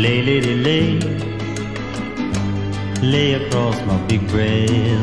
Lay, 0.00 0.22
lady, 0.22 0.54
lay, 0.54 0.98
lay 3.02 3.34
across 3.34 3.76
my 3.82 3.98
big 4.08 4.24
bed. 4.32 4.96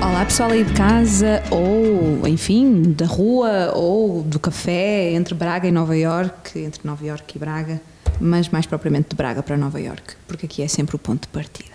Olá 0.00 0.24
pessoal 0.24 0.52
aí 0.52 0.62
de 0.62 0.72
casa, 0.72 1.42
ou 1.50 2.28
enfim, 2.28 2.92
da 2.92 3.06
rua, 3.06 3.72
ou 3.74 4.22
do 4.22 4.38
café, 4.38 5.10
entre 5.14 5.34
Braga 5.34 5.66
e 5.66 5.72
Nova 5.72 5.96
York, 5.96 6.56
entre 6.60 6.82
Nova 6.84 7.04
York 7.04 7.36
e 7.36 7.38
Braga, 7.40 7.82
mas 8.20 8.48
mais 8.50 8.66
propriamente 8.66 9.08
de 9.08 9.16
Braga 9.16 9.42
para 9.42 9.56
Nova 9.56 9.80
York, 9.80 10.14
porque 10.28 10.46
aqui 10.46 10.62
é 10.62 10.68
sempre 10.68 10.94
o 10.94 10.98
ponto 11.00 11.22
de 11.22 11.28
partida. 11.28 11.74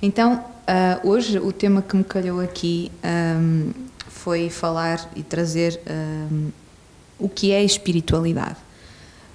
Então, 0.00 0.44
ah, 0.68 1.00
hoje 1.02 1.36
o 1.36 1.50
tema 1.50 1.82
que 1.82 1.96
me 1.96 2.04
calhou 2.04 2.38
aqui 2.38 2.92
ahm, 3.02 3.72
foi 4.06 4.48
falar 4.48 5.10
e 5.16 5.24
trazer 5.24 5.80
ahm, 5.84 6.50
o 7.18 7.28
que 7.28 7.50
é 7.50 7.64
espiritualidade. 7.64 8.70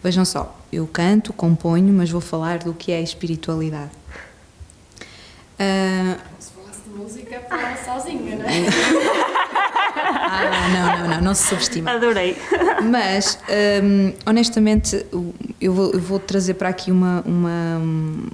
Vejam 0.07 0.23
só, 0.23 0.57
eu 0.71 0.88
canto, 0.88 1.34
componho, 1.34 1.93
mas 1.93 2.09
vou 2.09 2.21
falar 2.21 2.59
do 2.59 2.73
que 2.73 2.93
é 2.93 3.02
espiritualidade. 3.02 3.91
Ah, 5.59 6.15
Se 6.39 6.52
falasse 6.53 6.79
de 6.88 6.98
música, 6.98 7.41
falava 7.49 7.75
sozinha, 7.84 8.38
não 8.38 8.45
é? 8.45 8.67
ah, 9.98 10.70
não, 10.70 10.99
não, 10.99 11.07
não, 11.09 11.21
não 11.23 11.35
se 11.35 11.49
subestima. 11.49 11.91
Adorei. 11.91 12.38
Mas, 12.89 13.38
hum, 13.84 14.13
honestamente, 14.25 15.05
eu 15.59 15.73
vou, 15.73 15.91
eu 15.91 15.99
vou 15.99 16.20
trazer 16.20 16.53
para 16.53 16.70
aqui 16.70 16.89
uma, 16.89 17.21
uma, 17.26 17.77
hum, 17.77 18.27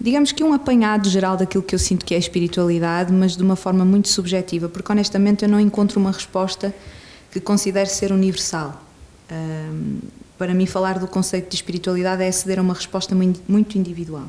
Digamos 0.00 0.30
que 0.30 0.44
um 0.44 0.52
apanhado 0.52 1.10
geral 1.10 1.36
daquilo 1.36 1.64
que 1.64 1.74
eu 1.74 1.80
sinto 1.80 2.04
que 2.04 2.14
é 2.14 2.18
espiritualidade, 2.18 3.12
mas 3.12 3.36
de 3.36 3.42
uma 3.42 3.56
forma 3.56 3.84
muito 3.84 4.06
subjetiva, 4.06 4.68
porque 4.68 4.92
honestamente 4.92 5.42
eu 5.42 5.48
não 5.48 5.58
encontro 5.58 5.98
uma 5.98 6.12
resposta 6.12 6.72
que 7.32 7.40
considere 7.40 7.90
ser 7.90 8.12
universal. 8.12 8.80
Para 10.38 10.54
mim, 10.54 10.66
falar 10.66 10.98
do 10.98 11.06
conceito 11.06 11.48
de 11.48 11.54
espiritualidade 11.54 12.22
é 12.22 12.28
aceder 12.28 12.58
a 12.58 12.62
uma 12.62 12.74
resposta 12.74 13.14
mui- 13.14 13.36
muito 13.46 13.78
individual. 13.78 14.26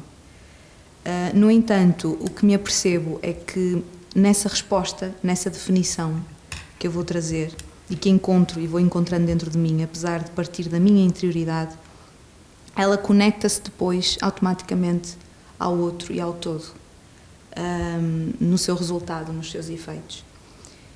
Ah, 1.06 1.32
no 1.34 1.50
entanto, 1.50 2.18
o 2.22 2.30
que 2.30 2.46
me 2.46 2.54
apercebo 2.54 3.20
é 3.22 3.34
que 3.34 3.84
nessa 4.16 4.48
resposta, 4.48 5.14
nessa 5.24 5.50
definição 5.50 6.24
que 6.78 6.86
eu 6.88 6.92
vou 6.92 7.04
trazer 7.04 7.52
e 7.90 7.96
que 7.96 8.10
encontro 8.10 8.60
e 8.60 8.68
vou 8.68 8.80
encontrando 8.80 9.26
dentro 9.26 9.50
de 9.50 9.58
mim, 9.58 9.84
apesar 9.84 10.24
de 10.24 10.32
partir 10.32 10.70
da 10.70 10.80
minha 10.80 11.04
interioridade, 11.06 11.76
ela 12.76 12.98
conecta-se 12.98 13.62
depois 13.62 14.18
automaticamente 14.22 15.18
ao 15.60 15.78
outro 15.78 16.14
e 16.14 16.22
ao 16.22 16.34
todo, 16.34 16.66
no 18.40 18.58
seu 18.58 18.76
resultado, 18.76 19.34
nos 19.34 19.52
seus 19.52 19.70
efeitos. 19.70 20.24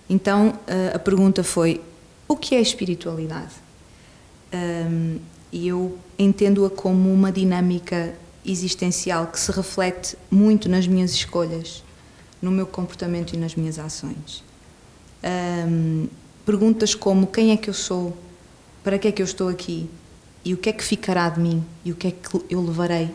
Então, 0.10 0.54
ah, 0.68 0.96
a 0.96 1.00
pergunta 1.00 1.44
foi: 1.44 1.82
o 2.28 2.36
que 2.36 2.56
é 2.56 2.62
espiritualidade? 2.62 3.67
Ahm, 4.52 5.20
E 5.52 5.68
eu 5.70 5.98
entendo-a 6.20 6.70
como 6.70 7.12
uma 7.12 7.32
dinâmica 7.32 8.14
existencial 8.46 9.28
que 9.28 9.40
se 9.40 9.52
reflete 9.52 10.18
muito 10.30 10.68
nas 10.68 10.86
minhas 10.86 11.12
escolhas, 11.12 11.84
no 12.42 12.52
meu 12.52 12.68
comportamento 12.68 13.34
e 13.34 13.38
nas 13.38 13.56
minhas 13.56 13.80
ações. 13.80 14.44
Ahm, 15.24 16.08
perguntas 16.46 16.94
como 16.94 17.28
quem 17.28 17.52
é 17.52 17.58
que 17.58 17.70
eu 17.70 17.74
sou, 17.74 18.16
para 18.84 19.00
que 19.00 19.08
é 19.08 19.12
que 19.12 19.22
eu 19.22 19.26
estou 19.26 19.48
aqui? 19.50 19.90
E 20.44 20.54
o 20.54 20.58
que 20.58 20.70
é 20.70 20.74
que 20.74 20.84
ficará 20.84 21.30
de 21.30 21.40
mim? 21.40 21.64
E 21.84 21.92
o 21.92 21.96
que 21.96 22.08
é 22.08 22.12
que 22.12 22.42
eu 22.50 22.62
levarei? 22.62 23.10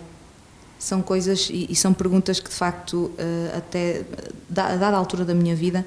São 0.78 1.00
coisas 1.00 1.48
e, 1.52 1.74
são 1.76 1.94
perguntas 1.94 2.40
que 2.40 2.48
de 2.50 2.56
facto 2.56 3.12
eh, 3.16 3.54
até 3.56 4.04
a 4.50 4.76
dada 4.76 4.96
altura 4.96 5.24
da 5.24 5.34
minha 5.34 5.54
vida 5.54 5.86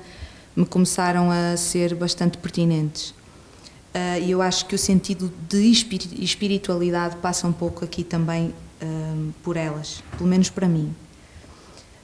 me 0.56 0.66
começaram 0.66 1.30
a 1.30 1.58
ser 1.58 1.94
bastante 1.96 2.38
pertinentes. 2.38 3.14
Eh, 3.14 3.25
e 4.22 4.32
eu 4.32 4.42
acho 4.42 4.66
que 4.66 4.76
o 4.76 4.78
sentido 4.78 5.32
de 5.50 5.72
espiri- 5.72 6.24
espiritualidade 6.24 7.16
passa 7.18 7.48
um 7.48 7.54
pouco 7.54 7.86
aqui 7.86 8.04
também 8.04 8.54
eh, 8.82 8.86
por 9.44 9.58
elas 9.58 10.04
pelo 10.18 10.30
menos 10.30 10.50
para 10.50 10.68
mim 10.68 10.94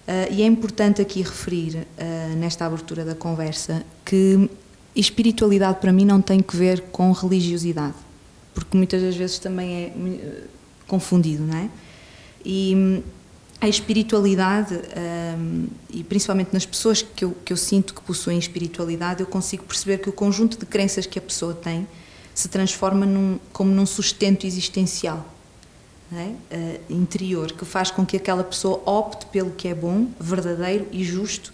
Uh, 0.02 0.34
e 0.34 0.42
é 0.42 0.46
importante 0.46 1.02
aqui 1.02 1.22
referir, 1.22 1.78
uh, 1.78 2.36
nesta 2.36 2.66
abertura 2.66 3.06
da 3.06 3.14
conversa, 3.14 3.86
que 4.04 4.50
espiritualidade 4.96 5.80
para 5.80 5.94
mim 5.94 6.06
não 6.06 6.22
tem 6.22 6.42
que 6.42 6.56
ver 6.56 6.82
com 6.92 7.12
religiosidade, 7.12 7.94
porque 8.54 8.76
muitas 8.76 9.02
das 9.02 9.16
vezes 9.16 9.38
também 9.38 9.74
é 9.74 9.94
confundido, 10.88 11.44
não 11.44 11.56
é? 11.56 11.70
E 12.44 12.74
hum, 12.76 13.04
a 13.62 13.68
espiritualidade, 13.68 14.74
um, 15.38 15.68
e 15.92 16.04
principalmente 16.04 16.50
nas 16.52 16.66
pessoas 16.66 17.02
que 17.04 17.24
eu, 17.24 17.38
que 17.46 17.54
eu 17.54 17.58
sinto 17.58 17.94
que 17.94 18.02
possuem 18.02 18.38
espiritualidade, 18.38 19.22
eu 19.22 19.28
consigo 19.28 19.64
perceber 19.64 20.00
que 20.00 20.10
o 20.10 20.12
conjunto 20.12 20.58
de 20.58 20.66
crenças 20.66 21.06
que 21.06 21.20
a 21.20 21.22
pessoa 21.22 21.54
tem 21.54 21.88
se 22.34 22.50
transforma 22.50 23.06
num, 23.06 23.40
como 23.54 23.72
num 23.72 23.86
sustento 23.86 24.48
existencial 24.48 25.26
é? 26.14 26.34
Eh, 26.50 26.82
interior, 26.90 27.52
que 27.54 27.64
faz 27.64 27.90
com 27.90 28.06
que 28.06 28.18
aquela 28.18 28.44
pessoa 28.44 28.82
opte 28.86 29.26
pelo 29.28 29.52
que 29.52 29.68
é 29.68 29.74
bom, 29.74 30.08
verdadeiro 30.20 30.88
e 30.92 31.04
justo, 31.04 31.54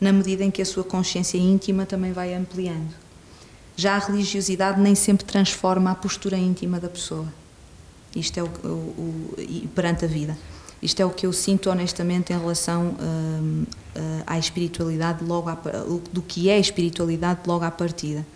na 0.00 0.12
medida 0.12 0.44
em 0.44 0.50
que 0.50 0.62
a 0.62 0.64
sua 0.64 0.84
consciência 0.84 1.38
íntima 1.38 1.84
também 1.84 2.12
vai 2.12 2.32
ampliando. 2.34 2.94
Já 3.74 3.96
a 3.96 3.98
religiosidade 3.98 4.80
nem 4.80 4.94
sempre 4.94 5.24
transforma 5.24 5.90
a 5.90 5.94
postura 5.94 6.36
íntima 6.36 6.78
da 6.78 6.88
pessoa. 6.88 7.26
Isto 8.14 8.38
é 8.38 8.42
o, 8.42 8.46
o, 8.46 9.34
o 9.36 9.68
perante 9.74 10.04
a 10.04 10.08
vida. 10.08 10.38
Isto 10.82 11.00
é 11.00 11.04
o 11.04 11.10
que 11.10 11.26
eu 11.26 11.32
sinto 11.32 11.70
honestamente 11.70 12.32
em 12.32 12.38
relação 12.38 12.94
hum, 13.00 13.64
eh, 13.94 14.22
à 14.26 14.38
espiritualidade 14.38 15.24
logo 15.24 15.48
à, 15.48 15.56
do 16.12 16.20
que 16.20 16.50
é 16.50 16.58
espiritualidade 16.58 17.40
logo 17.46 17.64
à 17.64 17.70
partida. 17.70 18.26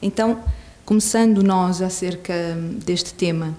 Então, 0.00 0.42
começando 0.84 1.42
nós 1.42 1.82
acerca 1.82 2.32
hum, 2.32 2.78
deste 2.84 3.12
tema, 3.14 3.54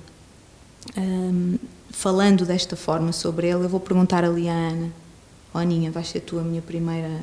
hum, 0.97 1.57
falando 1.91 2.45
desta 2.45 2.75
forma 2.75 3.11
sobre 3.11 3.47
ele, 3.47 3.65
eu 3.65 3.69
vou 3.69 3.79
perguntar 3.79 4.23
ali 4.23 4.47
à 4.47 4.53
Ana. 4.53 4.89
Oh, 5.53 5.57
Aninha, 5.57 5.91
vais 5.91 6.07
ser 6.07 6.21
tu 6.21 6.39
a 6.39 6.41
minha 6.41 6.61
primeira 6.61 7.21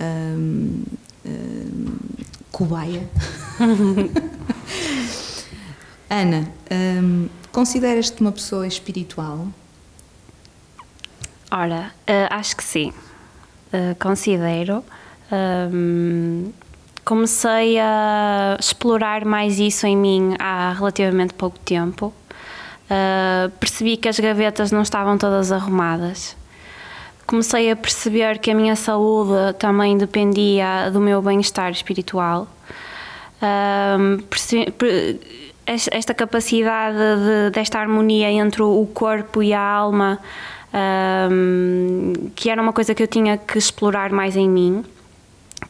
hum, 0.00 0.82
cobaia. 2.50 3.08
Ana, 6.10 6.50
hum, 7.00 7.28
consideras-te 7.52 8.20
uma 8.20 8.32
pessoa 8.32 8.66
espiritual? 8.66 9.46
Ora, 11.50 11.92
eh, 12.06 12.26
acho 12.30 12.56
que 12.56 12.64
sim. 12.64 12.92
Eh, 13.72 13.94
considero. 13.98 14.84
Ahm, 15.30 16.50
comecei 17.04 17.78
a 17.78 18.56
explorar 18.58 19.24
mais 19.24 19.58
isso 19.58 19.86
em 19.86 19.96
mim 19.96 20.34
há 20.38 20.72
relativamente 20.76 21.34
pouco 21.34 21.58
tempo. 21.60 22.12
Ah, 22.90 23.50
percebi 23.60 23.96
que 23.98 24.08
as 24.08 24.18
gavetas 24.18 24.72
não 24.72 24.82
estavam 24.82 25.18
todas 25.18 25.52
arrumadas. 25.52 26.36
Comecei 27.26 27.70
a 27.70 27.76
perceber 27.76 28.38
que 28.38 28.50
a 28.50 28.54
minha 28.54 28.74
saúde 28.76 29.52
também 29.58 29.98
dependia 29.98 30.90
do 30.90 30.98
meu 31.00 31.20
bem-estar 31.20 31.70
espiritual. 31.70 32.48
Ahm, 33.42 34.18
perce- 34.30 34.70
per- 34.72 35.18
es- 35.66 35.88
esta 35.92 36.14
capacidade 36.14 36.96
de- 36.96 37.50
desta 37.52 37.78
harmonia 37.78 38.30
entre 38.30 38.62
o 38.62 38.86
corpo 38.94 39.42
e 39.42 39.52
a 39.52 39.60
alma, 39.60 40.18
ahm, 40.72 42.30
que 42.34 42.50
era 42.50 42.60
uma 42.60 42.72
coisa 42.72 42.94
que 42.94 43.02
eu 43.02 43.06
tinha 43.06 43.36
que 43.36 43.58
explorar 43.58 44.10
mais 44.10 44.36
em 44.36 44.48
mim, 44.48 44.84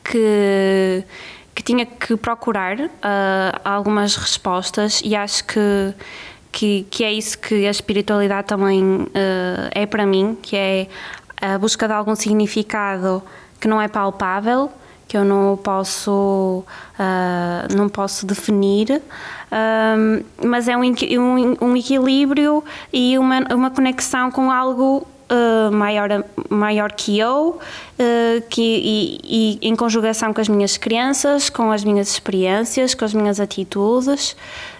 que, 0.04 1.04
que 1.54 1.62
tinha 1.62 1.86
que 1.86 2.16
procurar 2.16 2.76
ah, 3.02 3.60
algumas 3.64 4.16
respostas 4.16 5.00
e 5.04 5.14
acho 5.14 5.44
que, 5.44 5.94
que, 6.52 6.86
que 6.90 7.04
é 7.04 7.12
isso 7.12 7.38
que 7.38 7.66
a 7.66 7.70
espiritualidade 7.70 8.46
também 8.46 9.06
ah, 9.14 9.70
é 9.72 9.86
para 9.86 10.06
mim, 10.06 10.36
que 10.40 10.56
é 10.56 10.86
a 11.40 11.58
busca 11.58 11.86
de 11.86 11.94
algum 11.94 12.14
significado 12.14 13.22
que 13.60 13.68
não 13.68 13.80
é 13.80 13.88
palpável, 13.88 14.70
que 15.08 15.16
eu 15.16 15.24
não 15.24 15.56
posso, 15.56 16.62
ah, 16.98 17.66
não 17.74 17.88
posso 17.88 18.26
definir, 18.26 19.02
mas 20.44 20.68
é 20.68 20.76
um, 20.76 20.82
um, 20.82 21.56
um 21.62 21.76
equilíbrio 21.76 22.62
e 22.92 23.16
uma, 23.16 23.40
uma 23.54 23.70
conexão 23.70 24.30
com 24.30 24.52
algo 24.52 25.06
ah, 25.28 25.70
maior, 25.70 26.24
maior 26.48 26.92
que 26.92 27.18
eu, 27.18 27.58
ah, 27.98 28.42
que, 28.48 28.62
e, 29.24 29.58
e 29.62 29.68
em 29.68 29.76
conjugação 29.76 30.32
com 30.32 30.40
as 30.40 30.48
minhas 30.48 30.76
crenças, 30.76 31.50
com 31.50 31.70
as 31.70 31.84
minhas 31.84 32.08
experiências, 32.08 32.94
com 32.94 33.04
as 33.04 33.14
minhas 33.14 33.40
atitudes. 33.40 34.36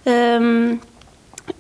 Ahm, 0.07 0.79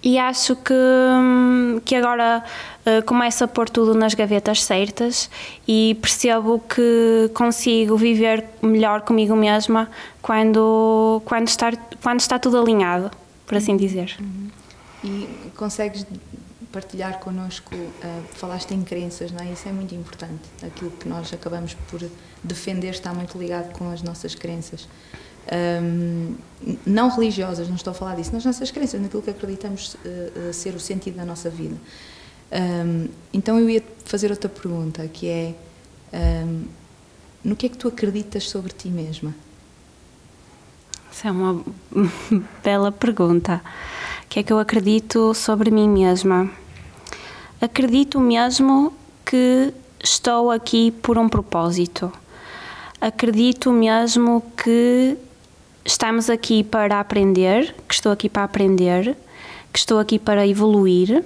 e 0.02 0.18
acho 0.18 0.56
que, 0.56 0.72
hum, 0.74 1.80
que 1.84 1.94
agora 1.94 2.44
uh, 2.86 3.04
começo 3.04 3.44
a 3.44 3.48
pôr 3.48 3.68
tudo 3.68 3.94
nas 3.94 4.14
gavetas 4.14 4.62
certas 4.62 5.30
e 5.66 5.96
percebo 6.00 6.60
que 6.60 7.30
consigo 7.34 7.96
viver 7.96 8.44
melhor 8.62 9.02
comigo 9.02 9.34
mesma 9.34 9.88
quando, 10.22 11.22
quando, 11.24 11.48
estar, 11.48 11.76
quando 12.02 12.20
está 12.20 12.38
tudo 12.38 12.60
alinhado, 12.60 13.10
por 13.46 13.56
assim 13.56 13.76
dizer. 13.76 14.16
E 15.04 15.28
consegues 15.56 16.06
partilhar 16.72 17.18
connosco, 17.18 17.74
uh, 17.74 18.24
falaste 18.34 18.72
em 18.72 18.82
crenças, 18.82 19.32
não 19.32 19.40
é? 19.40 19.52
Isso 19.52 19.68
é 19.68 19.72
muito 19.72 19.94
importante. 19.94 20.42
Aquilo 20.62 20.90
que 20.90 21.08
nós 21.08 21.32
acabamos 21.32 21.74
por 21.90 22.00
defender 22.42 22.90
está 22.90 23.12
muito 23.12 23.38
ligado 23.38 23.72
com 23.72 23.90
as 23.90 24.02
nossas 24.02 24.34
crenças. 24.34 24.88
Hum, 25.82 26.34
não 26.84 27.08
religiosas, 27.08 27.68
não 27.68 27.76
estou 27.76 27.90
a 27.92 27.94
falar 27.94 28.16
disso, 28.16 28.32
nas 28.32 28.44
nossas 28.44 28.70
crenças, 28.70 29.00
naquilo 29.00 29.22
que 29.22 29.30
acreditamos 29.30 29.94
uh, 29.94 30.52
ser 30.52 30.74
o 30.74 30.80
sentido 30.80 31.16
da 31.16 31.24
nossa 31.24 31.48
vida. 31.48 31.76
Um, 32.50 33.08
então 33.32 33.58
eu 33.58 33.68
ia 33.68 33.82
fazer 34.04 34.30
outra 34.30 34.48
pergunta, 34.48 35.06
que 35.08 35.28
é 35.28 35.54
um, 36.46 36.64
no 37.44 37.54
que 37.54 37.66
é 37.66 37.68
que 37.68 37.76
tu 37.76 37.88
acreditas 37.88 38.48
sobre 38.48 38.72
ti 38.72 38.88
mesma? 38.88 39.34
Essa 41.10 41.28
é 41.28 41.30
uma 41.30 41.64
bela 42.62 42.90
pergunta. 42.90 43.62
O 44.24 44.28
que 44.28 44.40
é 44.40 44.42
que 44.42 44.52
eu 44.52 44.58
acredito 44.58 45.34
sobre 45.34 45.70
mim 45.70 45.88
mesma? 45.88 46.50
Acredito 47.60 48.20
mesmo 48.20 48.92
que 49.24 49.72
estou 50.02 50.50
aqui 50.50 50.90
por 50.90 51.18
um 51.18 51.28
propósito. 51.28 52.12
Acredito 53.00 53.72
mesmo 53.72 54.42
que 54.56 55.16
estamos 55.88 56.28
aqui 56.28 56.62
para 56.62 57.00
aprender, 57.00 57.74
que 57.88 57.94
estou 57.94 58.12
aqui 58.12 58.28
para 58.28 58.44
aprender, 58.44 59.16
que 59.72 59.78
estou 59.78 59.98
aqui 59.98 60.18
para 60.18 60.46
evoluir 60.46 61.24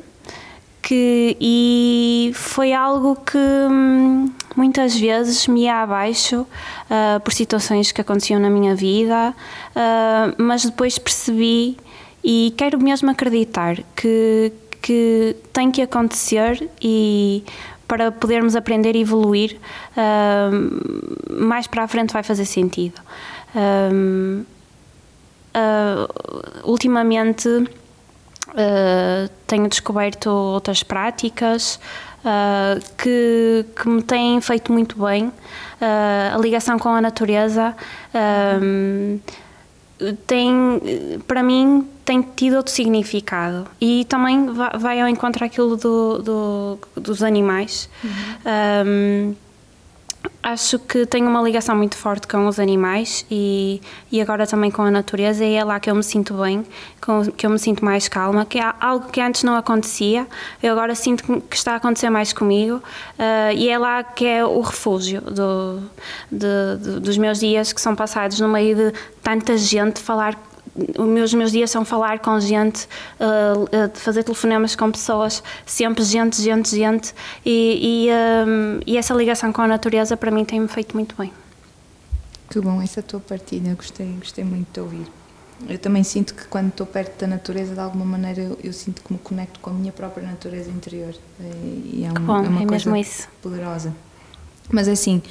que 0.80 1.36
e 1.40 2.32
foi 2.34 2.72
algo 2.72 3.16
que 3.16 3.38
hum, 3.38 4.30
muitas 4.56 4.96
vezes 4.98 5.46
me 5.46 5.62
ia 5.62 5.82
abaixo 5.82 6.40
uh, 6.40 7.20
por 7.20 7.32
situações 7.32 7.92
que 7.92 8.00
aconteciam 8.00 8.40
na 8.40 8.50
minha 8.50 8.74
vida, 8.74 9.32
uh, 9.70 10.42
mas 10.42 10.64
depois 10.64 10.98
percebi 10.98 11.76
e 12.22 12.52
quero 12.56 12.82
mesmo 12.82 13.10
acreditar 13.10 13.76
que, 13.96 14.52
que 14.80 15.36
tem 15.52 15.70
que 15.70 15.82
acontecer 15.82 16.68
e 16.80 17.44
para 17.86 18.10
podermos 18.10 18.56
aprender 18.56 18.96
e 18.96 19.02
evoluir, 19.02 19.58
uh, 19.96 21.44
mais 21.44 21.66
para 21.66 21.84
a 21.84 21.88
frente 21.88 22.12
vai 22.12 22.22
fazer 22.22 22.44
sentido. 22.44 23.00
Ultimamente 26.64 27.48
Uh, 28.52 29.30
tenho 29.46 29.66
descoberto 29.66 30.26
outras 30.26 30.82
práticas 30.82 31.80
uh, 32.18 32.78
que, 32.98 33.64
que 33.74 33.88
me 33.88 34.02
têm 34.02 34.40
feito 34.40 34.70
muito 34.72 35.02
bem. 35.02 35.28
Uh, 35.28 36.34
a 36.34 36.38
ligação 36.38 36.78
com 36.78 36.90
a 36.90 37.00
natureza 37.00 37.74
tem, 40.26 40.80
para 41.26 41.42
mim, 41.42 41.88
tem 42.04 42.20
tido 42.20 42.56
outro 42.56 42.72
significado 42.72 43.66
e 43.80 44.04
também 44.06 44.48
vai 44.78 45.00
ao 45.00 45.08
encontro 45.08 45.44
aquilo 45.44 45.76
do, 45.76 46.18
do 46.18 46.78
dos 46.96 47.22
animais. 47.22 47.88
Uhum. 48.02 49.36
Acho 50.42 50.78
que 50.78 51.06
tenho 51.06 51.28
uma 51.28 51.40
ligação 51.40 51.76
muito 51.76 51.96
forte 51.96 52.26
com 52.26 52.46
os 52.48 52.58
animais 52.58 53.24
e, 53.30 53.80
e 54.10 54.20
agora 54.20 54.44
também 54.44 54.72
com 54.72 54.82
a 54.82 54.90
natureza 54.90 55.44
e 55.44 55.54
é 55.54 55.62
lá 55.62 55.78
que 55.78 55.88
eu 55.88 55.94
me 55.94 56.02
sinto 56.02 56.34
bem, 56.34 56.64
com, 57.00 57.24
que 57.30 57.46
eu 57.46 57.50
me 57.50 57.58
sinto 57.60 57.84
mais 57.84 58.08
calma, 58.08 58.44
que 58.44 58.58
é 58.58 58.74
algo 58.80 59.08
que 59.08 59.20
antes 59.20 59.44
não 59.44 59.54
acontecia, 59.54 60.26
eu 60.60 60.72
agora 60.72 60.96
sinto 60.96 61.40
que 61.42 61.56
está 61.56 61.74
a 61.74 61.76
acontecer 61.76 62.10
mais 62.10 62.32
comigo 62.32 62.76
uh, 62.76 63.52
e 63.54 63.68
é 63.68 63.78
lá 63.78 64.02
que 64.02 64.26
é 64.26 64.44
o 64.44 64.60
refúgio 64.60 65.20
do, 65.20 65.80
de, 66.30 66.76
de, 66.80 67.00
dos 67.00 67.16
meus 67.16 67.38
dias 67.38 67.72
que 67.72 67.80
são 67.80 67.94
passados 67.94 68.40
no 68.40 68.48
meio 68.48 68.74
de 68.74 68.92
tanta 69.22 69.56
gente, 69.56 70.00
falar 70.00 70.36
os 70.74 71.06
meus, 71.06 71.34
meus 71.34 71.52
dias 71.52 71.70
são 71.70 71.84
falar 71.84 72.18
com 72.20 72.38
gente, 72.40 72.88
uh, 73.20 73.90
fazer 73.94 74.22
telefonemas 74.22 74.74
com 74.74 74.90
pessoas, 74.90 75.42
sempre 75.66 76.02
gente, 76.02 76.40
gente, 76.40 76.70
gente, 76.70 77.14
e, 77.44 78.06
e, 78.06 78.10
um, 78.10 78.80
e 78.86 78.96
essa 78.96 79.12
ligação 79.14 79.52
com 79.52 79.60
a 79.60 79.68
natureza 79.68 80.16
para 80.16 80.30
mim 80.30 80.44
tem-me 80.44 80.68
feito 80.68 80.94
muito 80.94 81.14
bem. 81.16 81.32
Que 82.48 82.60
bom 82.60 82.80
essa 82.80 83.02
tua 83.02 83.20
partilha, 83.20 83.74
gostei, 83.74 84.14
gostei 84.18 84.44
muito 84.44 84.72
de 84.72 84.80
ouvir. 84.80 85.06
Eu 85.68 85.78
também 85.78 86.02
sinto 86.02 86.34
que 86.34 86.44
quando 86.46 86.68
estou 86.68 86.86
perto 86.86 87.20
da 87.20 87.26
natureza, 87.26 87.74
de 87.74 87.80
alguma 87.80 88.04
maneira, 88.04 88.40
eu, 88.40 88.58
eu 88.64 88.72
sinto 88.72 89.00
que 89.02 89.12
me 89.12 89.18
conecto 89.18 89.60
com 89.60 89.70
a 89.70 89.72
minha 89.72 89.92
própria 89.92 90.26
natureza 90.26 90.68
interior. 90.70 91.14
E 91.40 92.04
é, 92.04 92.10
um, 92.10 92.24
bom, 92.24 92.44
é 92.44 92.48
uma 92.48 92.62
é 92.62 92.66
coisa 92.66 92.90
poderosa. 93.40 93.94
Mas 94.70 94.88
é 94.88 94.92
assim, 94.92 95.22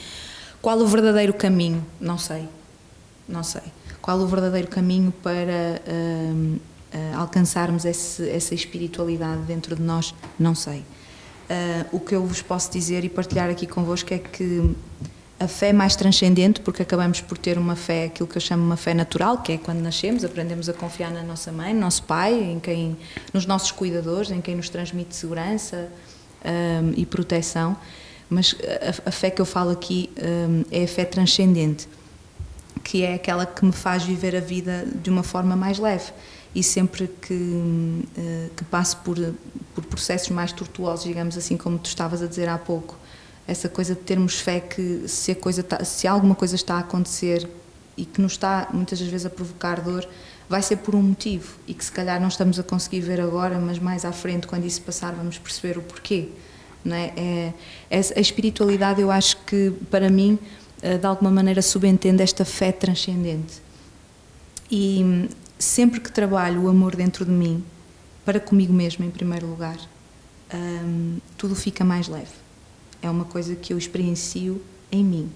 qual 0.61 0.77
o 0.77 0.87
verdadeiro 0.87 1.33
caminho? 1.33 1.85
Não 1.99 2.17
sei. 2.17 2.47
Não 3.27 3.43
sei 3.43 3.61
qual 4.01 4.19
o 4.19 4.27
verdadeiro 4.27 4.67
caminho 4.67 5.13
para 5.23 5.81
uh, 5.85 6.55
uh, 6.55 7.17
alcançarmos 7.17 7.85
esse, 7.85 8.27
essa 8.29 8.55
espiritualidade 8.55 9.41
dentro 9.43 9.75
de 9.75 9.81
nós, 9.81 10.13
não 10.39 10.55
sei. 10.55 10.79
Uh, 10.79 11.87
o 11.91 11.99
que 11.99 12.15
eu 12.15 12.25
vos 12.25 12.41
posso 12.41 12.71
dizer 12.71 13.03
e 13.03 13.09
partilhar 13.09 13.49
aqui 13.49 13.67
convosco 13.67 14.13
é 14.13 14.17
que 14.17 14.73
a 15.39 15.47
fé 15.47 15.73
mais 15.73 15.95
transcendente, 15.95 16.61
porque 16.61 16.83
acabamos 16.83 17.19
por 17.19 17.37
ter 17.37 17.57
uma 17.57 17.75
fé, 17.75 18.05
aquilo 18.05 18.27
que 18.27 18.37
eu 18.37 18.41
chamo 18.41 18.63
uma 18.63 18.77
fé 18.77 18.93
natural, 18.93 19.39
que 19.39 19.53
é 19.53 19.57
quando 19.57 19.79
nascemos, 19.79 20.23
aprendemos 20.23 20.69
a 20.69 20.73
confiar 20.73 21.11
na 21.11 21.23
nossa 21.23 21.51
mãe, 21.51 21.73
no 21.73 21.81
nosso 21.81 22.03
pai, 22.03 22.33
em 22.33 22.59
quem, 22.59 22.95
nos 23.33 23.45
nossos 23.47 23.71
cuidadores, 23.71 24.29
em 24.29 24.39
quem 24.39 24.55
nos 24.55 24.69
transmite 24.69 25.15
segurança 25.15 25.89
um, 26.45 26.93
e 26.95 27.07
proteção. 27.07 27.75
Mas 28.29 28.55
a, 29.05 29.09
a, 29.09 29.11
fé 29.11 29.31
que 29.31 29.41
eu 29.41 29.45
falo 29.45 29.71
aqui 29.71 30.11
um, 30.21 30.63
é 30.71 30.83
a 30.83 30.87
fé 30.87 31.05
transcendente 31.05 31.87
que 32.83 33.03
é 33.03 33.15
aquela 33.15 33.45
que 33.45 33.63
me 33.63 33.71
faz 33.71 34.03
viver 34.03 34.35
a 34.35 34.39
vida 34.39 34.85
de 34.85 35.09
uma 35.09 35.23
forma 35.23 35.55
mais 35.55 35.79
leve. 35.79 36.11
E 36.53 36.61
sempre 36.61 37.07
que, 37.21 38.03
eh, 38.17 38.49
que 38.57 38.63
passo 38.65 38.97
por, 38.97 39.17
por 39.73 39.85
processos 39.85 40.29
mais 40.29 40.51
tortuosos, 40.51 41.05
digamos 41.05 41.37
assim, 41.37 41.55
como 41.55 41.79
tu 41.79 41.85
estavas 41.85 42.21
a 42.21 42.27
dizer 42.27 42.49
há 42.49 42.57
pouco, 42.57 42.97
essa 43.47 43.69
coisa 43.69 43.95
de 43.95 44.01
termos 44.01 44.39
fé 44.39 44.59
que 44.59 45.07
se, 45.07 45.31
a 45.31 45.35
coisa 45.35 45.63
tá, 45.63 45.83
se 45.83 46.07
alguma 46.07 46.35
coisa 46.35 46.55
está 46.55 46.75
a 46.75 46.79
acontecer 46.79 47.47
e 47.95 48.05
que 48.05 48.21
nos 48.21 48.33
está 48.33 48.67
muitas 48.73 48.99
vezes 48.99 49.25
a 49.25 49.29
provocar 49.29 49.81
dor, 49.81 50.07
vai 50.49 50.61
ser 50.61 50.77
por 50.77 50.95
um 50.95 51.01
motivo 51.01 51.55
e 51.67 51.73
que 51.73 51.83
se 51.83 51.91
calhar 51.91 52.19
não 52.19 52.27
estamos 52.27 52.59
a 52.59 52.63
conseguir 52.63 52.99
ver 53.01 53.21
agora, 53.21 53.57
mas 53.57 53.79
mais 53.79 54.03
à 54.03 54.11
frente, 54.11 54.47
quando 54.47 54.65
isso 54.65 54.81
passar, 54.81 55.13
vamos 55.13 55.37
perceber 55.37 55.77
o 55.77 55.81
porquê. 55.81 56.29
Não 56.83 56.95
é? 56.95 57.13
É, 57.15 57.53
é 57.89 57.97
a 57.97 58.19
espiritualidade, 58.19 59.01
eu 59.01 59.11
acho 59.11 59.37
que 59.45 59.71
para 59.89 60.09
mim 60.09 60.37
de 60.81 61.05
alguma 61.05 61.29
maneira 61.29 61.61
subentende 61.61 62.23
esta 62.23 62.43
fé 62.43 62.71
transcendente. 62.71 63.61
E 64.69 65.03
hum, 65.03 65.27
sempre 65.59 65.99
que 65.99 66.11
trabalho 66.11 66.63
o 66.63 66.69
amor 66.69 66.95
dentro 66.95 67.23
de 67.23 67.31
mim, 67.31 67.63
para 68.25 68.39
comigo 68.39 68.73
mesmo 68.73 69.05
em 69.05 69.11
primeiro 69.11 69.47
lugar, 69.47 69.77
um, 70.53 71.17
tudo 71.37 71.55
fica 71.55 71.83
mais 71.83 72.07
leve. 72.07 72.31
É 73.01 73.09
uma 73.09 73.25
coisa 73.25 73.55
que 73.55 73.73
eu 73.73 73.77
experiencio 73.77 74.61
em 74.91 75.03
mim. 75.03 75.31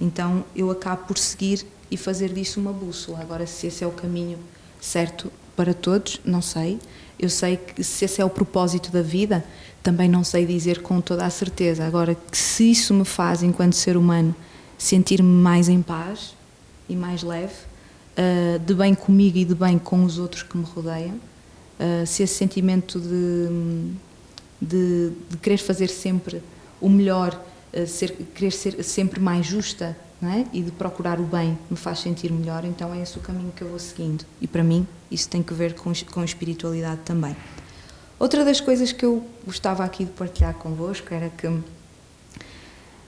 Então 0.00 0.44
eu 0.54 0.70
acabo 0.70 1.06
por 1.06 1.18
seguir 1.18 1.66
e 1.90 1.96
fazer 1.96 2.32
disso 2.32 2.60
uma 2.60 2.72
bússola. 2.72 3.20
Agora, 3.20 3.46
se 3.46 3.66
esse 3.66 3.82
é 3.82 3.86
o 3.86 3.90
caminho 3.90 4.38
certo 4.80 5.32
para 5.56 5.74
todos, 5.74 6.20
não 6.24 6.40
sei. 6.42 6.78
Eu 7.18 7.28
sei 7.28 7.56
que 7.56 7.82
se 7.82 8.04
esse 8.04 8.20
é 8.20 8.24
o 8.24 8.30
propósito 8.30 8.92
da 8.92 9.02
vida, 9.02 9.44
também 9.82 10.08
não 10.08 10.22
sei 10.22 10.46
dizer 10.46 10.82
com 10.82 11.00
toda 11.00 11.24
a 11.24 11.30
certeza. 11.30 11.84
Agora, 11.84 12.16
se 12.30 12.70
isso 12.70 12.94
me 12.94 13.04
faz, 13.04 13.42
enquanto 13.42 13.74
ser 13.74 13.96
humano, 13.96 14.34
sentir-me 14.78 15.28
mais 15.28 15.68
em 15.68 15.82
paz 15.82 16.34
e 16.88 16.94
mais 16.94 17.22
leve, 17.22 17.54
uh, 18.16 18.58
de 18.60 18.72
bem 18.72 18.94
comigo 18.94 19.36
e 19.36 19.44
de 19.44 19.54
bem 19.54 19.78
com 19.78 20.04
os 20.04 20.18
outros 20.18 20.44
que 20.44 20.56
me 20.56 20.64
rodeiam. 20.64 21.16
Uh, 21.78 22.06
se 22.06 22.22
esse 22.22 22.34
sentimento 22.34 22.98
de, 23.00 23.92
de, 24.62 25.12
de, 25.28 25.36
querer 25.36 25.58
fazer 25.58 25.88
sempre 25.88 26.42
o 26.80 26.88
melhor, 26.88 27.38
uh, 27.74 27.86
ser, 27.86 28.12
querer 28.34 28.52
ser 28.52 28.82
sempre 28.84 29.20
mais 29.20 29.44
justa 29.44 29.96
é? 30.22 30.44
e 30.52 30.62
de 30.62 30.70
procurar 30.72 31.20
o 31.20 31.24
bem 31.24 31.58
me 31.70 31.76
faz 31.76 32.00
sentir 32.00 32.32
melhor, 32.32 32.64
então 32.64 32.92
é 32.94 33.02
esse 33.02 33.18
o 33.18 33.20
caminho 33.20 33.52
que 33.54 33.62
eu 33.62 33.68
vou 33.68 33.78
seguindo. 33.78 34.24
E 34.40 34.46
para 34.46 34.62
mim 34.64 34.86
isso 35.10 35.28
tem 35.28 35.42
que 35.42 35.54
ver 35.54 35.74
com, 35.74 35.92
com 36.10 36.24
espiritualidade 36.24 37.00
também. 37.04 37.36
Outra 38.18 38.44
das 38.44 38.60
coisas 38.60 38.90
que 38.90 39.04
eu 39.04 39.24
gostava 39.46 39.84
aqui 39.84 40.04
de 40.04 40.10
partilhar 40.10 40.54
convosco 40.54 41.14
era 41.14 41.30
que 41.30 41.46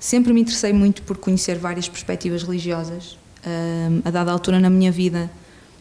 Sempre 0.00 0.33
me 0.33 0.40
interessei 0.40 0.73
muito 0.73 1.02
por 1.02 1.19
conhecer 1.19 1.59
várias 1.59 1.87
perspectivas 1.87 2.42
religiosas. 2.42 3.19
A 4.02 4.11
dada 4.11 4.33
altura 4.33 4.59
na 4.59 4.71
minha 4.71 4.90
vida, 4.90 5.30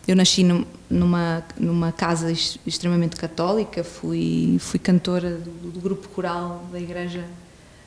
eu 0.06 0.14
nasci 0.14 0.44
numa, 0.90 1.42
numa 1.58 1.94
casa 1.94 2.30
extremamente 2.30 3.16
católica, 3.16 3.82
fui, 3.82 4.58
fui 4.60 4.78
cantora 4.78 5.38
do, 5.38 5.72
do 5.72 5.80
grupo 5.80 6.10
coral 6.10 6.66
da 6.70 6.78
igreja 6.78 7.24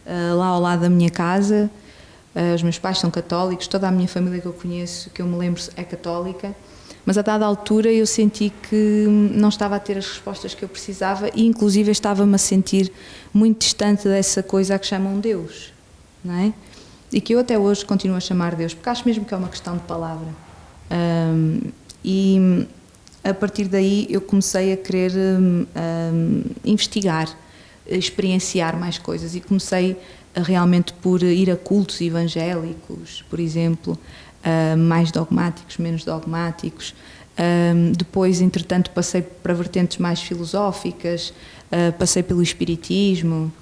uh, 0.06 0.34
lá 0.34 0.46
ao 0.46 0.60
lado 0.60 0.80
da 0.80 0.88
minha 0.88 1.10
casa. 1.10 1.70
Uh, 2.34 2.54
os 2.54 2.62
meus 2.62 2.78
pais 2.78 2.98
são 2.98 3.10
católicos, 3.10 3.66
toda 3.66 3.86
a 3.86 3.90
minha 3.90 4.08
família 4.08 4.40
que 4.40 4.46
eu 4.46 4.54
conheço, 4.54 5.10
que 5.10 5.20
eu 5.20 5.26
me 5.26 5.36
lembro, 5.36 5.62
é 5.76 5.84
católica. 5.84 6.56
Mas 7.04 7.18
a 7.18 7.22
dada 7.22 7.44
altura 7.44 7.92
eu 7.92 8.06
senti 8.06 8.50
que 8.70 9.06
não 9.06 9.50
estava 9.50 9.76
a 9.76 9.78
ter 9.78 9.98
as 9.98 10.06
respostas 10.06 10.54
que 10.54 10.62
eu 10.62 10.68
precisava 10.68 11.28
e, 11.34 11.44
inclusive, 11.44 11.90
estava-me 11.90 12.34
a 12.34 12.38
sentir 12.38 12.90
muito 13.34 13.60
distante 13.60 14.04
dessa 14.04 14.42
coisa 14.42 14.76
a 14.76 14.78
que 14.78 14.86
chamam 14.86 15.20
Deus 15.20 15.71
não 16.24 16.34
é? 16.34 16.52
E 17.12 17.20
que 17.20 17.34
eu 17.34 17.38
até 17.40 17.58
hoje 17.58 17.84
continuo 17.84 18.16
a 18.16 18.20
chamar 18.20 18.54
Deus, 18.54 18.74
porque 18.74 18.88
acho 18.88 19.06
mesmo 19.06 19.24
que 19.24 19.34
é 19.34 19.36
uma 19.36 19.48
questão 19.48 19.76
de 19.76 19.82
palavra. 19.82 20.28
Um, 20.90 21.60
e 22.04 22.66
a 23.22 23.32
partir 23.32 23.64
daí 23.68 24.06
eu 24.10 24.20
comecei 24.20 24.72
a 24.72 24.76
querer 24.76 25.12
um, 25.12 25.66
um, 25.76 26.44
investigar, 26.64 27.28
experienciar 27.86 28.78
mais 28.78 28.98
coisas 28.98 29.34
e 29.34 29.40
comecei 29.40 29.96
realmente 30.34 30.92
por 30.94 31.22
ir 31.22 31.50
a 31.50 31.56
cultos 31.56 32.00
evangélicos, 32.00 33.22
por 33.28 33.38
exemplo, 33.38 33.98
uh, 34.42 34.76
mais 34.76 35.10
dogmáticos, 35.10 35.76
menos 35.78 36.04
dogmáticos. 36.04 36.94
Um, 37.38 37.92
depois, 37.92 38.40
entretanto, 38.40 38.90
passei 38.90 39.22
para 39.22 39.54
vertentes 39.54 39.98
mais 39.98 40.20
filosóficas, 40.20 41.32
uh, 41.70 41.92
passei 41.98 42.22
pelo 42.22 42.42
espiritismo, 42.42 43.52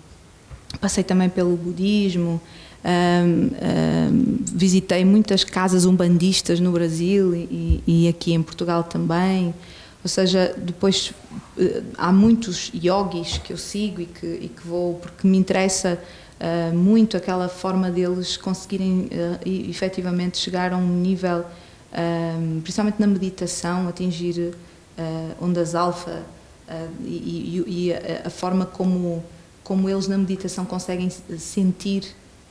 passei 0.78 1.02
também 1.02 1.28
pelo 1.28 1.56
budismo, 1.56 2.40
um, 2.84 2.88
um, 2.88 4.38
visitei 4.52 5.04
muitas 5.04 5.44
casas 5.44 5.84
umbandistas 5.84 6.60
no 6.60 6.72
Brasil 6.72 7.34
e, 7.34 7.82
e, 7.86 8.08
aqui 8.08 8.32
em 8.32 8.42
Portugal 8.42 8.84
também. 8.84 9.54
Ou 10.02 10.08
seja, 10.08 10.54
depois 10.56 11.12
uh, 11.58 11.82
há 11.98 12.10
muitos 12.10 12.70
yogis 12.74 13.38
que 13.38 13.52
eu 13.52 13.58
sigo 13.58 14.00
e 14.00 14.06
que, 14.06 14.26
e 14.26 14.48
que 14.48 14.66
vou, 14.66 14.94
porque 14.94 15.26
me 15.26 15.36
interessa 15.36 15.98
uh, 16.40 16.74
muito 16.74 17.16
aquela 17.16 17.48
forma 17.48 17.90
deles 17.90 18.36
conseguirem 18.36 19.10
uh, 19.12 19.68
efetivamente 19.68 20.38
chegar 20.38 20.72
a 20.72 20.76
um 20.76 21.00
nível 21.00 21.44
um, 21.92 22.60
principalmente 22.60 23.00
na 23.00 23.06
meditação, 23.06 23.88
atingir 23.88 24.54
uh, 24.98 25.44
ondas 25.44 25.74
alfa 25.74 26.22
uh, 26.68 26.88
e, 27.04 27.64
e, 27.66 27.92
a, 28.24 28.30
forma 28.30 28.64
como, 28.64 29.24
como 29.70 29.88
eles 29.88 30.08
na 30.08 30.18
meditação 30.18 30.64
conseguem 30.64 31.08
sentir 31.38 32.02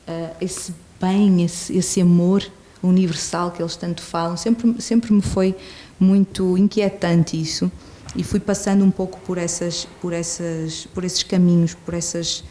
uh, 0.08 0.34
esse 0.40 0.72
bem, 0.98 1.44
esse, 1.44 1.76
esse 1.76 2.00
amor 2.00 2.42
universal 2.82 3.50
que 3.50 3.60
eles 3.60 3.76
tanto 3.76 4.00
falam. 4.00 4.38
Sempre, 4.38 4.80
sempre 4.80 5.12
me 5.12 5.20
foi 5.20 5.54
muito 5.98 6.56
inquietante 6.56 7.38
isso 7.38 7.70
e 8.16 8.24
fui 8.24 8.40
passando 8.40 8.82
um 8.82 8.90
pouco 8.90 9.20
por 9.20 9.36
essas, 9.36 9.86
por 10.00 10.14
essas, 10.14 10.86
por 10.94 11.04
esses 11.04 11.22
caminhos, 11.22 11.74
por 11.74 11.92
essas 11.92 12.42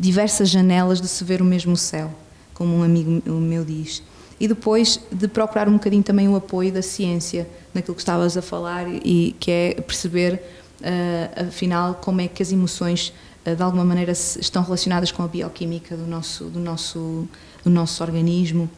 diversas 0.00 0.48
janelas 0.48 0.98
de 0.98 1.08
se 1.08 1.22
ver 1.22 1.42
o 1.42 1.44
mesmo 1.44 1.76
céu, 1.76 2.10
como 2.54 2.74
um 2.74 2.82
amigo 2.82 3.22
meu 3.38 3.66
diz 3.66 4.02
e 4.40 4.48
depois 4.48 4.98
de 5.12 5.28
procurar 5.28 5.68
um 5.68 5.74
bocadinho 5.74 6.02
também 6.02 6.26
o 6.26 6.36
apoio 6.36 6.72
da 6.72 6.80
ciência 6.80 7.46
naquilo 7.74 7.94
que 7.94 8.00
estavas 8.00 8.34
a 8.34 8.40
falar 8.40 8.86
e 8.88 9.36
que 9.38 9.50
é 9.50 9.74
perceber 9.74 10.42
uh, 10.80 11.48
afinal 11.48 11.96
como 11.96 12.22
é 12.22 12.28
que 12.28 12.42
as 12.42 12.50
emoções 12.50 13.12
de 13.54 13.62
alguma 13.62 13.84
maneira 13.84 14.12
estão 14.12 14.62
relacionadas 14.62 15.12
com 15.12 15.22
a 15.22 15.28
bioquímica 15.28 15.96
do 15.96 16.06
nosso 16.06 16.44
do 16.44 16.58
nosso 16.58 17.28
do 17.62 17.70
nosso 17.70 18.02
organismo 18.02 18.68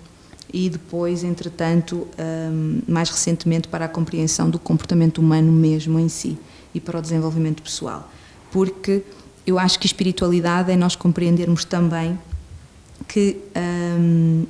e 0.52 0.68
depois 0.70 1.24
entretanto 1.24 1.96
um, 1.96 2.08
eh, 2.16 2.90
mais 2.90 3.10
recentemente 3.10 3.68
para 3.68 3.84
a 3.84 3.88
compreensão 3.88 4.48
do 4.48 4.58
comportamento 4.58 5.18
humano 5.18 5.52
mesmo 5.52 5.98
em 5.98 6.08
si 6.08 6.38
e 6.74 6.80
para 6.80 6.98
o 6.98 7.02
desenvolvimento 7.02 7.62
pessoal. 7.62 8.10
Porque 8.50 9.02
eu 9.46 9.58
acho 9.58 9.78
que 9.78 9.86
espiritualidade 9.86 10.70
é 10.70 10.76
nós 10.76 10.96
compreendermos 10.96 11.64
também 11.64 12.18
que 13.06 13.38
um, 13.98 14.46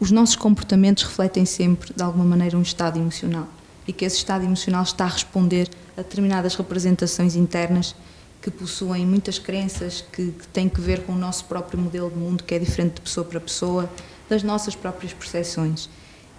os 0.00 0.10
nossos 0.10 0.36
comportamentos 0.36 1.02
refletem 1.02 1.44
sempre, 1.44 1.92
de 1.94 2.02
alguma 2.02 2.24
maneira, 2.24 2.56
um 2.56 2.62
estado 2.62 2.98
emocional 2.98 3.48
e 3.86 3.92
que 3.92 4.04
esse 4.04 4.16
estado 4.16 4.44
emocional 4.44 4.82
está 4.82 5.04
a 5.04 5.08
responder 5.08 5.68
a 5.96 6.02
determinadas 6.02 6.54
representações 6.54 7.34
internas 7.34 7.94
que 8.40 8.50
possuem 8.50 9.04
muitas 9.04 9.38
crenças 9.38 10.04
que, 10.12 10.30
que 10.30 10.46
têm 10.48 10.68
que 10.68 10.80
ver 10.80 11.02
com 11.02 11.12
o 11.12 11.18
nosso 11.18 11.44
próprio 11.46 11.78
modelo 11.78 12.10
de 12.10 12.16
mundo, 12.16 12.44
que 12.44 12.54
é 12.54 12.58
diferente 12.58 12.94
de 12.94 13.00
pessoa 13.00 13.26
para 13.26 13.40
pessoa, 13.40 13.90
das 14.28 14.42
nossas 14.42 14.74
próprias 14.74 15.12
percepções. 15.12 15.88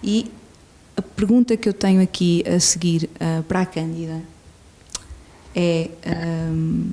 E 0.02 0.30
a 0.96 1.02
pergunta 1.02 1.56
que 1.56 1.68
eu 1.68 1.74
tenho 1.74 2.02
aqui 2.02 2.42
a 2.46 2.58
seguir 2.58 3.10
uh, 3.16 3.42
para 3.44 3.62
a 3.62 3.66
Cândida 3.66 4.22
é. 5.54 5.90
Um, 6.50 6.92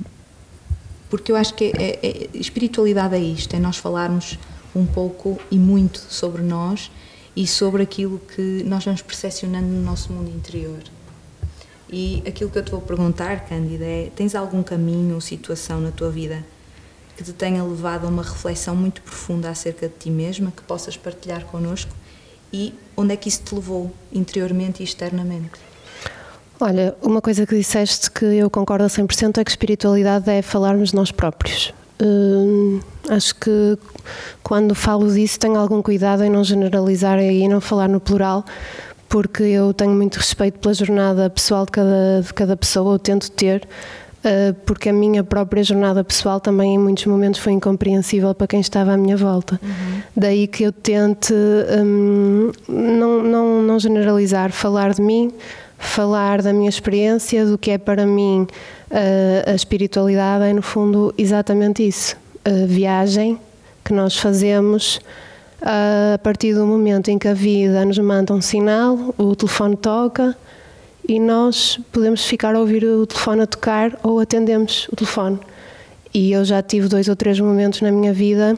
porque 1.09 1.31
eu 1.31 1.37
acho 1.37 1.53
que 1.53 1.71
é, 1.77 1.99
é, 2.05 2.29
espiritualidade 2.33 3.15
é 3.15 3.19
isto, 3.19 3.55
é 3.55 3.59
nós 3.59 3.77
falarmos 3.77 4.37
um 4.75 4.85
pouco 4.85 5.39
e 5.49 5.57
muito 5.57 5.99
sobre 5.99 6.41
nós 6.41 6.91
e 7.35 7.47
sobre 7.47 7.83
aquilo 7.83 8.19
que 8.35 8.63
nós 8.65 8.83
vamos 8.83 9.01
percepcionando 9.01 9.67
no 9.67 9.81
nosso 9.81 10.11
mundo 10.11 10.29
interior. 10.29 10.79
E 11.89 12.21
aquilo 12.27 12.49
que 12.49 12.59
eu 12.59 12.63
te 12.63 12.71
vou 12.71 12.81
perguntar, 12.81 13.45
Cândida, 13.47 13.85
é: 13.85 14.11
tens 14.15 14.35
algum 14.35 14.61
caminho 14.61 15.15
ou 15.15 15.21
situação 15.21 15.79
na 15.79 15.91
tua 15.91 16.09
vida 16.09 16.43
que 17.15 17.23
te 17.23 17.33
tenha 17.33 17.63
levado 17.63 18.05
a 18.05 18.09
uma 18.09 18.21
reflexão 18.21 18.75
muito 18.75 19.01
profunda 19.01 19.49
acerca 19.49 19.87
de 19.87 19.93
ti 19.95 20.11
mesma, 20.11 20.51
que 20.51 20.61
possas 20.61 20.95
partilhar 20.95 21.43
connosco? 21.45 21.91
E 22.53 22.73
onde 22.95 23.13
é 23.13 23.17
que 23.17 23.27
isso 23.27 23.41
te 23.43 23.55
levou, 23.55 23.91
interiormente 24.13 24.81
e 24.81 24.83
externamente? 24.83 25.59
Olha, 26.59 26.95
uma 27.01 27.21
coisa 27.21 27.45
que 27.45 27.55
disseste 27.55 28.09
que 28.09 28.25
eu 28.25 28.49
concordo 28.49 28.85
a 28.85 28.87
100% 28.87 29.37
é 29.39 29.43
que 29.43 29.49
espiritualidade 29.49 30.29
é 30.29 30.41
falarmos 30.41 30.89
de 30.89 30.95
nós 30.95 31.11
próprios. 31.11 31.73
Hum, 32.01 32.79
acho 33.09 33.35
que 33.35 33.77
quando 34.43 34.75
falo 34.75 35.11
disso 35.11 35.39
tenho 35.39 35.57
algum 35.57 35.81
cuidado 35.81 36.23
em 36.23 36.29
não 36.29 36.43
generalizar 36.43 37.19
e 37.19 37.47
não 37.47 37.59
falar 37.59 37.89
no 37.89 37.99
plural, 37.99 38.45
porque 39.09 39.43
eu 39.43 39.73
tenho 39.73 39.91
muito 39.91 40.17
respeito 40.17 40.59
pela 40.59 40.73
jornada 40.73 41.29
pessoal 41.29 41.65
de 41.65 41.71
cada, 41.71 42.21
de 42.21 42.33
cada 42.33 42.57
pessoa, 42.57 42.95
eu 42.95 42.99
tento 42.99 43.31
ter, 43.31 43.67
uh, 44.23 44.53
porque 44.65 44.89
a 44.89 44.93
minha 44.93 45.23
própria 45.23 45.63
jornada 45.63 46.03
pessoal 46.03 46.39
também 46.39 46.75
em 46.75 46.77
muitos 46.77 47.05
momentos 47.05 47.39
foi 47.39 47.53
incompreensível 47.53 48.33
para 48.33 48.47
quem 48.47 48.59
estava 48.59 48.93
à 48.93 48.97
minha 48.97 49.15
volta. 49.15 49.59
Uhum. 49.63 50.01
Daí 50.15 50.47
que 50.47 50.63
eu 50.63 50.71
tente 50.71 51.33
um, 51.33 52.51
não, 52.67 53.23
não, 53.23 53.61
não 53.61 53.79
generalizar, 53.79 54.51
falar 54.51 54.93
de 54.93 55.01
mim, 55.01 55.31
falar 55.77 56.41
da 56.41 56.51
minha 56.51 56.69
experiência, 56.69 57.45
do 57.45 57.57
que 57.57 57.71
é 57.71 57.77
para 57.77 58.05
mim 58.05 58.47
a 59.45 59.53
espiritualidade 59.53 60.45
é, 60.45 60.53
no 60.53 60.61
fundo, 60.61 61.13
exatamente 61.17 61.85
isso. 61.85 62.15
A 62.43 62.65
viagem 62.65 63.39
que 63.83 63.93
nós 63.93 64.17
fazemos 64.17 64.99
a 65.61 66.17
partir 66.19 66.53
do 66.53 66.65
momento 66.65 67.09
em 67.09 67.17
que 67.17 67.27
a 67.27 67.33
vida 67.33 67.83
nos 67.83 67.97
manda 67.97 68.33
um 68.33 68.41
sinal, 68.41 69.13
o 69.17 69.35
telefone 69.35 69.75
toca 69.75 70.35
e 71.07 71.19
nós 71.19 71.79
podemos 71.91 72.25
ficar 72.25 72.55
a 72.55 72.59
ouvir 72.59 72.83
o 72.83 73.05
telefone 73.05 73.41
a 73.41 73.47
tocar 73.47 73.97
ou 74.03 74.19
atendemos 74.19 74.87
o 74.91 74.95
telefone. 74.95 75.39
E 76.13 76.31
eu 76.31 76.43
já 76.43 76.61
tive 76.61 76.87
dois 76.87 77.07
ou 77.07 77.15
três 77.15 77.39
momentos 77.39 77.81
na 77.81 77.91
minha 77.91 78.13
vida 78.13 78.57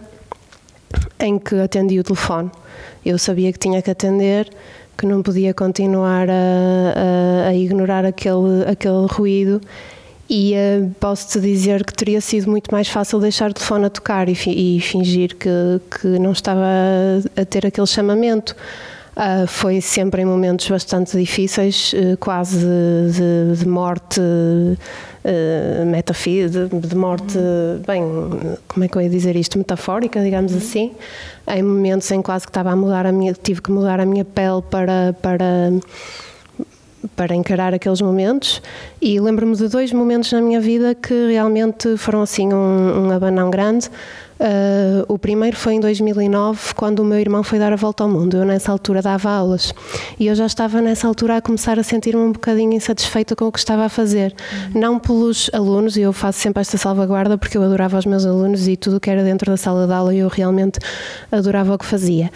em 1.19 1.37
que 1.37 1.55
atendi 1.55 1.99
o 1.99 2.03
telefone. 2.03 2.49
Eu 3.05 3.17
sabia 3.17 3.51
que 3.53 3.59
tinha 3.59 3.81
que 3.81 3.91
atender, 3.91 4.49
que 4.97 5.05
não 5.05 5.21
podia 5.21 5.53
continuar 5.53 6.29
a, 6.29 7.43
a, 7.45 7.47
a 7.49 7.53
ignorar 7.53 8.05
aquele, 8.05 8.63
aquele 8.67 9.05
ruído 9.07 9.61
e 10.29 10.53
uh, 10.53 10.89
posso-te 10.99 11.39
dizer 11.39 11.83
que 11.83 11.93
teria 11.93 12.21
sido 12.21 12.49
muito 12.49 12.71
mais 12.71 12.87
fácil 12.87 13.19
deixar 13.19 13.49
o 13.49 13.53
telefone 13.53 13.85
a 13.85 13.89
tocar 13.89 14.29
e, 14.29 14.35
fi 14.35 14.77
e 14.77 14.79
fingir 14.79 15.35
que, 15.35 15.49
que 15.89 16.07
não 16.07 16.31
estava 16.31 16.61
a, 16.61 17.41
a 17.41 17.45
ter 17.45 17.65
aquele 17.65 17.87
chamamento. 17.87 18.55
Uh, 19.19 19.45
foi 19.47 19.81
sempre 19.81 20.21
em 20.21 20.25
momentos 20.25 20.69
bastante 20.69 21.17
difíceis, 21.17 21.93
uh, 21.93 22.15
quase 22.17 22.59
de, 22.59 23.57
de 23.57 23.67
morte 23.67 24.21
uh, 24.21 25.85
metafísica, 25.85 26.67
de, 26.67 26.87
de, 26.87 26.95
morte, 26.95 27.37
bem, 27.85 28.01
como 28.65 28.85
é 28.85 28.87
que 28.87 28.95
eu 28.95 29.01
ia 29.01 29.09
dizer 29.09 29.35
isto? 29.35 29.57
Metafórica, 29.57 30.21
digamos 30.21 30.53
uhum. 30.53 30.57
assim. 30.59 30.91
Em 31.47 31.61
momentos 31.61 32.09
em 32.11 32.21
quase 32.21 32.45
que 32.45 32.51
estava 32.51 32.71
a 32.71 32.75
mudar 32.77 33.05
a 33.05 33.11
minha, 33.11 33.33
tive 33.33 33.61
que 33.61 33.71
mudar 33.71 33.99
a 33.99 34.05
minha 34.05 34.23
pele 34.23 34.61
para. 34.69 35.13
para 35.21 35.71
para 37.15 37.35
encarar 37.35 37.73
aqueles 37.73 38.01
momentos 38.01 38.61
e 39.01 39.19
lembro-me 39.19 39.55
de 39.55 39.67
dois 39.67 39.91
momentos 39.91 40.31
na 40.31 40.41
minha 40.41 40.59
vida 40.59 40.93
que 40.93 41.27
realmente 41.27 41.95
foram 41.97 42.21
assim 42.21 42.53
um, 42.53 43.07
um 43.07 43.11
abanão 43.11 43.49
grande. 43.49 43.89
Uh, 44.39 45.03
o 45.09 45.19
primeiro 45.19 45.57
foi 45.57 45.73
em 45.73 45.81
2009, 45.81 46.73
quando 46.73 46.99
o 46.99 47.03
meu 47.03 47.19
irmão 47.19 47.43
foi 47.43 47.59
dar 47.59 47.73
a 47.73 47.75
volta 47.75 48.05
ao 48.05 48.09
mundo. 48.09 48.37
Eu, 48.37 48.45
nessa 48.45 48.71
altura, 48.71 49.01
dava 49.01 49.29
aulas 49.29 49.73
e 50.17 50.27
eu 50.27 50.35
já 50.35 50.45
estava, 50.45 50.79
nessa 50.79 51.07
altura, 51.07 51.37
a 51.37 51.41
começar 51.41 51.77
a 51.77 51.83
sentir-me 51.83 52.21
um 52.21 52.31
bocadinho 52.31 52.71
insatisfeita 52.71 53.35
com 53.35 53.45
o 53.45 53.51
que 53.51 53.59
estava 53.59 53.83
a 53.83 53.89
fazer. 53.89 54.33
Uhum. 54.73 54.79
Não 54.79 54.99
pelos 54.99 55.49
alunos, 55.51 55.97
e 55.97 56.01
eu 56.01 56.13
faço 56.13 56.39
sempre 56.39 56.61
esta 56.61 56.77
salvaguarda 56.77 57.37
porque 57.37 57.57
eu 57.57 57.63
adorava 57.63 57.97
os 57.97 58.05
meus 58.05 58.25
alunos 58.25 58.65
e 58.65 58.77
tudo 58.77 58.97
que 58.97 59.09
era 59.09 59.23
dentro 59.23 59.51
da 59.51 59.57
sala 59.57 59.85
de 59.85 59.91
aula 59.91 60.15
eu 60.15 60.29
realmente 60.29 60.79
adorava 61.29 61.73
o 61.73 61.77
que 61.77 61.85
fazia. 61.85 62.31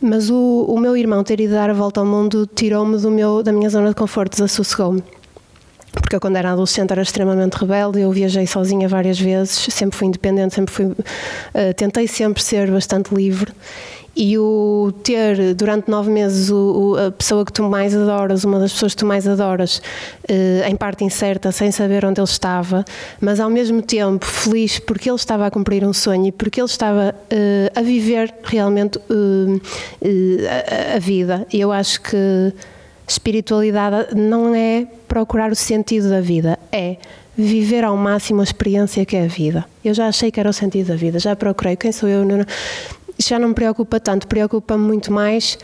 Mas 0.00 0.30
o, 0.30 0.66
o 0.68 0.78
meu 0.78 0.96
irmão 0.96 1.24
ter 1.24 1.40
ido 1.40 1.54
dar 1.54 1.70
a 1.70 1.72
volta 1.72 2.00
ao 2.00 2.06
mundo 2.06 2.46
tirou-me 2.46 2.98
da 3.42 3.52
minha 3.52 3.70
zona 3.70 3.88
de 3.88 3.94
conforto, 3.94 4.32
desassossegou-me. 4.32 5.02
Porque 5.92 6.14
eu, 6.14 6.20
quando 6.20 6.36
era 6.36 6.52
adolescente, 6.52 6.92
era 6.92 7.02
extremamente 7.02 7.54
rebelde. 7.54 8.00
Eu 8.00 8.12
viajei 8.12 8.46
sozinha 8.46 8.86
várias 8.88 9.18
vezes, 9.18 9.66
sempre 9.72 9.96
fui 9.96 10.06
independente, 10.06 10.54
sempre 10.54 10.72
fui. 10.72 10.84
Uh, 10.86 10.94
tentei 11.76 12.06
sempre 12.06 12.42
ser 12.42 12.70
bastante 12.70 13.14
livre 13.14 13.52
e 14.16 14.38
o 14.38 14.92
ter 15.02 15.54
durante 15.54 15.90
nove 15.90 16.10
meses 16.10 16.50
o, 16.50 16.56
o, 16.94 17.06
a 17.06 17.10
pessoa 17.10 17.44
que 17.44 17.52
tu 17.52 17.62
mais 17.62 17.94
adoras, 17.94 18.44
uma 18.44 18.58
das 18.58 18.72
pessoas 18.72 18.94
que 18.94 19.00
tu 19.00 19.06
mais 19.06 19.28
adoras, 19.28 19.82
eh, 20.26 20.66
em 20.66 20.74
parte 20.74 21.04
incerta, 21.04 21.52
sem 21.52 21.70
saber 21.70 22.02
onde 22.04 22.18
ele 22.18 22.24
estava, 22.24 22.82
mas 23.20 23.38
ao 23.38 23.50
mesmo 23.50 23.82
tempo 23.82 24.24
feliz 24.24 24.78
porque 24.78 25.10
ele 25.10 25.16
estava 25.16 25.46
a 25.46 25.50
cumprir 25.50 25.84
um 25.84 25.92
sonho 25.92 26.28
e 26.28 26.32
porque 26.32 26.58
ele 26.58 26.66
estava 26.68 27.14
eh, 27.28 27.70
a 27.74 27.82
viver 27.82 28.32
realmente 28.42 28.98
eh, 30.02 30.92
a, 30.92 30.96
a 30.96 30.98
vida. 30.98 31.46
Eu 31.52 31.70
acho 31.70 32.00
que 32.00 32.54
espiritualidade 33.06 34.14
não 34.14 34.54
é 34.54 34.86
procurar 35.06 35.52
o 35.52 35.54
sentido 35.54 36.08
da 36.08 36.22
vida, 36.22 36.58
é 36.72 36.96
viver 37.36 37.84
ao 37.84 37.96
máximo 37.96 38.40
a 38.40 38.44
experiência 38.44 39.04
que 39.04 39.14
é 39.14 39.24
a 39.24 39.28
vida. 39.28 39.66
Eu 39.84 39.92
já 39.92 40.08
achei 40.08 40.30
que 40.30 40.40
era 40.40 40.48
o 40.48 40.54
sentido 40.54 40.88
da 40.88 40.96
vida, 40.96 41.18
já 41.18 41.36
procurei 41.36 41.76
quem 41.76 41.92
sou 41.92 42.08
eu. 42.08 42.24
Não, 42.24 42.38
já 43.18 43.38
não 43.38 43.48
me 43.48 43.54
preocupa 43.54 43.98
tanto, 43.98 44.26
preocupa-me 44.26 44.84
muito 44.84 45.12
mais 45.12 45.58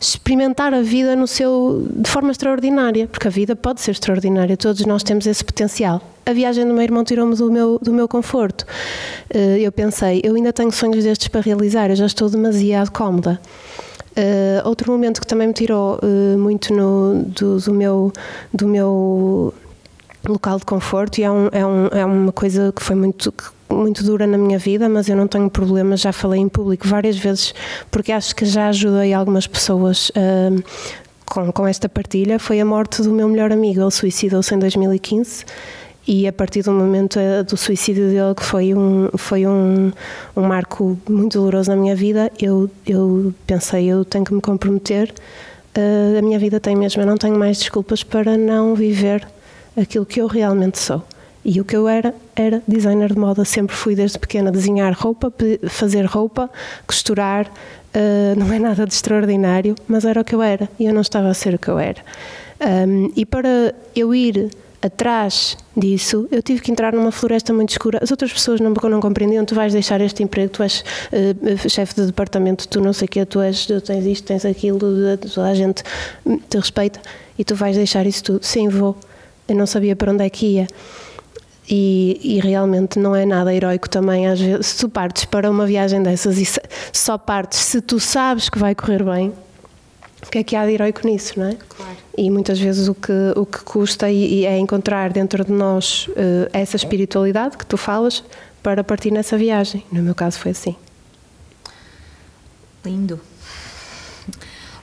experimentar 0.00 0.74
a 0.74 0.82
vida 0.82 1.16
no 1.16 1.26
seu 1.26 1.86
de 1.90 2.08
forma 2.08 2.30
extraordinária, 2.30 3.06
porque 3.06 3.26
a 3.26 3.30
vida 3.30 3.56
pode 3.56 3.80
ser 3.80 3.92
extraordinária, 3.92 4.56
todos 4.56 4.84
nós 4.84 5.02
temos 5.02 5.26
esse 5.26 5.44
potencial. 5.44 6.00
A 6.26 6.32
viagem 6.32 6.66
do 6.66 6.74
meu 6.74 6.82
irmão 6.82 7.04
tirou-me 7.04 7.34
do 7.34 7.50
meu, 7.50 7.78
do 7.80 7.92
meu 7.92 8.08
conforto. 8.08 8.66
Eh, 9.30 9.60
eu 9.60 9.72
pensei, 9.72 10.20
eu 10.24 10.34
ainda 10.34 10.52
tenho 10.52 10.72
sonhos 10.72 11.04
destes 11.04 11.28
para 11.28 11.40
realizar, 11.40 11.90
eu 11.90 11.96
já 11.96 12.06
estou 12.06 12.28
demasiado 12.28 12.90
cómoda. 12.90 13.40
Uh, 14.16 14.68
outro 14.68 14.92
momento 14.92 15.20
que 15.20 15.26
também 15.26 15.48
me 15.48 15.52
tirou 15.52 15.98
uh, 16.00 16.38
muito 16.38 16.72
no, 16.72 17.24
do, 17.24 17.58
do, 17.58 17.74
meu, 17.74 18.12
do 18.52 18.68
meu 18.68 19.52
local 20.24 20.56
de 20.60 20.64
conforto 20.64 21.18
e 21.18 21.24
é, 21.24 21.30
um, 21.30 21.48
é, 21.50 21.66
um, 21.66 21.86
é 21.88 22.04
uma 22.04 22.30
coisa 22.30 22.72
que 22.72 22.80
foi 22.80 22.94
muito 22.94 23.34
muito 23.74 24.04
dura 24.04 24.26
na 24.26 24.38
minha 24.38 24.58
vida, 24.58 24.88
mas 24.88 25.08
eu 25.08 25.16
não 25.16 25.26
tenho 25.26 25.50
problemas, 25.50 26.00
já 26.00 26.12
falei 26.12 26.40
em 26.40 26.48
público 26.48 26.86
várias 26.86 27.16
vezes, 27.16 27.54
porque 27.90 28.12
acho 28.12 28.34
que 28.34 28.44
já 28.44 28.68
ajudei 28.68 29.12
algumas 29.12 29.46
pessoas 29.46 30.10
uh, 30.10 30.62
com, 31.26 31.52
com 31.52 31.66
esta 31.66 31.88
partilha. 31.88 32.38
Foi 32.38 32.60
a 32.60 32.64
morte 32.64 33.02
do 33.02 33.10
meu 33.10 33.28
melhor 33.28 33.52
amigo, 33.52 33.80
ele 33.80 33.90
suicidou-se 33.90 34.54
em 34.54 34.58
2015 34.58 35.44
e 36.06 36.28
a 36.28 36.32
partir 36.32 36.62
do 36.62 36.70
momento 36.70 37.18
eh, 37.18 37.42
do 37.42 37.56
suicídio 37.56 38.08
dele, 38.08 38.34
que 38.36 38.44
foi 38.44 38.74
um, 38.74 39.08
foi 39.16 39.46
um, 39.46 39.90
um 40.36 40.42
marco 40.42 40.98
muito 41.08 41.38
doloroso 41.38 41.70
na 41.70 41.76
minha 41.76 41.96
vida, 41.96 42.30
eu, 42.38 42.70
eu 42.86 43.32
pensei, 43.46 43.86
eu 43.86 44.04
tenho 44.04 44.24
que 44.24 44.34
me 44.34 44.40
comprometer, 44.40 45.12
uh, 45.76 46.18
a 46.18 46.22
minha 46.22 46.38
vida 46.38 46.60
tem 46.60 46.76
mesmo, 46.76 47.00
eu 47.00 47.06
não 47.06 47.16
tenho 47.16 47.38
mais 47.38 47.58
desculpas 47.58 48.02
para 48.02 48.36
não 48.36 48.74
viver 48.74 49.26
aquilo 49.76 50.04
que 50.04 50.20
eu 50.20 50.26
realmente 50.26 50.78
sou. 50.78 51.02
E 51.44 51.60
o 51.60 51.64
que 51.64 51.76
eu 51.76 51.86
era, 51.86 52.14
era 52.34 52.62
designer 52.66 53.12
de 53.12 53.18
moda, 53.18 53.44
sempre 53.44 53.76
fui 53.76 53.94
desde 53.94 54.18
pequena 54.18 54.50
desenhar 54.50 54.94
roupa, 54.94 55.32
fazer 55.68 56.06
roupa, 56.06 56.50
costurar, 56.86 57.46
uh, 57.46 58.38
não 58.38 58.50
é 58.52 58.58
nada 58.58 58.86
de 58.86 58.94
extraordinário, 58.94 59.74
mas 59.86 60.04
era 60.04 60.20
o 60.20 60.24
que 60.24 60.34
eu 60.34 60.42
era, 60.42 60.68
e 60.78 60.86
eu 60.86 60.94
não 60.94 61.02
estava 61.02 61.28
a 61.28 61.34
ser 61.34 61.54
o 61.54 61.58
que 61.58 61.68
eu 61.68 61.78
era. 61.78 62.00
Um, 62.88 63.12
e 63.14 63.26
para 63.26 63.74
eu 63.94 64.14
ir 64.14 64.50
atrás 64.80 65.56
disso, 65.74 66.28
eu 66.30 66.42
tive 66.42 66.60
que 66.60 66.70
entrar 66.70 66.92
numa 66.92 67.10
floresta 67.10 67.52
muito 67.52 67.70
escura. 67.70 67.98
As 68.02 68.10
outras 68.10 68.32
pessoas 68.32 68.60
não, 68.60 68.70
não 68.70 69.00
compreendiam. 69.00 69.44
Tu 69.44 69.54
vais 69.54 69.72
deixar 69.72 70.00
este 70.02 70.22
emprego, 70.22 70.50
tu 70.50 70.62
és 70.62 70.84
uh, 71.10 71.68
chefe 71.68 71.94
de 71.94 72.06
departamento, 72.06 72.68
tu 72.68 72.80
não 72.80 72.92
sei 72.92 73.06
o 73.06 73.08
que, 73.08 73.24
tu 73.24 73.40
és, 73.40 73.66
tens 73.66 74.04
isto, 74.04 74.26
tens 74.26 74.44
aquilo, 74.44 74.78
toda 74.78 75.48
a 75.48 75.54
gente 75.54 75.82
te 76.48 76.56
respeita 76.56 77.00
e 77.38 77.44
tu 77.44 77.54
vais 77.54 77.76
deixar 77.76 78.06
isso 78.06 78.22
tudo. 78.22 78.44
Sim, 78.44 78.68
vou. 78.68 78.96
Eu 79.48 79.56
não 79.56 79.66
sabia 79.66 79.96
para 79.96 80.12
onde 80.12 80.24
é 80.24 80.30
que 80.30 80.46
ia. 80.46 80.66
E, 81.68 82.20
e, 82.22 82.40
realmente 82.40 82.98
não 82.98 83.16
é 83.16 83.24
nada 83.24 83.54
heroico 83.54 83.88
também, 83.88 84.26
às 84.26 84.38
vezes, 84.38 84.66
se 84.66 84.78
tu 84.80 84.88
partes 84.88 85.24
para 85.24 85.50
uma 85.50 85.64
viagem 85.64 86.02
dessas 86.02 86.36
e 86.36 86.46
só 86.92 87.16
partes 87.16 87.58
se 87.58 87.80
tu 87.80 87.98
sabes 87.98 88.50
que 88.50 88.58
vai 88.58 88.74
correr 88.74 89.02
bem, 89.02 89.32
o 90.26 90.30
que 90.30 90.38
é 90.38 90.44
que 90.44 90.54
há 90.54 90.66
de 90.66 90.72
heroico 90.72 91.06
nisso, 91.06 91.38
não 91.38 91.48
é? 91.48 91.56
Claro. 91.68 91.96
E 92.16 92.30
muitas 92.30 92.58
vezes 92.58 92.86
o 92.86 92.94
que, 92.94 93.12
o 93.34 93.46
que 93.46 93.60
custa 93.60 94.10
e, 94.10 94.40
e 94.40 94.46
é 94.46 94.58
encontrar 94.58 95.10
dentro 95.10 95.44
de 95.44 95.52
nós 95.52 96.06
uh, 96.08 96.50
essa 96.52 96.76
espiritualidade 96.76 97.56
que 97.56 97.64
tu 97.64 97.76
falas 97.76 98.22
para 98.62 98.84
partir 98.84 99.10
nessa 99.10 99.36
viagem. 99.36 99.84
No 99.90 100.02
meu 100.02 100.14
caso 100.14 100.38
foi 100.38 100.52
assim. 100.52 100.76
Lindo. 102.84 103.20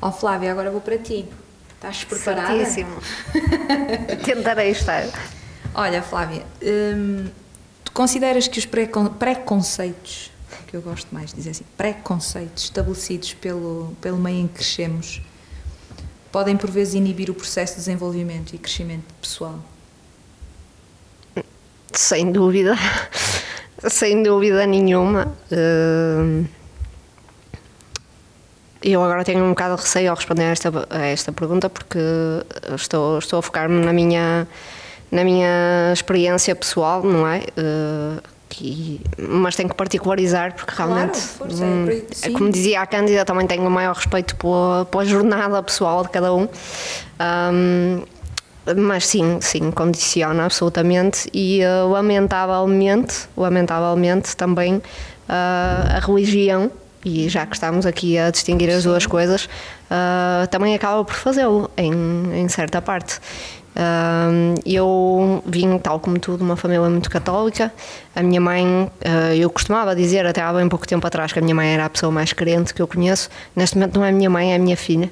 Ó 0.01 0.09
oh, 0.09 0.11
Flávia, 0.11 0.51
agora 0.51 0.71
vou 0.71 0.81
para 0.81 0.97
ti. 0.97 1.25
Estás 1.75 2.03
preparada? 2.03 2.47
Certíssimo. 2.47 2.95
Tentarei 4.25 4.71
estar. 4.71 5.05
Olha, 5.73 6.01
Flávia, 6.01 6.43
hum, 6.61 7.27
tu 7.83 7.91
consideras 7.93 8.47
que 8.47 8.59
os 8.59 8.67
preconceitos, 9.17 10.31
que 10.67 10.75
eu 10.75 10.81
gosto 10.81 11.07
mais 11.13 11.29
de 11.29 11.37
dizer 11.37 11.51
assim, 11.51 11.65
preconceitos 11.77 12.65
estabelecidos 12.65 13.33
pelo, 13.33 13.95
pelo 14.01 14.17
meio 14.17 14.39
em 14.39 14.47
que 14.47 14.55
crescemos, 14.55 15.21
podem 16.31 16.57
por 16.57 16.69
vezes 16.69 16.93
inibir 16.93 17.29
o 17.29 17.33
processo 17.33 17.73
de 17.73 17.79
desenvolvimento 17.79 18.53
e 18.53 18.57
crescimento 18.57 19.13
pessoal? 19.21 19.59
Sem 21.93 22.31
dúvida, 22.31 22.75
sem 23.89 24.23
dúvida 24.23 24.65
nenhuma. 24.65 25.33
Hum, 25.51 26.45
eu 28.83 29.03
agora 29.03 29.23
tenho 29.23 29.43
um 29.43 29.49
bocado 29.49 29.75
de 29.75 29.81
receio 29.83 30.09
ao 30.09 30.15
responder 30.15 30.43
a 30.43 30.49
esta, 30.49 30.87
a 30.89 31.05
esta 31.05 31.31
pergunta 31.31 31.69
porque 31.69 31.99
estou, 32.75 33.19
estou 33.19 33.39
a 33.39 33.41
focar-me 33.41 33.85
na 33.85 33.93
minha, 33.93 34.47
na 35.11 35.23
minha 35.23 35.91
experiência 35.93 36.55
pessoal, 36.55 37.03
não 37.03 37.27
é? 37.27 37.39
Uh, 37.57 38.21
que, 38.51 38.99
mas 39.17 39.55
tenho 39.55 39.69
que 39.69 39.75
particularizar 39.75 40.53
porque 40.53 40.73
realmente, 40.75 41.13
claro, 41.13 41.53
força, 41.53 41.63
hum, 41.63 41.87
é, 42.21 42.29
como 42.31 42.51
dizia 42.51 42.81
a 42.81 42.85
Cândida, 42.85 43.23
também 43.23 43.47
tenho 43.47 43.65
o 43.65 43.71
maior 43.71 43.95
respeito 43.95 44.35
pela, 44.35 44.85
pela 44.85 45.05
jornada 45.05 45.63
pessoal 45.63 46.03
de 46.03 46.09
cada 46.09 46.33
um. 46.33 46.43
um 46.43 48.03
mas 48.77 49.07
sim, 49.07 49.39
sim, 49.41 49.71
condiciona 49.71 50.45
absolutamente 50.45 51.27
e 51.33 51.61
uh, 51.63 51.89
lamentavelmente, 51.89 53.27
lamentavelmente 53.35 54.37
também 54.37 54.75
uh, 54.75 54.81
a 55.27 55.99
religião 55.99 56.69
e 57.03 57.27
já 57.27 57.45
que 57.45 57.55
estamos 57.55 57.85
aqui 57.85 58.17
a 58.17 58.29
distinguir 58.29 58.69
as 58.69 58.83
duas 58.83 59.07
coisas, 59.07 59.45
uh, 59.45 60.45
também 60.51 60.75
acaba 60.75 61.03
por 61.03 61.15
fazê-lo 61.15 61.71
em, 61.75 61.91
em 62.33 62.47
certa 62.47 62.79
parte. 62.81 63.19
Uh, 63.75 64.59
eu 64.65 65.41
vim, 65.45 65.77
tal 65.77 65.99
como 65.99 66.19
tu, 66.19 66.37
de 66.37 66.43
uma 66.43 66.55
família 66.55 66.89
muito 66.89 67.09
católica. 67.09 67.71
A 68.15 68.21
minha 68.21 68.41
mãe, 68.41 68.65
uh, 68.65 69.33
eu 69.35 69.49
costumava 69.49 69.95
dizer 69.95 70.25
até 70.25 70.41
há 70.41 70.51
bem 70.53 70.67
pouco 70.67 70.87
tempo 70.87 71.05
atrás 71.07 71.31
que 71.31 71.39
a 71.39 71.41
minha 71.41 71.55
mãe 71.55 71.73
era 71.73 71.85
a 71.85 71.89
pessoa 71.89 72.11
mais 72.11 72.33
crente 72.33 72.73
que 72.73 72.81
eu 72.81 72.87
conheço. 72.87 73.29
Neste 73.55 73.77
momento 73.77 73.97
não 73.97 74.05
é 74.05 74.09
a 74.09 74.13
minha 74.13 74.29
mãe, 74.29 74.53
é 74.53 74.55
a 74.55 74.59
minha 74.59 74.77
filha. 74.77 75.11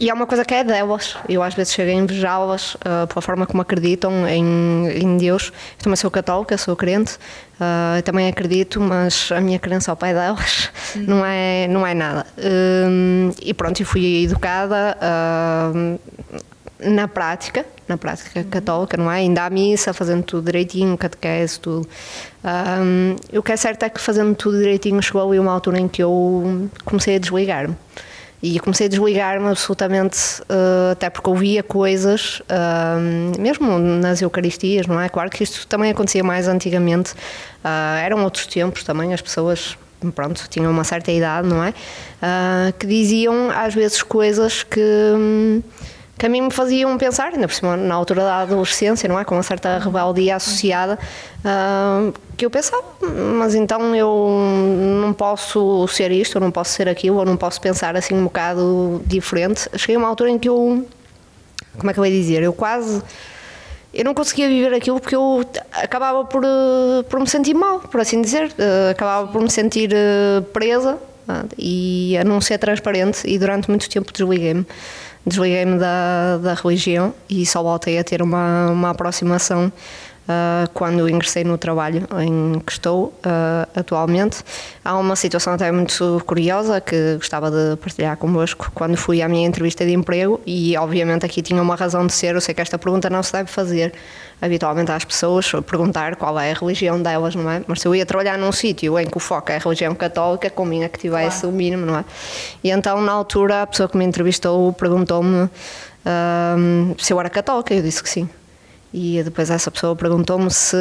E 0.00 0.08
é 0.08 0.14
uma 0.14 0.26
coisa 0.26 0.46
que 0.46 0.54
é 0.54 0.64
delas. 0.64 1.14
Eu 1.28 1.42
às 1.42 1.52
vezes 1.52 1.74
chego 1.74 1.90
a 1.90 1.94
invejá-las 1.94 2.74
uh, 2.76 3.06
pela 3.06 3.20
forma 3.20 3.46
como 3.46 3.60
acreditam 3.60 4.26
em, 4.26 4.88
em 4.88 5.16
Deus. 5.18 5.52
Eu 5.78 5.84
também 5.84 5.96
sou 5.96 6.10
católica, 6.10 6.56
sou 6.56 6.74
crente, 6.74 7.18
uh, 7.56 8.02
também 8.02 8.26
acredito, 8.26 8.80
mas 8.80 9.30
a 9.30 9.42
minha 9.42 9.58
crença 9.58 9.90
ao 9.90 9.96
pai 9.98 10.14
delas 10.14 10.70
não 10.96 11.22
é, 11.22 11.68
não 11.68 11.86
é 11.86 11.92
nada. 11.92 12.26
Uh, 12.38 13.34
e 13.42 13.52
pronto, 13.52 13.82
eu 13.82 13.86
fui 13.86 14.24
educada 14.24 14.96
na 16.82 17.06
prática, 17.06 17.66
na 17.86 17.98
prática 17.98 18.42
católica, 18.44 18.96
não 18.96 19.12
é? 19.12 19.16
Ainda 19.16 19.44
à 19.44 19.50
missa, 19.50 19.92
fazendo 19.92 20.22
tudo 20.22 20.46
direitinho, 20.46 20.96
catequese, 20.96 21.60
tudo. 21.60 21.86
Um, 22.42 23.16
o 23.38 23.42
que 23.42 23.52
é 23.52 23.56
certo 23.58 23.82
é 23.82 23.90
que 23.90 24.00
fazendo 24.00 24.34
tudo 24.34 24.56
direitinho 24.56 25.02
chegou 25.02 25.28
ali 25.28 25.38
uma 25.38 25.52
altura 25.52 25.78
em 25.78 25.86
que 25.86 26.02
eu 26.02 26.70
comecei 26.86 27.16
a 27.16 27.18
desligar-me. 27.18 27.76
E 28.42 28.58
comecei 28.58 28.86
a 28.86 28.88
desligar-me 28.88 29.48
absolutamente, 29.48 30.40
uh, 30.42 30.92
até 30.92 31.10
porque 31.10 31.28
ouvia 31.28 31.62
coisas, 31.62 32.40
uh, 32.40 33.38
mesmo 33.38 33.78
nas 33.78 34.22
Eucaristias, 34.22 34.86
não 34.86 34.98
é? 34.98 35.10
Claro 35.10 35.28
que 35.28 35.42
isto 35.42 35.66
também 35.66 35.90
acontecia 35.90 36.24
mais 36.24 36.48
antigamente, 36.48 37.12
uh, 37.12 37.98
eram 38.02 38.24
outros 38.24 38.46
tempos 38.46 38.82
também, 38.82 39.12
as 39.12 39.20
pessoas, 39.20 39.76
pronto, 40.14 40.46
tinham 40.48 40.70
uma 40.70 40.84
certa 40.84 41.12
idade, 41.12 41.48
não 41.48 41.62
é? 41.62 41.74
que 42.78 42.86
diziam 42.86 43.50
às 43.50 43.74
vezes 43.74 44.02
coisas 44.02 44.62
que. 44.62 44.80
Que 46.20 46.26
a 46.26 46.28
mim 46.28 46.42
me 46.42 46.50
faziam 46.50 46.98
pensar, 46.98 47.32
ainda 47.32 47.48
por 47.48 47.54
cima 47.54 47.78
na 47.78 47.94
altura 47.94 48.22
da 48.22 48.42
adolescência, 48.42 49.08
não 49.08 49.18
é? 49.18 49.24
Com 49.24 49.36
uma 49.36 49.42
certa 49.42 49.78
rebeldia 49.78 50.36
associada, 50.36 50.98
uh, 51.38 52.12
que 52.36 52.44
eu 52.44 52.50
pensava, 52.50 52.84
mas 53.38 53.54
então 53.54 53.96
eu 53.96 54.28
não 55.00 55.14
posso 55.14 55.88
ser 55.88 56.12
isto, 56.12 56.36
eu 56.36 56.42
não 56.42 56.50
posso 56.50 56.72
ser 56.72 56.90
aquilo, 56.90 57.16
ou 57.16 57.24
não 57.24 57.38
posso 57.38 57.58
pensar 57.58 57.96
assim 57.96 58.14
um 58.14 58.24
bocado 58.24 59.00
diferente. 59.06 59.66
Cheguei 59.78 59.96
a 59.96 59.98
uma 59.98 60.08
altura 60.08 60.28
em 60.28 60.38
que 60.38 60.46
eu, 60.46 60.86
como 61.78 61.90
é 61.90 61.94
que 61.94 61.98
eu 61.98 62.04
ia 62.04 62.12
dizer, 62.12 62.42
eu 62.42 62.52
quase 62.52 63.02
eu 63.94 64.04
não 64.04 64.12
conseguia 64.12 64.46
viver 64.46 64.74
aquilo 64.74 65.00
porque 65.00 65.16
eu 65.16 65.42
acabava 65.72 66.22
por, 66.26 66.44
ah, 66.44 67.02
por 67.08 67.18
me 67.18 67.26
sentir 67.26 67.54
mal, 67.54 67.80
por 67.80 67.98
assim 67.98 68.20
dizer. 68.20 68.52
Ah, 68.58 68.90
acabava 68.90 69.26
por 69.28 69.40
me 69.40 69.50
sentir 69.50 69.90
presa 70.52 70.98
e 71.56 72.16
a 72.18 72.24
não 72.24 72.42
ser 72.42 72.58
transparente 72.58 73.22
e 73.24 73.38
durante 73.38 73.70
muito 73.70 73.88
tempo 73.88 74.12
desliguei-me 74.12 74.66
desliguei-me 75.26 75.78
da, 75.78 76.38
da 76.38 76.54
religião 76.54 77.14
e 77.28 77.44
só 77.44 77.62
voltei 77.62 77.98
a 77.98 78.04
ter 78.04 78.22
uma, 78.22 78.70
uma 78.70 78.90
aproximação 78.90 79.72
quando 80.74 81.08
ingressei 81.08 81.44
no 81.44 81.58
trabalho 81.58 82.06
em 82.20 82.58
que 82.60 82.72
estou 82.72 83.06
uh, 83.06 83.68
atualmente. 83.74 84.42
Há 84.84 84.96
uma 84.96 85.16
situação 85.16 85.54
até 85.54 85.70
muito 85.70 86.22
curiosa 86.26 86.80
que 86.80 87.16
gostava 87.16 87.50
de 87.50 87.76
partilhar 87.76 88.16
convosco 88.16 88.70
quando 88.74 88.96
fui 88.96 89.22
à 89.22 89.28
minha 89.28 89.46
entrevista 89.46 89.84
de 89.84 89.92
emprego 89.92 90.40
e 90.46 90.76
obviamente 90.76 91.26
aqui 91.26 91.42
tinha 91.42 91.60
uma 91.60 91.74
razão 91.74 92.06
de 92.06 92.12
ser, 92.12 92.34
eu 92.34 92.40
sei 92.40 92.54
que 92.54 92.60
esta 92.60 92.78
pergunta 92.78 93.10
não 93.10 93.22
se 93.22 93.32
deve 93.32 93.50
fazer 93.50 93.92
habitualmente 94.40 94.90
às 94.90 95.04
pessoas, 95.04 95.50
perguntar 95.66 96.16
qual 96.16 96.38
é 96.40 96.50
a 96.50 96.54
religião 96.54 97.00
delas, 97.00 97.34
não 97.34 97.50
é? 97.50 97.62
Mas 97.66 97.80
se 97.80 97.88
eu 97.88 97.94
ia 97.94 98.06
trabalhar 98.06 98.38
num 98.38 98.52
sítio 98.52 98.98
em 98.98 99.06
que 99.06 99.16
o 99.16 99.20
foco 99.20 99.52
é 99.52 99.56
a 99.56 99.58
religião 99.58 99.94
católica, 99.94 100.48
convinha 100.48 100.88
que 100.88 100.98
tivesse 100.98 101.42
claro. 101.42 101.54
o 101.54 101.56
mínimo, 101.56 101.84
não 101.84 101.98
é? 101.98 102.04
E 102.64 102.70
então 102.70 103.00
na 103.02 103.12
altura 103.12 103.62
a 103.62 103.66
pessoa 103.66 103.88
que 103.88 103.98
me 103.98 104.04
entrevistou 104.04 104.72
perguntou-me 104.72 105.44
uh, 105.44 105.50
se 106.98 107.12
eu 107.12 107.20
era 107.20 107.28
católica, 107.28 107.74
eu 107.74 107.82
disse 107.82 108.02
que 108.02 108.08
sim. 108.08 108.28
E 108.92 109.22
depois 109.22 109.50
essa 109.50 109.70
pessoa 109.70 109.94
perguntou-me 109.94 110.50
se, 110.50 110.76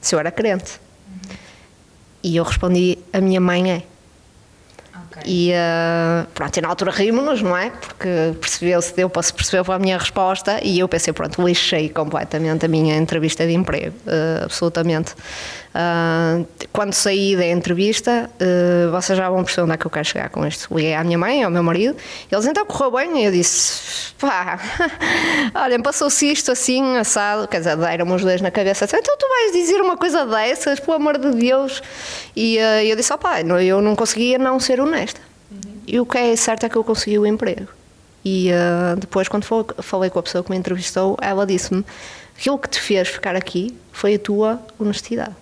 se 0.00 0.14
eu 0.14 0.18
era 0.18 0.30
crente. 0.30 0.80
Uhum. 1.08 1.36
E 2.22 2.36
eu 2.36 2.44
respondi: 2.44 2.98
a 3.12 3.20
minha 3.20 3.40
mãe 3.40 3.72
é. 3.72 3.82
Okay. 5.18 5.22
E 5.26 5.52
uh, 5.52 6.26
pronto, 6.34 6.56
e 6.56 6.60
na 6.60 6.68
altura 6.68 6.90
rimos-nos, 6.90 7.42
não 7.42 7.56
é? 7.56 7.70
Porque 7.70 8.34
percebeu-se, 8.40 8.94
deu 8.94 9.08
para 9.08 9.22
se 9.22 9.32
perceber 9.32 9.64
pela 9.64 9.78
minha 9.78 9.98
resposta 9.98 10.60
e 10.62 10.78
eu 10.78 10.88
pensei, 10.88 11.12
pronto, 11.12 11.44
lixei 11.44 11.88
completamente 11.88 12.66
a 12.66 12.68
minha 12.68 12.96
entrevista 12.96 13.46
de 13.46 13.52
emprego, 13.52 13.96
uh, 14.06 14.44
absolutamente. 14.44 15.14
Uh, 15.78 16.44
quando 16.72 16.92
saí 16.92 17.36
da 17.36 17.46
entrevista, 17.46 18.28
uh, 18.34 18.90
vocês 18.90 19.16
já 19.16 19.30
vão 19.30 19.44
perceber 19.44 19.62
onde 19.62 19.74
é 19.74 19.76
que 19.76 19.86
eu 19.86 19.90
quero 19.90 20.04
chegar 20.04 20.28
com 20.28 20.44
isto. 20.44 20.74
Liguei 20.74 20.92
à 20.92 21.04
minha 21.04 21.16
mãe, 21.16 21.44
ao 21.44 21.52
meu 21.52 21.62
marido, 21.62 21.96
eles 22.32 22.46
então 22.46 22.66
correu 22.66 22.90
bem, 22.90 23.22
e 23.22 23.26
eu 23.26 23.30
disse: 23.30 24.12
pá, 24.18 24.58
olhem, 25.54 25.80
passou-se 25.80 26.32
isto 26.32 26.50
assim, 26.50 26.96
assado, 26.96 27.46
quer 27.46 27.58
dizer, 27.58 27.76
deram-me 27.76 28.12
os 28.12 28.22
dois 28.22 28.40
na 28.40 28.50
cabeça, 28.50 28.86
assim, 28.86 28.96
então 28.96 29.16
tu 29.16 29.28
vais 29.28 29.52
dizer 29.52 29.80
uma 29.80 29.96
coisa 29.96 30.26
dessas, 30.26 30.80
pelo 30.80 30.96
amor 30.96 31.16
de 31.16 31.30
Deus. 31.30 31.80
E 32.34 32.58
uh, 32.58 32.82
eu 32.82 32.96
disse: 32.96 33.12
ó 33.12 33.14
oh, 33.14 33.18
pai, 33.18 33.44
eu 33.64 33.80
não 33.80 33.94
conseguia 33.94 34.36
não 34.36 34.58
ser 34.58 34.80
honesta. 34.80 35.20
Uhum. 35.48 35.74
E 35.86 36.00
o 36.00 36.04
que 36.04 36.18
é 36.18 36.34
certo 36.34 36.66
é 36.66 36.68
que 36.68 36.74
eu 36.74 36.82
consegui 36.82 37.20
o 37.20 37.24
emprego. 37.24 37.68
E 38.24 38.50
depois, 38.98 39.28
quando 39.28 39.44
falei 39.44 40.10
com 40.10 40.18
a 40.18 40.22
pessoa 40.22 40.42
que 40.42 40.50
me 40.50 40.56
entrevistou, 40.56 41.16
ela 41.22 41.46
disse-me: 41.46 41.84
aquilo 42.36 42.58
que 42.58 42.68
te 42.68 42.80
fez 42.80 43.06
ficar 43.06 43.36
aqui 43.36 43.74
foi 43.92 44.16
a 44.16 44.18
tua 44.18 44.60
honestidade. 44.76 45.36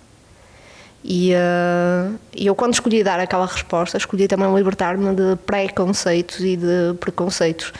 E 1.09 1.33
uh, 1.35 2.19
eu, 2.37 2.53
quando 2.57 2.75
escolhi 2.75 3.05
dar 3.05 3.21
aquela 3.21 3.47
resposta, 3.47 3.97
escolhi 3.97 4.27
também 4.27 4.53
libertar-me 4.53 5.15
de 5.15 5.37
preconceitos 5.47 6.41
e 6.41 6.57
de 6.57 6.95
preconceitos. 6.99 7.73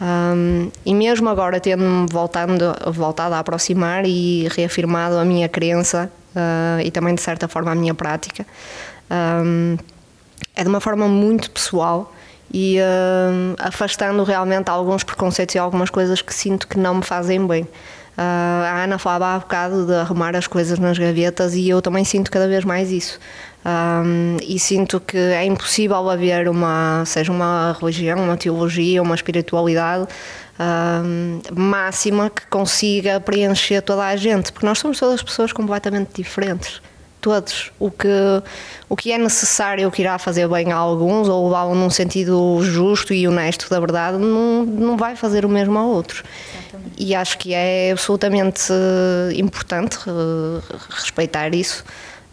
Um, 0.00 0.68
e 0.84 0.92
mesmo 0.92 1.28
agora, 1.28 1.60
tendo-me 1.60 2.08
voltado, 2.10 3.34
a 3.34 3.38
aproximar 3.38 4.04
e 4.04 4.48
reafirmado 4.50 5.16
a 5.16 5.24
minha 5.24 5.48
crença 5.48 6.10
uh, 6.34 6.80
e 6.84 6.90
também, 6.90 7.14
de 7.14 7.22
certa 7.22 7.46
forma, 7.46 7.70
a 7.70 7.74
minha 7.76 7.94
prática, 7.94 8.44
um, 9.44 9.76
é 10.56 10.64
de 10.64 10.68
uma 10.68 10.80
forma 10.80 11.06
muito 11.06 11.52
pessoal 11.52 12.12
e 12.52 12.78
uh, 12.80 13.54
afastando 13.60 14.24
realmente 14.24 14.68
alguns 14.68 15.04
preconceitos 15.04 15.54
e 15.54 15.58
algumas 15.58 15.88
coisas 15.88 16.20
que 16.20 16.34
sinto 16.34 16.66
que 16.66 16.76
não 16.76 16.96
me 16.96 17.02
fazem 17.02 17.46
bem. 17.46 17.68
Uh, 18.16 18.64
a 18.64 18.84
Ana 18.84 18.98
falava 18.98 19.36
há 19.36 19.38
bocado 19.38 19.86
de 19.86 19.94
arrumar 19.94 20.36
as 20.36 20.46
coisas 20.46 20.78
nas 20.78 20.98
gavetas 20.98 21.54
e 21.54 21.68
eu 21.68 21.80
também 21.80 22.04
sinto 22.04 22.30
cada 22.30 22.46
vez 22.46 22.64
mais 22.64 22.90
isso. 22.90 23.18
Um, 23.64 24.36
e 24.42 24.58
sinto 24.58 25.00
que 25.00 25.16
é 25.16 25.44
impossível 25.44 26.10
haver 26.10 26.48
uma, 26.48 27.04
seja 27.06 27.30
uma 27.30 27.76
religião, 27.80 28.18
uma 28.18 28.36
teologia, 28.36 29.00
uma 29.00 29.14
espiritualidade 29.14 30.08
um, 30.58 31.40
máxima 31.54 32.28
que 32.28 32.46
consiga 32.46 33.20
preencher 33.20 33.80
toda 33.82 34.04
a 34.04 34.16
gente, 34.16 34.52
porque 34.52 34.66
nós 34.66 34.78
somos 34.78 34.98
todas 34.98 35.22
pessoas 35.22 35.52
completamente 35.52 36.10
diferentes. 36.14 36.80
Todos. 37.22 37.70
O 37.78 37.88
que, 37.88 38.08
o 38.88 38.96
que 38.96 39.12
é 39.12 39.16
necessário, 39.16 39.88
que 39.92 40.02
irá 40.02 40.18
fazer 40.18 40.48
bem 40.48 40.72
a 40.72 40.76
alguns, 40.76 41.28
ou 41.28 41.46
levá-lo 41.46 41.72
num 41.72 41.88
sentido 41.88 42.58
justo 42.62 43.14
e 43.14 43.28
honesto 43.28 43.70
da 43.70 43.78
verdade, 43.78 44.18
não, 44.18 44.64
não 44.66 44.96
vai 44.96 45.14
fazer 45.14 45.44
o 45.44 45.48
mesmo 45.48 45.78
a 45.78 45.86
outros. 45.86 46.24
E 46.98 47.14
acho 47.14 47.38
que 47.38 47.54
é 47.54 47.92
absolutamente 47.92 48.72
eh, 48.72 49.34
importante 49.38 49.98
eh, 50.08 50.76
respeitar 50.90 51.54
isso. 51.54 51.84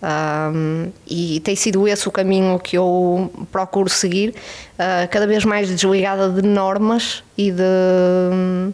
Um, 0.02 0.92
e 1.06 1.40
tem 1.42 1.56
sido 1.56 1.88
esse 1.88 2.08
o 2.08 2.12
caminho 2.12 2.58
que 2.58 2.78
eu 2.78 3.32
procuro 3.52 3.90
seguir, 3.90 4.30
uh, 4.30 5.08
cada 5.12 5.28
vez 5.28 5.44
mais 5.44 5.70
desligada 5.70 6.30
de 6.30 6.42
normas 6.42 7.22
e 7.38 7.52
de 7.52 8.74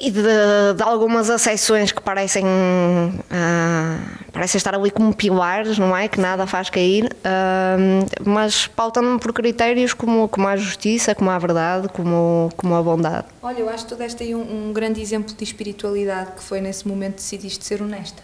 e 0.00 0.10
de, 0.10 0.22
de, 0.22 0.82
algumas 0.82 1.28
acessões 1.28 1.92
que 1.92 2.00
parecem, 2.00 2.42
uh, 2.42 4.30
parecem 4.32 4.56
estar 4.56 4.74
ali 4.74 4.90
como 4.90 5.14
pilares, 5.14 5.78
não 5.78 5.94
é? 5.94 6.08
Que 6.08 6.18
nada 6.18 6.46
faz 6.46 6.70
cair, 6.70 7.04
uh, 7.04 8.06
mas 8.24 8.66
pautando-me 8.66 9.20
por 9.20 9.34
critérios 9.34 9.92
como, 9.92 10.26
como 10.26 10.48
a 10.48 10.56
justiça, 10.56 11.14
como 11.14 11.28
a 11.28 11.38
verdade, 11.38 11.88
como, 11.90 12.50
como 12.56 12.74
a 12.74 12.82
bondade. 12.82 13.26
Olha, 13.42 13.58
eu 13.58 13.68
acho 13.68 13.84
que 13.84 13.90
tu 13.90 13.96
deste 13.96 14.22
aí 14.22 14.34
um, 14.34 14.68
um 14.68 14.72
grande 14.72 15.02
exemplo 15.02 15.34
de 15.34 15.44
espiritualidade 15.44 16.32
que 16.32 16.42
foi 16.42 16.62
nesse 16.62 16.88
momento 16.88 17.16
decidiste 17.16 17.62
ser 17.66 17.82
honesta. 17.82 18.22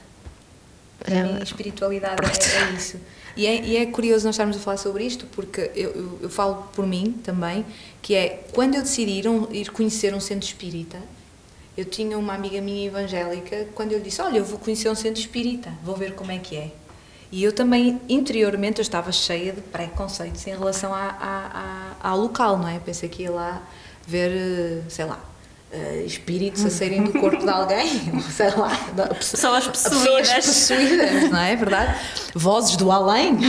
Para 0.98 1.14
é, 1.14 1.22
mim, 1.24 1.42
espiritualidade 1.42 2.22
é, 2.24 2.70
é, 2.70 2.72
isso. 2.74 2.98
E 3.36 3.46
é, 3.46 3.62
e 3.62 3.76
é, 3.76 3.84
curioso 3.84 4.24
nós 4.24 4.34
estarmos 4.34 4.56
a 4.56 4.60
falar 4.60 4.78
sobre 4.78 5.04
isto, 5.04 5.26
porque 5.26 5.70
eu, 5.74 5.90
eu, 5.90 6.18
eu 6.22 6.30
falo 6.30 6.68
por 6.74 6.86
mim 6.86 7.20
também, 7.22 7.66
que 8.00 8.14
é 8.14 8.44
quando 8.54 8.76
eu 8.76 8.82
decidi 8.82 9.10
ir, 9.18 9.28
um, 9.28 9.46
ir 9.52 9.70
conhecer 9.70 10.14
um 10.14 10.20
centro 10.20 10.46
espírita, 10.46 10.96
eu 11.76 11.84
tinha 11.84 12.18
uma 12.18 12.34
amiga 12.34 12.60
minha 12.60 12.86
evangélica, 12.86 13.66
quando 13.74 13.92
eu 13.92 14.00
disse, 14.00 14.22
olha, 14.22 14.38
eu 14.38 14.44
vou 14.44 14.58
conhecer 14.58 14.88
um 14.88 14.94
centro 14.94 15.20
espírita, 15.20 15.70
vou 15.84 15.94
ver 15.94 16.14
como 16.14 16.32
é 16.32 16.38
que 16.38 16.56
é. 16.56 16.70
E 17.30 17.42
eu 17.42 17.52
também, 17.52 18.00
interiormente, 18.08 18.78
eu 18.78 18.82
estava 18.82 19.10
cheia 19.12 19.52
de 19.52 19.60
preconceitos 19.60 20.46
em 20.46 20.50
relação 20.50 20.94
a, 20.94 21.08
a, 21.20 21.96
a, 22.02 22.10
ao 22.10 22.18
local, 22.18 22.56
não 22.56 22.68
é? 22.68 22.76
Eu 22.76 22.80
pensei 22.80 23.08
que 23.08 23.24
ia 23.24 23.30
lá 23.30 23.62
ver, 24.06 24.30
eh, 24.30 24.82
sei 24.88 25.04
lá, 25.04 25.18
uh, 25.72 26.06
espíritos 26.06 26.64
a 26.64 26.70
saírem 26.70 27.02
do 27.02 27.12
corpo 27.12 27.42
de 27.42 27.50
alguém, 27.50 27.88
sei 28.30 28.50
lá. 28.50 28.70
Pessoas 29.18 29.66
possuídas. 29.66 30.30
Pessoas 30.30 30.46
possuídas, 30.46 31.30
não 31.30 31.40
é 31.40 31.56
verdade? 31.56 32.00
Vozes 32.34 32.76
do 32.76 32.90
além. 32.90 33.36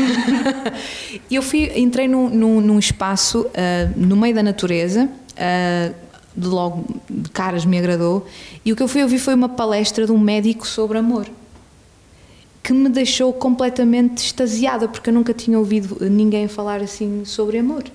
E 1.29 1.35
eu 1.35 1.41
fui, 1.41 1.71
entrei 1.75 2.07
num, 2.07 2.29
num, 2.29 2.61
num 2.61 2.79
espaço 2.79 3.41
uh, 3.41 3.51
no 3.97 4.15
meio 4.15 4.33
da 4.33 4.41
natureza, 4.41 5.09
uh, 5.09 5.95
de 6.37 6.47
logo 6.47 6.85
de 7.09 7.29
caras 7.31 7.65
me 7.65 7.77
agradou. 7.77 8.27
E 8.63 8.71
o 8.71 8.75
que 8.75 8.83
eu 8.83 8.87
fui 8.87 9.01
ouvir 9.01 9.19
foi 9.19 9.33
uma 9.33 9.49
palestra 9.49 10.05
de 10.05 10.11
um 10.11 10.19
médico 10.19 10.67
sobre 10.67 10.97
amor 10.97 11.27
que 12.67 12.73
me 12.73 12.89
deixou 12.89 13.31
completamente 13.31 14.17
extasiada 14.17 14.89
porque 14.89 15.09
eu 15.09 15.13
nunca 15.13 15.33
tinha 15.33 15.57
ouvido 15.57 15.97
ninguém 16.09 16.49
falar 16.49 16.81
assim 16.81 17.23
sobre 17.23 17.59
amor. 17.59 17.85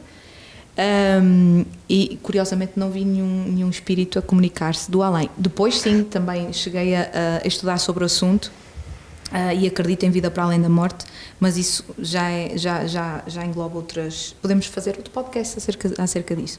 Um, 1.23 1.67
e 1.87 2.19
curiosamente 2.23 2.73
não 2.77 2.91
vi 2.91 3.05
nenhum, 3.05 3.45
nenhum 3.49 3.69
espírito 3.69 4.19
a 4.19 4.23
comunicar-se 4.23 4.91
do 4.91 5.03
além. 5.03 5.29
Depois, 5.37 5.79
sim, 5.79 6.03
também 6.05 6.51
cheguei 6.55 6.95
a, 6.95 7.11
a 7.45 7.47
estudar 7.47 7.77
sobre 7.77 8.03
o 8.03 8.07
assunto 8.07 8.51
uh, 9.31 9.55
e 9.55 9.67
acredito 9.67 10.05
em 10.05 10.11
vida 10.11 10.31
para 10.31 10.45
além 10.45 10.63
da 10.63 10.71
morte, 10.71 11.05
mas 11.39 11.59
isso 11.59 11.85
já, 11.99 12.31
é, 12.31 12.57
já, 12.57 12.87
já, 12.87 13.23
já 13.27 13.45
engloba 13.45 13.77
outras. 13.77 14.35
Podemos 14.41 14.65
fazer 14.65 14.97
outro 14.97 15.11
podcast 15.11 15.59
acerca, 15.59 15.93
acerca 16.03 16.35
disso. 16.35 16.59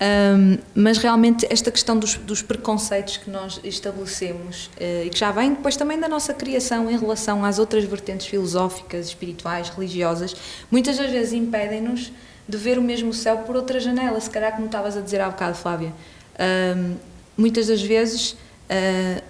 Um, 0.00 0.58
mas 0.74 0.98
realmente 0.98 1.46
esta 1.48 1.70
questão 1.70 1.96
dos, 1.96 2.16
dos, 2.16 2.42
preconceitos 2.42 3.18
que 3.18 3.30
nós 3.30 3.60
estabelecemos 3.62 4.66
uh, 4.66 5.06
e 5.06 5.10
que 5.10 5.18
já 5.18 5.30
vem 5.30 5.54
depois 5.54 5.76
também 5.76 6.00
da 6.00 6.08
nossa 6.08 6.34
criação 6.34 6.90
em 6.90 6.98
relação 6.98 7.44
às 7.44 7.60
outras 7.60 7.84
vertentes 7.84 8.26
filosóficas, 8.26 9.06
espirituais, 9.06 9.68
religiosas, 9.68 10.34
muitas 10.68 10.96
das 10.96 11.08
vezes 11.08 11.32
impedem-nos 11.32 12.10
de 12.48 12.56
ver 12.56 12.78
o 12.78 12.82
mesmo 12.82 13.12
céu 13.12 13.38
por 13.38 13.54
outra 13.54 13.78
janela, 13.78 14.20
se 14.20 14.28
calhar 14.28 14.52
como 14.52 14.66
estavas 14.66 14.96
a 14.96 15.00
dizer 15.00 15.20
há 15.20 15.30
bocado, 15.30 15.56
Flávia. 15.56 15.92
Um, 16.76 16.96
muitas 17.36 17.68
das 17.68 17.80
vezes 17.80 18.32
uh, 18.32 19.22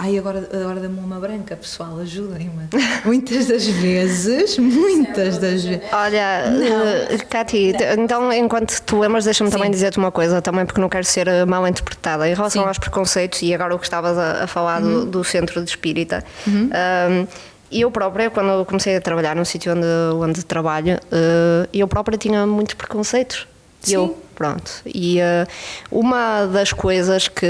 Ai, 0.00 0.16
agora, 0.16 0.48
agora 0.52 0.78
dá-me 0.78 1.00
uma 1.00 1.18
branca, 1.18 1.56
pessoal, 1.56 1.98
ajudem-me. 1.98 2.68
muitas 3.04 3.48
das 3.48 3.66
vezes, 3.66 4.56
muitas 4.56 5.38
das 5.38 5.64
vezes. 5.64 5.82
Olha, 5.92 6.44
uh, 6.46 7.26
Cati, 7.28 7.72
então 7.98 8.32
enquanto 8.32 8.80
tu 8.82 9.00
lembras, 9.00 9.24
deixa-me 9.24 9.50
também 9.50 9.68
dizer-te 9.68 9.98
uma 9.98 10.12
coisa, 10.12 10.40
também 10.40 10.64
porque 10.64 10.80
não 10.80 10.88
quero 10.88 11.04
ser 11.04 11.26
eh, 11.26 11.44
mal 11.44 11.66
interpretada. 11.66 12.28
Em 12.28 12.34
relação 12.34 12.62
Sim. 12.62 12.68
aos 12.68 12.78
preconceitos, 12.78 13.42
e 13.42 13.52
agora 13.52 13.74
o 13.74 13.78
que 13.78 13.86
estavas 13.86 14.16
a, 14.16 14.44
a 14.44 14.46
falar 14.46 14.80
uhum. 14.80 15.00
do, 15.00 15.06
do, 15.06 15.24
centro 15.24 15.64
de 15.64 15.68
espírita. 15.68 16.22
Uhum. 16.46 16.70
Um, 16.70 17.26
eu 17.72 17.90
própria, 17.90 18.30
quando 18.30 18.64
comecei 18.66 18.94
a 18.94 19.00
trabalhar 19.00 19.34
no 19.34 19.44
sítio 19.44 19.72
onde, 19.72 19.86
onde 20.14 20.44
trabalho, 20.44 20.94
uh, 20.94 21.68
eu 21.74 21.88
própria 21.88 22.16
tinha 22.16 22.46
muitos 22.46 22.74
preconceitos. 22.74 23.48
Sim. 23.80 23.94
Eu, 23.94 24.18
pronto. 24.34 24.70
E 24.86 25.18
uh, 25.20 25.46
uma 25.90 26.46
das 26.46 26.72
coisas 26.72 27.28
que, 27.28 27.46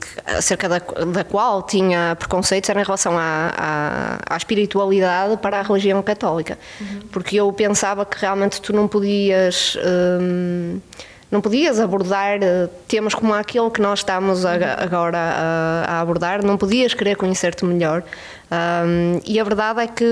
que 0.00 0.30
acerca 0.30 0.68
da, 0.68 0.78
da, 0.78 1.24
qual 1.24 1.62
tinha 1.62 2.16
preconceitos 2.18 2.70
era 2.70 2.80
em 2.80 2.84
relação 2.84 3.18
à, 3.18 3.52
à, 3.56 4.34
à 4.34 4.36
espiritualidade 4.36 5.36
para 5.38 5.58
a 5.58 5.62
religião 5.62 6.02
católica. 6.02 6.58
Uhum. 6.80 7.00
Porque 7.10 7.36
eu 7.36 7.52
pensava 7.52 8.04
que 8.04 8.18
realmente 8.18 8.60
tu 8.60 8.72
não 8.72 8.86
podias. 8.88 9.76
Um, 9.84 10.80
não 11.32 11.40
podias 11.40 11.80
abordar 11.80 12.38
uh, 12.38 12.68
temas 12.86 13.14
como 13.14 13.32
aquele 13.32 13.70
que 13.70 13.80
nós 13.80 14.00
estamos 14.00 14.44
agora 14.44 15.18
a, 15.18 16.00
abordar, 16.00 16.44
não 16.44 16.58
podias 16.58 16.92
querer 16.92 17.16
conhecer-te 17.16 17.64
melhor. 17.64 18.04
E 19.24 19.40
a 19.40 19.44
verdade 19.44 19.80
é 19.80 19.86
que 19.86 20.04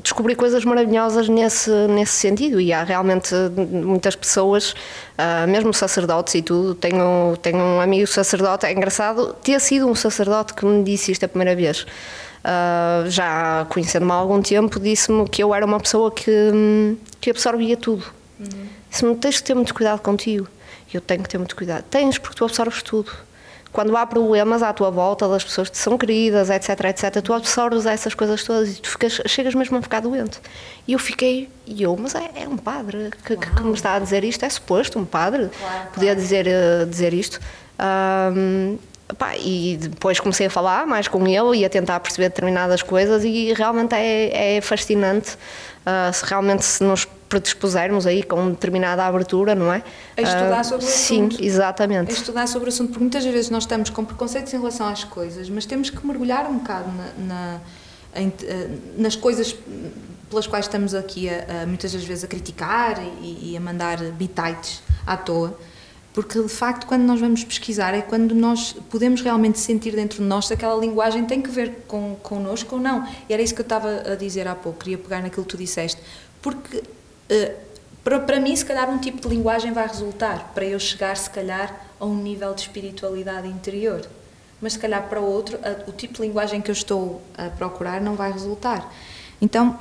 descobri 0.00 0.36
coisas 0.36 0.64
maravilhosas 0.64 1.28
nesse, 1.28 1.70
nesse 1.88 2.12
sentido, 2.12 2.60
e 2.60 2.72
há 2.72 2.84
realmente 2.84 3.34
muitas 3.56 4.14
pessoas, 4.14 4.70
uh, 4.70 5.48
mesmo 5.48 5.74
sacerdotes 5.74 6.36
e 6.36 6.42
tudo. 6.42 6.76
Tenho, 6.76 7.36
tenho 7.42 7.58
um 7.58 7.80
amigo 7.80 8.06
sacerdote, 8.06 8.66
é 8.66 8.72
engraçado 8.72 9.34
ter 9.42 9.60
sido 9.60 9.88
um 9.88 9.96
sacerdote 9.96 10.54
que 10.54 10.64
me 10.64 10.84
disse 10.84 11.10
isto 11.10 11.24
a 11.24 11.28
primeira 11.28 11.56
vez. 11.56 11.82
Uh, 11.82 13.10
já 13.10 13.66
conhecendo-me 13.68 14.12
há 14.12 14.14
algum 14.14 14.40
tempo, 14.40 14.78
disse-me 14.78 15.28
que 15.28 15.42
eu 15.42 15.52
era 15.52 15.66
uma 15.66 15.80
pessoa 15.80 16.12
que, 16.12 16.96
que 17.20 17.30
absorvia 17.30 17.76
tudo. 17.76 18.04
Uhum. 18.38 18.66
Disse-me: 18.90 19.16
tens 19.16 19.38
que 19.38 19.44
ter 19.44 19.54
muito 19.54 19.74
cuidado 19.74 20.00
contigo. 20.00 20.48
Eu 20.92 21.00
tenho 21.00 21.22
que 21.22 21.28
ter 21.28 21.38
muito 21.38 21.54
cuidado. 21.54 21.84
Tens, 21.90 22.16
porque 22.16 22.36
tu 22.36 22.44
absorves 22.44 22.82
tudo 22.82 23.12
quando 23.76 23.94
há 23.94 24.06
problemas 24.06 24.62
à 24.62 24.72
tua 24.72 24.90
volta 24.90 25.28
das 25.28 25.44
pessoas 25.44 25.68
que 25.68 25.76
te 25.76 25.82
são 25.82 25.98
queridas, 25.98 26.48
etc, 26.48 26.68
etc, 26.86 27.22
tu 27.22 27.34
absorves 27.34 27.84
essas 27.84 28.14
coisas 28.14 28.42
todas 28.42 28.70
e 28.70 28.80
tu 28.80 28.88
ficas, 28.88 29.20
chegas 29.26 29.54
mesmo 29.54 29.76
a 29.76 29.82
ficar 29.82 30.00
doente. 30.00 30.40
E 30.88 30.94
eu 30.94 30.98
fiquei, 30.98 31.50
e 31.66 31.82
eu, 31.82 31.94
mas 31.94 32.14
é, 32.14 32.30
é 32.36 32.48
um 32.48 32.56
padre 32.56 33.10
que, 33.22 33.36
que, 33.36 33.50
que 33.54 33.62
me 33.62 33.74
está 33.74 33.92
a 33.92 33.98
dizer 33.98 34.24
isto, 34.24 34.42
é 34.46 34.48
suposto 34.48 34.98
um 34.98 35.04
padre 35.04 35.50
Claro, 35.58 35.88
podia 35.92 36.12
claro. 36.12 36.20
dizer, 36.20 36.46
eh, 36.46 36.86
dizer 36.86 37.12
isto. 37.12 37.38
Ahm, 37.78 38.78
pá, 39.18 39.36
e 39.36 39.76
depois 39.78 40.18
comecei 40.20 40.46
a 40.46 40.50
falar 40.50 40.86
mais 40.86 41.06
com 41.06 41.26
ele 41.26 41.58
e 41.58 41.64
a 41.66 41.68
tentar 41.68 42.00
perceber 42.00 42.30
determinadas 42.30 42.82
coisas 42.82 43.24
e 43.24 43.52
realmente 43.52 43.94
é, 43.94 44.56
é 44.56 44.60
fascinante 44.62 45.36
ah, 45.84 46.10
se 46.12 46.24
realmente 46.24 46.64
se 46.64 46.82
nos 46.82 47.06
predispusermos 47.28 48.06
aí 48.06 48.22
com 48.22 48.50
determinada 48.50 49.04
abertura, 49.04 49.54
não 49.54 49.72
é? 49.72 49.82
A 50.16 50.22
estudar 50.22 50.60
Ah, 50.60 50.64
sobre 50.64 50.84
o 50.84 50.88
Sim, 50.88 51.26
assunto. 51.26 51.44
exatamente. 51.44 52.10
É 52.10 52.14
estudar 52.14 52.46
sobre 52.46 52.68
o 52.68 52.72
assunto, 52.72 52.88
porque 52.88 53.00
muitas 53.02 53.24
vezes 53.24 53.50
nós 53.50 53.64
estamos 53.64 53.90
com 53.90 54.04
preconceitos 54.04 54.52
em 54.54 54.58
relação 54.58 54.86
às 54.88 55.04
coisas, 55.04 55.48
mas 55.50 55.66
temos 55.66 55.90
que 55.90 56.06
mergulhar 56.06 56.48
um 56.48 56.58
bocado 56.58 56.88
na, 56.92 57.26
na- 57.26 57.60
em- 58.14 58.32
eh, 58.44 58.68
nas 58.96 59.16
coisas 59.16 59.54
pelas 60.30 60.46
quais 60.46 60.64
estamos 60.66 60.94
aqui 60.94 61.28
a, 61.28 61.62
a, 61.62 61.66
muitas 61.66 61.92
das 61.92 62.04
vezes 62.04 62.24
a 62.24 62.26
criticar 62.26 63.00
e, 63.22 63.52
e 63.52 63.56
a 63.56 63.60
mandar 63.60 63.98
bitites 64.12 64.82
à 65.06 65.16
toa. 65.16 65.58
Porque 66.12 66.40
de 66.40 66.48
facto, 66.48 66.86
quando 66.86 67.02
nós 67.02 67.20
vamos 67.20 67.44
pesquisar, 67.44 67.92
é 67.92 68.00
quando 68.00 68.34
nós 68.34 68.74
podemos 68.88 69.20
realmente 69.20 69.58
sentir 69.60 69.94
dentro 69.94 70.22
de 70.22 70.24
nós 70.24 70.46
se 70.46 70.54
aquela 70.54 70.74
linguagem 70.80 71.24
tem 71.26 71.42
que 71.42 71.50
ver 71.50 71.84
com 71.86 72.16
connosco 72.22 72.76
ou 72.76 72.80
não. 72.80 73.06
E 73.28 73.34
era 73.34 73.42
isso 73.42 73.54
que 73.54 73.60
eu 73.60 73.64
estava 73.64 74.02
a 74.12 74.14
dizer 74.14 74.48
há 74.48 74.54
pouco, 74.54 74.78
queria 74.78 74.96
pegar 74.96 75.20
naquilo 75.20 75.44
que 75.44 75.50
tu 75.50 75.58
disseste. 75.58 76.00
Porque 76.40 76.82
para, 78.04 78.20
para 78.20 78.40
mim, 78.40 78.54
se 78.54 78.64
calhar, 78.64 78.88
um 78.88 78.98
tipo 78.98 79.20
de 79.20 79.28
linguagem 79.34 79.72
vai 79.72 79.86
resultar 79.86 80.52
para 80.54 80.64
eu 80.64 80.78
chegar, 80.78 81.16
se 81.16 81.28
calhar, 81.30 81.86
a 81.98 82.04
um 82.04 82.14
nível 82.14 82.54
de 82.54 82.62
espiritualidade 82.62 83.48
interior. 83.48 84.06
Mas, 84.60 84.74
se 84.74 84.78
calhar, 84.78 85.08
para 85.08 85.20
outro, 85.20 85.58
a- 85.62 85.88
o 85.88 85.92
tipo 85.92 86.14
de 86.14 86.22
linguagem 86.22 86.60
que 86.60 86.70
eu 86.70 86.72
estou 86.74 87.20
a 87.36 87.48
procurar 87.50 88.00
não 88.00 88.14
vai 88.14 88.32
resultar. 88.32 88.92
Então, 89.40 89.78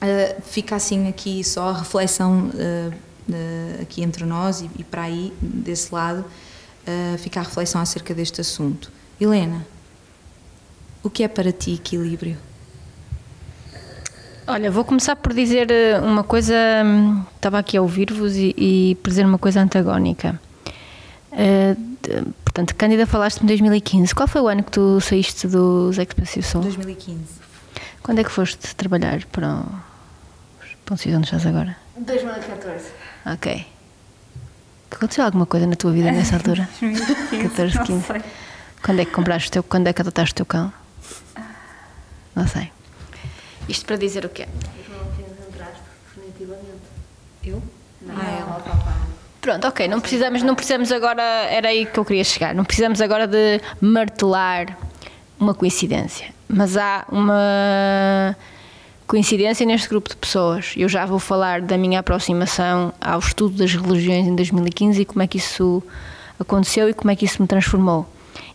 eh, 0.00 0.36
fica 0.42 0.74
assim 0.76 1.08
aqui 1.08 1.44
só 1.44 1.68
a 1.68 1.78
reflexão 1.78 2.50
eh, 2.58 2.90
eh, 3.32 3.78
aqui 3.82 4.02
entre 4.02 4.24
nós 4.24 4.62
e, 4.62 4.70
e 4.78 4.82
para 4.84 5.02
aí, 5.02 5.32
desse 5.40 5.94
lado, 5.94 6.24
eh, 6.86 7.16
fica 7.18 7.38
a 7.40 7.42
reflexão 7.42 7.80
acerca 7.80 8.12
deste 8.14 8.40
assunto. 8.40 8.90
Helena, 9.20 9.64
o 11.02 11.10
que 11.10 11.22
é 11.22 11.28
para 11.28 11.52
ti 11.52 11.74
equilíbrio? 11.74 12.36
Olha, 14.52 14.70
vou 14.70 14.84
começar 14.84 15.14
por 15.16 15.32
dizer 15.32 15.70
eh, 15.70 15.98
uma 16.00 16.24
coisa. 16.24 16.54
hum, 16.84 17.22
Estava 17.36 17.58
aqui 17.58 17.76
a 17.76 17.82
ouvir-vos 17.82 18.34
e, 18.36 18.54
e 18.56 18.94
por 19.02 19.10
dizer 19.10 19.24
uma 19.24 19.38
coisa 19.38 19.60
antagónica. 19.60 20.40
Eh, 21.32 21.74
de- 22.02 22.22
portanto, 22.44 22.74
Cândida, 22.74 23.06
falaste-me 23.06 23.44
em 23.44 23.48
2015. 23.48 24.14
Qual 24.14 24.26
foi 24.26 24.40
o 24.40 24.48
ano 24.48 24.62
que 24.64 24.70
tu 24.72 25.00
saíste 25.00 25.46
dos 25.46 25.96
Expensive 25.98 26.44
Soul? 26.44 26.64
2015. 26.64 27.20
Quando 28.02 28.18
é 28.18 28.24
que 28.24 28.30
foste 28.30 28.74
trabalhar 28.74 29.24
para 29.26 29.56
o, 29.60 29.64
para 30.84 30.94
o 30.94 30.96
sítio 30.98 31.16
onde 31.16 31.26
estás 31.26 31.46
agora? 31.46 31.76
2014. 31.96 32.86
Ok. 33.26 33.66
Aconteceu 34.90 35.24
alguma 35.24 35.46
coisa 35.46 35.66
na 35.66 35.76
tua 35.76 35.92
vida 35.92 36.10
nessa 36.10 36.34
altura? 36.36 36.68
14, 37.30 37.78
15. 37.84 38.04
Quando 38.82 39.00
é 39.00 39.04
que 39.04 39.12
compraste 39.12 39.48
o 39.48 39.52
teu, 39.52 39.62
quando 39.62 39.86
é 39.86 39.92
que 39.92 40.00
adotaste 40.02 40.32
o 40.32 40.36
teu 40.36 40.46
cão? 40.46 40.72
Não 42.34 42.46
sei. 42.48 42.72
Isto 43.68 43.86
para 43.86 43.96
dizer 43.96 44.24
o 44.24 44.28
quê? 44.28 44.46
Eu? 47.44 47.62
Ah, 48.08 48.30
ela. 48.38 48.62
Pronto, 49.40 49.66
ok, 49.66 49.88
não 49.88 50.00
precisamos, 50.00 50.42
não 50.42 50.54
precisamos 50.54 50.92
agora, 50.92 51.22
era 51.22 51.68
aí 51.68 51.86
que 51.86 51.98
eu 51.98 52.04
queria 52.04 52.24
chegar, 52.24 52.54
não 52.54 52.64
precisamos 52.64 53.00
agora 53.00 53.26
de 53.26 53.60
martelar 53.80 54.76
uma 55.38 55.54
coincidência, 55.54 56.26
mas 56.46 56.76
há 56.76 57.06
uma 57.10 58.36
coincidência 59.06 59.64
neste 59.64 59.88
grupo 59.88 60.10
de 60.10 60.16
pessoas. 60.16 60.74
Eu 60.76 60.88
já 60.88 61.06
vou 61.06 61.18
falar 61.18 61.62
da 61.62 61.78
minha 61.78 62.00
aproximação 62.00 62.92
ao 63.00 63.18
estudo 63.18 63.56
das 63.56 63.74
religiões 63.74 64.26
em 64.26 64.36
2015 64.36 65.00
e 65.00 65.04
como 65.06 65.22
é 65.22 65.26
que 65.26 65.38
isso 65.38 65.82
aconteceu 66.38 66.88
e 66.88 66.94
como 66.94 67.10
é 67.10 67.16
que 67.16 67.24
isso 67.24 67.40
me 67.40 67.48
transformou. 67.48 68.06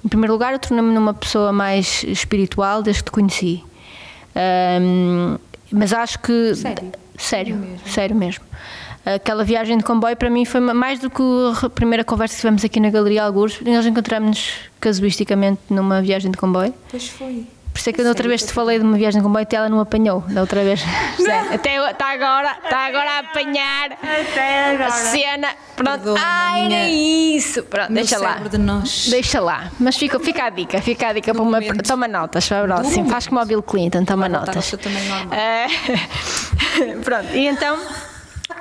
Em 0.04 0.08
primeiro 0.08 0.34
lugar, 0.34 0.54
eu 0.54 0.60
tornei-me 0.60 0.94
numa 0.94 1.16
pessoa 1.16 1.52
mais 1.52 2.04
espiritual 2.04 2.84
desde 2.84 3.04
que 3.04 3.10
te 3.10 3.14
conheci. 3.14 3.64
Ahm, 4.36 5.38
mas 5.72 5.94
acho 5.94 6.20
que. 6.20 6.56
Sério? 6.56 6.92
Sério, 7.18 7.56
mesmo? 7.56 7.88
sério 7.88 8.16
mesmo. 8.16 8.44
Aquela 9.06 9.44
viagem 9.44 9.78
de 9.78 9.84
comboio 9.84 10.18
para 10.18 10.30
mim 10.30 10.46
foi 10.46 10.60
mais 10.60 11.00
do 11.00 11.10
que 11.10 11.22
a 11.64 11.70
primeira 11.70 12.04
conversa 12.04 12.34
que 12.36 12.42
tivemos 12.42 12.66
aqui 12.66 12.80
na 12.80 12.90
Galeria 12.90 13.24
Algures. 13.24 13.62
Nós 13.62 13.86
encontramos-nos 13.86 14.54
casuisticamente 14.80 15.62
numa 15.70 16.02
viagem 16.02 16.32
de 16.32 16.38
comboio. 16.38 16.74
Pois 16.90 17.08
foi. 17.10 17.46
Por 17.76 17.80
isso 17.80 17.90
é 17.90 17.94
que 17.94 18.02
da 18.02 18.08
outra 18.08 18.26
vez 18.26 18.42
te 18.42 18.54
falei 18.54 18.80
de 18.80 18.86
uma 18.86 18.96
viagem 18.96 19.20
de 19.20 19.28
comboio 19.28 19.44
até 19.44 19.58
ela 19.58 19.68
não 19.68 19.82
apanhou. 19.82 20.22
Da 20.30 20.40
outra 20.40 20.64
vez. 20.64 20.82
Até 21.54 21.76
está 21.92 22.14
agora, 22.14 22.58
está 22.64 22.86
agora 22.86 23.12
a 23.12 23.20
apanhar 23.20 23.92
a 24.82 24.92
cena. 24.92 25.50
Pronto. 25.76 26.16
Ai, 26.18 26.66
era 26.68 26.90
isso. 26.90 27.64
Pronto, 27.64 27.92
deixa 27.92 28.18
lá. 28.18 28.36
de 28.36 28.58
nós. 28.58 29.10
Deixa 29.10 29.42
lá. 29.42 29.70
Mas 29.78 29.98
fica, 29.98 30.18
fica 30.22 30.46
a 30.46 30.50
dica, 30.50 30.82
fica 30.82 31.10
a 31.10 31.14
dica 31.14 31.34
para 31.34 31.44
uma. 31.44 31.60
Toma 31.86 32.08
notas, 32.08 32.48
para 32.48 32.64
próximo. 32.64 33.10
Faz 33.10 33.28
como 33.28 33.42
o 33.42 33.46
Bill 33.46 33.62
Clinton, 33.62 34.06
toma 34.06 34.30
notas. 34.30 34.74
Eh, 35.34 35.68
Pronto, 37.04 37.28
e 37.34 37.46
então 37.46 37.78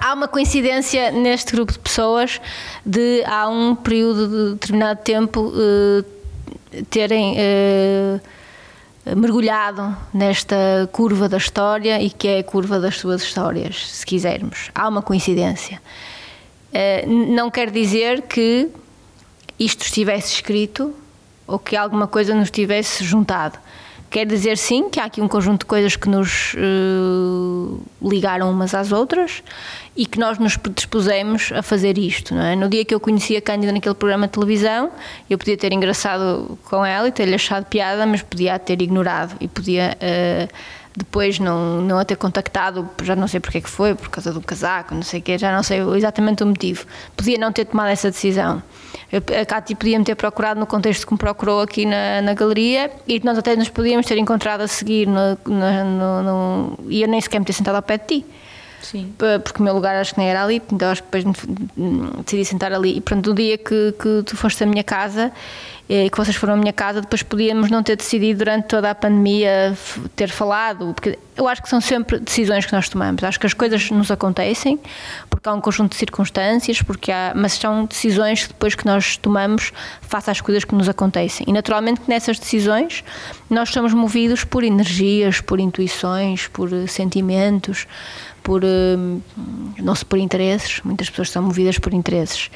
há 0.00 0.12
uma 0.12 0.26
coincidência 0.26 1.12
neste 1.12 1.52
grupo 1.52 1.72
de 1.72 1.78
pessoas 1.78 2.40
de 2.84 3.22
há 3.26 3.48
um 3.48 3.76
período 3.76 4.28
de 4.28 4.54
determinado 4.54 5.00
tempo 5.04 5.52
eh, 5.56 6.82
terem 6.90 7.36
eh, 7.38 8.20
mergulhado 9.14 9.94
nesta 10.12 10.88
curva 10.92 11.28
da 11.28 11.36
história 11.36 12.00
e 12.00 12.08
que 12.08 12.28
é 12.28 12.38
a 12.38 12.44
curva 12.44 12.80
das 12.80 12.96
suas 12.96 13.22
histórias, 13.22 13.90
se 13.90 14.06
quisermos. 14.06 14.70
Há 14.74 14.88
uma 14.88 15.02
coincidência. 15.02 15.80
Eh, 16.72 17.04
não 17.06 17.50
quer 17.50 17.70
dizer 17.70 18.22
que 18.22 18.68
isto 19.58 19.82
estivesse 19.82 20.34
escrito 20.34 20.94
ou 21.46 21.58
que 21.58 21.76
alguma 21.76 22.06
coisa 22.06 22.34
nos 22.34 22.50
tivesse 22.50 23.04
juntado. 23.04 23.58
Quer 24.14 24.26
dizer, 24.26 24.56
sim, 24.56 24.88
que 24.88 25.00
há 25.00 25.06
aqui 25.06 25.20
um 25.20 25.26
conjunto 25.26 25.62
de 25.62 25.66
coisas 25.66 25.96
que 25.96 26.08
nos 26.08 26.54
eh, 26.56 27.82
ligaram 28.00 28.48
umas 28.48 28.72
às 28.72 28.92
outras 28.92 29.42
e 29.96 30.06
que 30.06 30.20
nós 30.20 30.38
nos 30.38 30.56
predispusemos 30.56 31.50
a 31.50 31.62
fazer 31.64 31.98
isto. 31.98 32.32
É? 32.32 32.54
No 32.54 32.68
dia 32.68 32.84
que 32.84 32.94
eu 32.94 33.00
conheci 33.00 33.36
a 33.36 33.42
Cândida 33.42 33.72
naquele 33.72 33.96
programa 33.96 34.28
de 34.28 34.34
televisão, 34.34 34.92
eu 35.28 35.36
podia 35.36 35.56
ter 35.56 35.72
engraçado 35.72 36.56
com 36.62 36.86
ela 36.86 37.08
e 37.08 37.10
ter-lhe 37.10 37.34
achado 37.34 37.64
piada, 37.64 38.06
mas 38.06 38.22
podia 38.22 38.56
ter 38.56 38.80
ignorado 38.80 39.34
e 39.40 39.48
podia 39.48 39.96
eh, 40.00 40.46
depois 40.96 41.38
não, 41.38 41.80
não 41.80 41.98
a 41.98 42.04
ter 42.04 42.16
contactado, 42.16 42.88
já 43.02 43.16
não 43.16 43.26
sei 43.26 43.40
porque 43.40 43.58
é 43.58 43.60
que 43.60 43.68
foi, 43.68 43.94
por 43.94 44.08
causa 44.08 44.32
do 44.32 44.40
casaco, 44.40 44.94
não 44.94 45.02
sei 45.02 45.20
o 45.20 45.22
quê, 45.22 45.36
já 45.36 45.54
não 45.54 45.62
sei 45.62 45.80
exatamente 45.96 46.42
o 46.42 46.46
motivo. 46.46 46.86
Podia 47.16 47.36
não 47.38 47.52
ter 47.52 47.64
tomado 47.64 47.88
essa 47.88 48.10
decisão. 48.10 48.62
A 49.12 49.44
Cátia 49.44 49.74
podia-me 49.76 50.04
ter 50.04 50.14
procurado 50.14 50.58
no 50.60 50.66
contexto 50.66 51.06
que 51.06 51.12
me 51.12 51.18
procurou 51.18 51.60
aqui 51.62 51.84
na, 51.84 52.22
na 52.22 52.34
galeria 52.34 52.90
e 53.08 53.20
nós 53.24 53.36
até 53.38 53.56
nos 53.56 53.68
podíamos 53.68 54.06
ter 54.06 54.18
encontrado 54.18 54.60
a 54.62 54.68
seguir 54.68 55.06
no, 55.06 55.36
no- 55.46 55.84
no- 55.84 56.22
no- 56.22 56.78
e 56.88 57.02
eu 57.02 57.08
nem 57.08 57.20
sequer 57.20 57.38
me 57.40 57.44
ter 57.44 57.52
sentado 57.52 57.74
ao 57.76 57.82
pé 57.82 57.98
de 57.98 58.06
ti. 58.06 58.26
Sim. 58.84 59.14
Porque 59.42 59.60
o 59.60 59.62
meu 59.62 59.74
lugar 59.74 59.96
acho 59.96 60.14
que 60.14 60.20
nem 60.20 60.28
era 60.28 60.44
ali, 60.44 60.62
então 60.70 60.90
acho 60.90 61.02
que 61.02 61.08
depois 61.10 61.36
decidi 62.24 62.44
sentar 62.44 62.72
ali. 62.72 62.98
E 62.98 63.00
pronto, 63.00 63.30
no 63.30 63.34
dia 63.34 63.56
que, 63.56 63.92
que 63.92 64.22
tu 64.24 64.36
foste 64.36 64.62
à 64.62 64.66
minha 64.66 64.84
casa, 64.84 65.32
eh, 65.88 66.08
que 66.08 66.16
vocês 66.16 66.34
foram 66.34 66.54
à 66.54 66.56
minha 66.56 66.72
casa, 66.72 67.02
depois 67.02 67.22
podíamos 67.22 67.70
não 67.70 67.82
ter 67.82 67.96
decidido 67.96 68.38
durante 68.38 68.68
toda 68.68 68.90
a 68.90 68.94
pandemia 68.94 69.76
ter 70.16 70.30
falado, 70.30 70.94
porque 70.94 71.18
eu 71.36 71.46
acho 71.46 71.62
que 71.62 71.68
são 71.68 71.80
sempre 71.80 72.18
decisões 72.18 72.64
que 72.64 72.72
nós 72.72 72.88
tomamos. 72.88 73.22
Acho 73.22 73.38
que 73.38 73.46
as 73.46 73.52
coisas 73.52 73.90
nos 73.90 74.10
acontecem 74.10 74.78
porque 75.28 75.46
há 75.46 75.52
um 75.52 75.60
conjunto 75.60 75.92
de 75.92 75.96
circunstâncias, 75.96 76.80
porque 76.80 77.12
há, 77.12 77.32
mas 77.34 77.52
são 77.52 77.84
decisões 77.84 78.44
que 78.44 78.48
depois 78.48 78.74
que 78.74 78.86
nós 78.86 79.18
tomamos 79.18 79.72
face 80.00 80.30
às 80.30 80.40
coisas 80.40 80.64
que 80.64 80.74
nos 80.74 80.88
acontecem. 80.88 81.44
E 81.48 81.52
naturalmente 81.52 82.00
que 82.00 82.08
nessas 82.08 82.38
decisões 82.38 83.04
nós 83.50 83.68
somos 83.68 83.92
movidos 83.92 84.42
por 84.42 84.64
energias, 84.64 85.42
por 85.42 85.60
intuições, 85.60 86.46
por 86.48 86.70
sentimentos, 86.88 87.86
por 88.44 88.62
eh, 88.62 88.96
não 89.82 89.94
se 89.96 90.04
por 90.04 90.18
interesses. 90.20 90.80
Muitas 90.84 91.10
pessoas 91.10 91.30
são 91.30 91.42
movidas 91.42 91.78
por 91.80 91.92
interesses. 91.92 92.48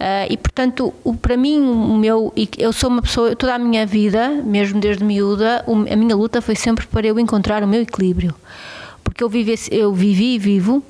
Ah, 0.00 0.26
e 0.30 0.36
portanto, 0.36 0.94
o, 1.04 1.14
para 1.14 1.36
mim, 1.36 1.60
o 1.60 1.96
meu, 1.96 2.32
eu 2.56 2.72
sou 2.72 2.88
uma 2.88 3.02
pessoa, 3.02 3.34
toda 3.36 3.54
a 3.54 3.58
minha 3.58 3.84
vida, 3.84 4.28
mesmo 4.44 4.80
desde 4.80 5.04
miúda, 5.04 5.64
a 5.66 5.96
minha 5.96 6.14
luta 6.16 6.40
foi 6.40 6.54
sempre 6.56 6.86
para 6.86 7.06
eu 7.06 7.18
encontrar 7.18 7.62
o 7.62 7.66
meu 7.68 7.82
equilíbrio. 7.82 8.34
Porque 9.02 9.22
eu 9.24 9.28
vivi, 9.28 9.54
eu 9.72 9.92
vivi 9.92 10.34
e 10.34 10.38
vivo 10.38 10.82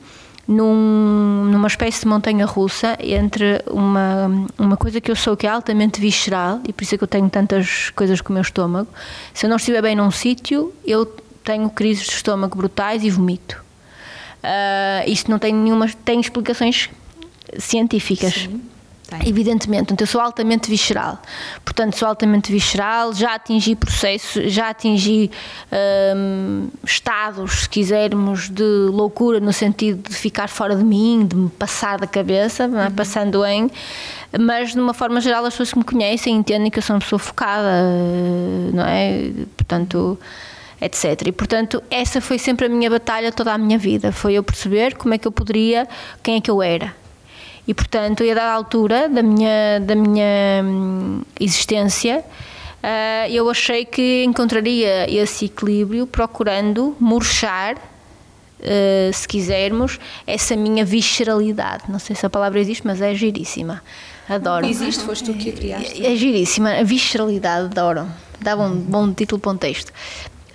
num- 0.47 1.45
numa 1.51 1.69
espécie 1.69 2.01
de 2.03 2.07
montanha 2.07 2.45
russa 2.45 2.97
entre 3.01 3.63
uma, 3.71 4.31
uma 4.59 4.77
coisa 4.77 5.01
que 5.01 5.11
eu 5.11 5.17
sou 5.17 5.37
que 5.37 5.47
é 5.47 5.51
altamente 5.51 6.01
visceral 6.01 6.61
e 6.69 6.73
por 6.73 6.83
isso 6.83 6.95
é 6.95 6.99
que 6.99 7.05
eu 7.05 7.09
tenho 7.09 7.31
tantas 7.31 7.91
coisas 7.91 8.21
com 8.21 8.31
o 8.31 8.35
meu 8.35 8.43
estômago. 8.43 8.89
Se 9.33 9.47
eu 9.47 9.51
não 9.51 9.57
estiver 9.57 9.81
bem 9.81 9.97
num 9.97 10.11
sítio, 10.11 10.73
eu 10.87 11.07
tenho 11.43 11.71
crises 11.71 12.05
de 12.07 12.13
estômago 12.13 12.57
brutais 12.59 13.03
e 13.05 13.11
vomito. 13.11 13.68
Ah, 14.43 15.03
isto 15.07 15.31
não 15.31 15.39
tem 15.39 15.53
nenhuma 15.55 15.89
tem 16.05 16.21
explicações 16.21 16.91
científicas. 17.59 18.49
Tem. 19.09 19.27
Evidentemente, 19.27 19.85
portanto, 19.85 20.03
eu 20.03 20.07
sou 20.07 20.21
altamente 20.21 20.69
visceral. 20.69 21.19
Portanto, 21.65 21.97
sou 21.97 22.07
altamente 22.07 22.53
visceral, 22.53 23.15
já 23.15 23.37
atingi 23.37 23.75
processos, 23.75 24.53
já 24.53 24.69
atingi 24.69 25.31
hum, 26.15 26.69
estados, 26.85 27.61
se 27.63 27.69
quisermos, 27.71 28.51
de 28.51 28.63
loucura, 28.63 29.41
no 29.41 29.51
sentido 29.51 30.11
de 30.11 30.15
ficar 30.15 30.51
fora 30.51 30.77
de 30.77 30.85
mim, 30.85 31.27
de 31.27 31.35
me 31.35 31.49
passar 31.49 31.99
da 31.99 32.07
cabeça, 32.07 32.69
não 32.69 32.83
é? 32.83 32.91
passando 32.91 33.43
em. 33.47 33.71
Mas, 34.39 34.75
de 34.75 34.79
uma 34.79 34.93
forma 34.93 35.23
geral, 35.23 35.43
as 35.47 35.55
pessoas 35.55 35.73
que 35.73 35.79
me 35.79 35.85
conhecem 35.85 36.37
entendem 36.37 36.71
que 36.71 36.79
eu 36.79 36.83
sou 36.83 36.95
uma 36.95 37.01
pessoa 37.01 37.19
focada, 37.19 37.83
não 38.75 38.85
é? 38.85 39.31
Portanto 39.57 40.19
etc. 40.81 41.27
E 41.27 41.33
portanto, 41.33 41.83
essa 41.91 42.21
foi 42.21 42.39
sempre 42.39 42.67
a 42.67 42.69
minha 42.69 42.89
batalha 42.89 43.33
toda 43.33 43.53
a 43.53 43.59
minha 43.59 43.79
vida, 43.79 44.13
foi 44.13 44.35
eu 44.35 44.43
perceber 44.43 44.97
como 44.97 45.15
é 45.15 45.19
que 45.19 45.27
eu 45.27 45.33
poderia, 45.33 45.89
quem 46.23 46.37
é 46.37 46.41
que 46.41 46.51
eu 46.51 46.63
era. 46.63 46.95
E 47.67 47.75
portanto, 47.75 48.23
a 48.23 48.27
dada 48.35 48.53
altura 48.53 49.09
da 49.09 49.23
minha, 49.23 49.79
da 49.81 49.95
minha 49.95 50.63
hum, 50.65 51.21
existência, 51.39 52.25
ah, 52.83 53.29
eu 53.29 53.51
achei 53.51 53.85
que 53.85 54.25
encontraria 54.25 55.11
esse 55.11 55.45
equilíbrio 55.45 56.07
procurando 56.07 56.97
murchar, 56.99 57.77
ah, 58.63 59.13
se 59.13 59.29
quisermos, 59.29 59.99
essa 60.27 60.57
minha 60.57 60.85
visceralidade. 60.85 61.85
Não 61.91 61.99
sei 61.99 62.17
se 62.17 62.25
a 62.25 62.31
palavra 62.31 62.59
existe, 62.59 62.87
mas 62.87 63.03
é 63.03 63.15
giríssima. 63.15 63.83
Adoro. 64.27 64.67
Existe, 64.67 65.05
foste 65.05 65.25
tu 65.25 65.35
que 65.35 65.51
a 65.51 65.53
criaste. 65.53 66.07
É 66.07 66.15
giríssima, 66.15 66.79
a 66.79 66.83
visceralidade, 66.83 67.67
adoro. 67.67 68.07
Dava 68.41 68.63
um 68.65 68.77
bom 68.77 69.13
título 69.13 69.41
para 69.41 69.53
um 69.53 69.57
texto. 69.57 69.93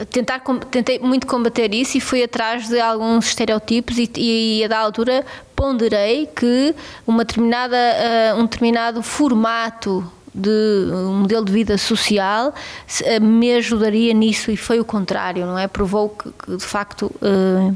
Tentar, 0.10 0.42
tentei 0.72 0.98
muito 0.98 1.28
combater 1.28 1.74
isso 1.74 1.98
e 1.98 2.02
fui 2.02 2.24
atrás 2.24 2.68
de 2.68 2.80
alguns 2.80 3.28
estereotipos 3.28 3.98
e, 3.98 4.10
e 4.18 4.64
a 4.64 4.68
da 4.68 4.80
altura 4.80 5.24
ponderei 5.56 6.26
que 6.26 6.74
uma 7.06 7.24
determinada, 7.24 7.78
ah, 7.78 8.36
um 8.36 8.44
determinado 8.44 9.04
formato 9.04 10.04
de 10.34 10.50
um 10.92 11.20
modelo 11.20 11.46
de 11.46 11.52
vida 11.52 11.78
social 11.78 12.54
ah, 13.06 13.20
me 13.20 13.54
ajudaria 13.54 14.14
nisso 14.14 14.50
e 14.50 14.58
foi 14.58 14.80
o 14.80 14.86
contrário, 14.86 15.46
não 15.46 15.60
é? 15.60 15.68
Provou 15.68 16.10
que, 16.10 16.32
que, 16.32 16.58
de 16.58 16.64
facto 16.64 17.12
ah, 17.22 17.72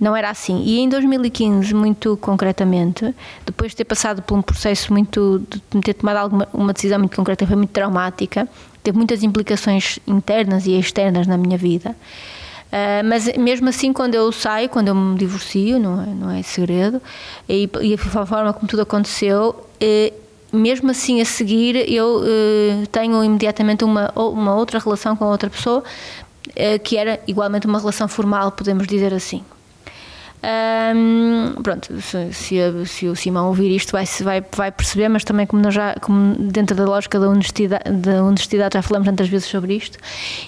não 0.00 0.14
era 0.14 0.30
assim. 0.30 0.62
E 0.64 0.78
em 0.78 0.88
2015, 0.88 1.74
muito 1.74 2.16
concretamente, 2.18 3.14
depois 3.44 3.72
de 3.72 3.78
ter 3.78 3.84
passado 3.84 4.22
por 4.22 4.36
um 4.36 4.42
processo 4.42 4.92
muito, 4.92 5.42
de 5.70 5.80
ter 5.80 5.94
tomado 5.94 6.16
alguma, 6.16 6.48
uma 6.52 6.72
decisão 6.72 6.98
muito 6.98 7.16
concreta, 7.16 7.46
foi 7.46 7.56
muito 7.56 7.70
traumática, 7.70 8.48
teve 8.82 8.96
muitas 8.96 9.22
implicações 9.22 9.98
internas 10.06 10.66
e 10.66 10.78
externas 10.78 11.26
na 11.26 11.36
minha 11.36 11.56
vida. 11.56 11.96
Ah, 12.72 13.02
mas 13.04 13.26
mesmo 13.36 13.68
assim, 13.68 13.92
quando 13.92 14.14
eu 14.14 14.30
saio, 14.32 14.68
quando 14.68 14.88
eu 14.88 14.94
me 14.94 15.16
divorcio, 15.16 15.78
não 15.78 16.02
é, 16.02 16.06
não 16.06 16.30
é 16.30 16.42
segredo, 16.42 17.00
e, 17.48 17.68
e 17.80 17.94
a 17.94 17.98
forma 17.98 18.52
como 18.52 18.68
tudo 18.68 18.82
aconteceu, 18.82 19.66
eh, 19.80 20.12
mesmo 20.52 20.90
assim 20.90 21.20
a 21.20 21.24
seguir, 21.24 21.90
eu 21.90 22.22
eh, 22.24 22.86
tenho 22.92 23.22
imediatamente 23.24 23.84
uma, 23.84 24.12
uma 24.14 24.54
outra 24.54 24.78
relação 24.78 25.16
com 25.16 25.24
outra 25.26 25.48
pessoa, 25.48 25.82
eh, 26.54 26.78
que 26.78 26.96
era 26.96 27.20
igualmente 27.26 27.66
uma 27.66 27.78
relação 27.78 28.08
formal, 28.08 28.52
podemos 28.52 28.86
dizer 28.86 29.14
assim. 29.14 29.42
Hum, 30.48 31.54
pronto, 31.60 32.00
se, 32.00 32.32
se, 32.32 32.86
se 32.86 33.08
o 33.08 33.16
Simão 33.16 33.48
ouvir 33.48 33.74
isto 33.74 33.90
vai, 33.90 34.04
vai, 34.20 34.44
vai 34.54 34.70
perceber, 34.70 35.08
mas 35.08 35.24
também 35.24 35.44
como, 35.44 35.60
nós 35.60 35.74
já, 35.74 35.96
como 36.00 36.36
dentro 36.36 36.76
da 36.76 36.84
lógica 36.84 37.18
da 37.18 37.28
honestidade, 37.28 37.90
da 37.90 38.22
honestidade 38.22 38.74
já 38.74 38.82
falamos 38.82 39.08
tantas 39.08 39.28
vezes 39.28 39.48
sobre 39.48 39.74
isto. 39.74 39.98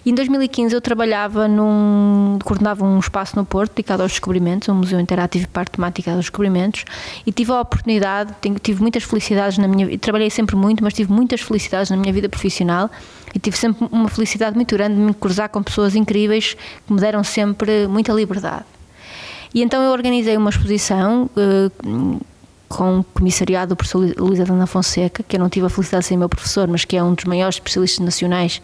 E 0.07 0.11
em 0.11 0.15
2015 0.15 0.73
eu 0.73 0.81
trabalhava 0.81 1.49
num. 1.49 2.39
coordenava 2.45 2.85
um 2.85 3.01
espaço 3.01 3.35
no 3.35 3.45
Porto 3.45 3.73
dedicado 3.75 4.05
aos 4.05 4.13
descobrimentos, 4.13 4.69
um 4.69 4.75
museu 4.75 5.01
interativo 5.01 5.47
e 5.47 5.49
parte 5.49 5.73
temática 5.73 6.13
aos 6.13 6.21
descobrimentos, 6.27 6.85
e 7.27 7.33
tive 7.33 7.51
a 7.51 7.61
oportunidade, 7.61 8.33
tenho- 8.41 8.59
tive 8.61 8.81
muitas 8.81 9.03
felicidades 9.03 9.59
na 9.59 9.67
minha 9.67 9.85
vida, 9.85 9.99
trabalhei 9.99 10.31
sempre 10.31 10.55
muito, 10.55 10.85
mas 10.85 10.95
tive 10.95 11.13
muitas 11.13 11.41
felicidades 11.41 11.91
na 11.91 11.97
minha 11.97 12.13
vida 12.13 12.29
profissional 12.29 12.89
e 13.35 13.39
tive 13.41 13.57
sempre 13.57 13.89
uma 13.91 14.09
felicidade 14.09 14.55
muito 14.55 14.77
grande 14.77 14.95
de 14.95 15.01
me 15.01 15.13
cruzar 15.13 15.49
com 15.49 15.61
pessoas 15.61 15.97
incríveis 15.97 16.57
que 16.87 16.93
me 16.93 17.01
deram 17.01 17.25
sempre 17.25 17.89
muita 17.89 18.13
liberdade. 18.13 18.78
E 19.55 19.63
então 19.63 19.83
eu 19.83 19.93
organizei 19.93 20.37
uma 20.37 20.51
exposição 20.51 21.31
eh, 21.37 21.71
com 22.69 23.01
o 23.01 23.05
comissariado 23.05 23.71
do 23.71 23.77
professor 23.77 24.15
Luís 24.19 24.41
Adana 24.41 24.67
Fonseca, 24.67 25.23
que 25.23 25.37
eu 25.37 25.41
não 25.41 25.49
tive 25.49 25.67
a 25.67 25.69
felicidade 25.71 26.03
de 26.03 26.09
ser 26.09 26.17
meu 26.17 26.29
professor, 26.29 26.69
mas 26.69 26.85
que 26.85 26.97
é 26.97 27.03
um 27.03 27.15
dos 27.15 27.25
maiores 27.25 27.57
especialistas 27.57 28.05
nacionais 28.05 28.63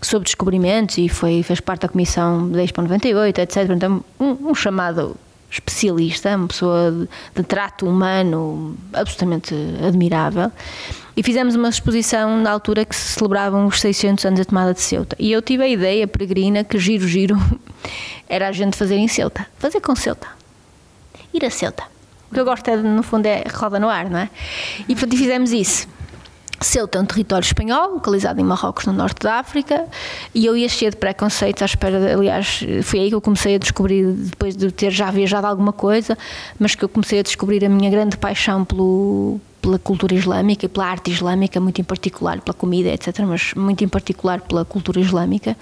sobre 0.00 0.24
descobrimentos 0.24 0.98
e 0.98 1.08
foi, 1.08 1.42
fez 1.42 1.60
parte 1.60 1.82
da 1.82 1.88
comissão 1.88 2.48
da 2.48 2.62
Expo 2.62 2.82
98, 2.82 3.40
etc. 3.40 3.70
Então, 3.70 4.04
um, 4.18 4.50
um 4.50 4.54
chamado 4.54 5.16
especialista, 5.50 6.36
uma 6.36 6.48
pessoa 6.48 6.90
de, 6.90 7.08
de 7.34 7.42
trato 7.46 7.86
humano 7.86 8.76
absolutamente 8.92 9.54
admirável. 9.86 10.50
E 11.16 11.22
fizemos 11.22 11.54
uma 11.54 11.68
exposição 11.68 12.38
na 12.38 12.50
altura 12.50 12.84
que 12.84 12.94
se 12.94 13.14
celebravam 13.14 13.66
os 13.66 13.80
600 13.80 14.24
anos 14.24 14.40
da 14.40 14.44
tomada 14.44 14.74
de 14.74 14.80
Ceuta. 14.80 15.16
E 15.18 15.30
eu 15.30 15.40
tive 15.40 15.62
a 15.62 15.68
ideia 15.68 16.08
peregrina 16.08 16.64
que 16.64 16.78
giro, 16.78 17.06
giro, 17.06 17.36
era 18.28 18.48
a 18.48 18.52
gente 18.52 18.76
fazer 18.76 18.96
em 18.96 19.06
Ceuta. 19.06 19.46
Fazer 19.58 19.80
com 19.80 19.94
Ceuta. 19.94 20.26
Ir 21.32 21.44
a 21.44 21.50
Ceuta. 21.50 21.84
O 22.30 22.34
que 22.34 22.40
eu 22.40 22.44
gosto 22.44 22.68
é, 22.68 22.76
no 22.76 23.02
fundo, 23.02 23.26
é 23.26 23.44
roda 23.52 23.78
no 23.78 23.88
ar, 23.88 24.10
não 24.10 24.18
é? 24.18 24.28
E 24.88 24.94
portanto 24.94 25.16
fizemos 25.16 25.52
isso. 25.52 25.86
Ceuta 26.60 26.98
é 26.98 27.00
um 27.00 27.04
território 27.04 27.44
espanhol, 27.44 27.94
localizado 27.94 28.40
em 28.40 28.44
Marrocos, 28.44 28.86
no 28.86 28.92
norte 28.92 29.20
da 29.20 29.34
África, 29.34 29.84
e 30.34 30.46
eu 30.46 30.56
ia 30.56 30.68
cheia 30.68 30.90
de 30.90 30.96
preconceitos 30.96 31.62
à 31.62 31.66
espera, 31.66 32.00
de, 32.00 32.12
aliás, 32.12 32.64
foi 32.82 33.00
aí 33.00 33.08
que 33.08 33.14
eu 33.14 33.20
comecei 33.20 33.56
a 33.56 33.58
descobrir, 33.58 34.06
depois 34.06 34.56
de 34.56 34.72
ter 34.72 34.90
já 34.90 35.10
viajado 35.10 35.46
alguma 35.46 35.72
coisa, 35.72 36.16
mas 36.58 36.74
que 36.74 36.84
eu 36.84 36.88
comecei 36.88 37.20
a 37.20 37.22
descobrir 37.22 37.64
a 37.64 37.68
minha 37.68 37.90
grande 37.90 38.16
paixão 38.16 38.64
pelo, 38.64 39.40
pela 39.64 39.78
cultura 39.78 40.14
islâmica 40.14 40.66
e 40.66 40.68
pela 40.68 40.86
arte 40.86 41.10
islâmica, 41.10 41.58
muito 41.58 41.80
em 41.80 41.84
particular, 41.84 42.38
pela 42.42 42.52
comida, 42.52 42.90
etc., 42.90 43.20
mas 43.20 43.54
muito 43.54 43.82
em 43.82 43.88
particular 43.88 44.42
pela 44.42 44.62
cultura 44.62 45.00
islâmica. 45.00 45.56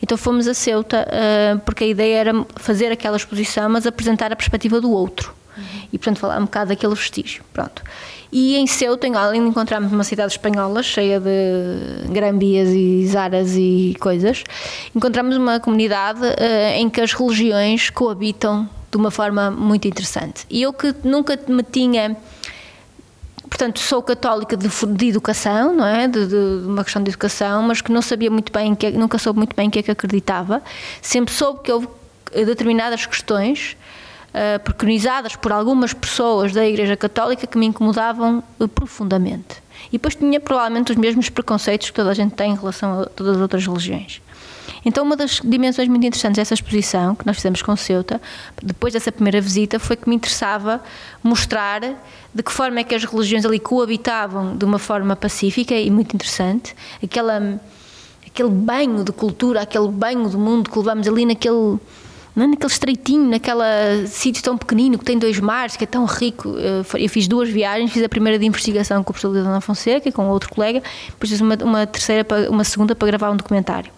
Então 0.00 0.16
fomos 0.16 0.46
a 0.46 0.54
Ceuta, 0.54 1.04
ah, 1.10 1.60
porque 1.64 1.82
a 1.82 1.86
ideia 1.88 2.16
era 2.18 2.46
fazer 2.54 2.92
aquela 2.92 3.16
exposição, 3.16 3.68
mas 3.68 3.88
apresentar 3.88 4.32
a 4.32 4.36
perspectiva 4.36 4.80
do 4.80 4.92
outro. 4.92 5.34
E, 5.92 5.98
portanto, 5.98 6.18
falar 6.18 6.38
um 6.38 6.44
bocado 6.44 6.68
daquele 6.68 6.94
vestígio. 6.94 7.42
Pronto. 7.52 7.82
E 8.30 8.56
em 8.56 8.68
Ceuta, 8.68 9.08
além 9.18 9.42
de 9.42 9.48
encontrarmos 9.48 9.92
uma 9.92 10.04
cidade 10.04 10.30
espanhola 10.30 10.80
cheia 10.80 11.18
de 11.18 12.08
grambias 12.08 12.68
e 12.68 13.04
zaras 13.08 13.56
e 13.56 13.96
coisas, 13.98 14.44
encontramos 14.94 15.36
uma 15.36 15.58
comunidade 15.58 16.20
eh, 16.38 16.78
em 16.78 16.88
que 16.88 17.00
as 17.00 17.12
religiões 17.12 17.90
coabitam 17.90 18.68
de 18.90 18.96
uma 18.96 19.10
forma 19.10 19.50
muito 19.50 19.88
interessante. 19.88 20.46
E 20.48 20.62
eu 20.62 20.72
que 20.72 20.94
nunca 21.02 21.38
me 21.48 21.64
tinha 21.64 22.16
portanto, 23.50 23.80
sou 23.80 24.00
católica 24.02 24.56
de, 24.56 24.68
de 24.68 25.08
educação, 25.08 25.74
não 25.74 25.84
é? 25.84 26.08
De, 26.08 26.26
de- 26.26 26.60
de 26.62 26.66
uma 26.66 26.82
questão 26.84 27.02
de 27.02 27.10
educação, 27.10 27.62
mas 27.62 27.82
que 27.82 27.92
não 27.92 28.00
sabia 28.00 28.30
muito 28.30 28.50
bem, 28.52 28.68
em 28.70 28.74
que, 28.74 28.90
nunca 28.92 29.18
soube 29.18 29.38
muito 29.38 29.54
bem 29.54 29.66
em 29.66 29.70
que 29.70 29.80
é 29.80 29.82
que 29.82 29.90
acreditava. 29.90 30.62
Sempre 31.02 31.34
soube 31.34 31.60
que 31.64 31.70
houve 31.72 31.86
eh, 32.32 32.44
determinadas 32.44 33.04
questões 33.04 33.76
eh, 34.32 34.58
preconizadas 34.58 35.34
por 35.36 35.50
algumas 35.52 35.92
pessoas 35.92 36.52
da 36.52 36.64
Igreja 36.64 36.96
Católica 36.96 37.46
que 37.46 37.58
me 37.58 37.66
incomodavam 37.66 38.42
eh, 38.60 38.66
profundamente. 38.68 39.56
E 39.88 39.92
depois 39.92 40.14
tinha 40.14 40.38
provavelmente 40.38 40.92
os 40.92 40.96
mesmos 40.96 41.28
preconceitos 41.28 41.90
que 41.90 41.96
toda 41.96 42.10
a 42.10 42.14
gente 42.14 42.34
tem 42.34 42.52
em 42.52 42.56
relação 42.56 43.02
a 43.02 43.06
todas 43.06 43.36
as 43.36 43.42
outras 43.42 43.66
religiões. 43.66 44.20
Então, 44.84 45.04
uma 45.04 45.16
das 45.16 45.40
dimensões 45.44 45.88
muito 45.88 46.06
interessantes 46.06 46.36
dessa 46.36 46.54
exposição 46.54 47.14
que 47.14 47.26
nós 47.26 47.36
fizemos 47.36 47.60
com 47.62 47.76
Ceuta, 47.76 48.20
depois 48.62 48.94
dessa 48.94 49.12
primeira 49.12 49.40
visita, 49.40 49.78
foi 49.78 49.96
que 49.96 50.08
me 50.08 50.16
interessava 50.16 50.82
mostrar 51.22 51.80
de 52.34 52.42
que 52.42 52.52
forma 52.52 52.80
é 52.80 52.84
que 52.84 52.94
as 52.94 53.04
religiões 53.04 53.44
ali 53.44 53.58
coabitavam 53.58 54.56
de 54.56 54.64
uma 54.64 54.78
forma 54.78 55.14
pacífica 55.16 55.74
e 55.74 55.90
muito 55.90 56.14
interessante. 56.14 56.74
Aquela, 57.02 57.60
aquele 58.26 58.48
banho 58.48 59.04
de 59.04 59.12
cultura, 59.12 59.62
aquele 59.62 59.88
banho 59.88 60.28
do 60.28 60.38
mundo 60.38 60.70
que 60.70 60.78
levamos 60.78 61.06
ali 61.06 61.26
naquele. 61.26 61.78
Não 62.34 62.44
é? 62.44 62.46
naquele 62.46 62.72
estreitinho, 62.72 63.28
naquele 63.28 64.06
sítio 64.06 64.40
tão 64.40 64.56
pequenino 64.56 64.96
que 64.96 65.04
tem 65.04 65.18
dois 65.18 65.40
mares, 65.40 65.76
que 65.76 65.82
é 65.82 65.86
tão 65.86 66.04
rico. 66.04 66.54
Eh, 66.56 67.02
Eu 67.04 67.08
fiz 67.08 67.26
duas 67.26 67.48
viagens, 67.48 67.90
fiz 67.90 68.04
a 68.04 68.08
primeira 68.08 68.38
de 68.38 68.46
investigação 68.46 69.02
com 69.02 69.10
o 69.10 69.12
professor 69.12 69.30
Leonardo 69.30 69.60
Fonseca, 69.60 70.12
com 70.12 70.28
outro 70.28 70.48
colega, 70.48 70.80
depois 71.08 71.28
fiz 71.28 71.40
uma, 71.40 71.56
uma 71.56 71.86
terceira, 71.88 72.24
uma 72.48 72.62
segunda 72.62 72.94
para 72.94 73.08
gravar 73.08 73.30
um 73.32 73.36
documentário. 73.36 73.90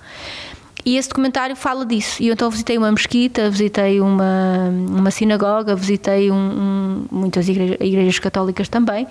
E 0.84 0.96
esse 0.96 1.08
documentário 1.08 1.54
fala 1.54 1.86
disso. 1.86 2.20
E 2.22 2.26
eu 2.28 2.32
então 2.34 2.50
visitei 2.50 2.76
uma 2.76 2.90
mesquita, 2.90 3.48
visitei 3.48 4.00
uma, 4.00 4.68
uma 4.90 5.10
sinagoga, 5.12 5.76
visitei 5.76 6.30
um, 6.30 6.34
um- 6.34 7.06
muitas 7.10 7.48
igrejas, 7.48 7.76
igrejas 7.80 8.18
católicas 8.18 8.68
também, 8.68 9.06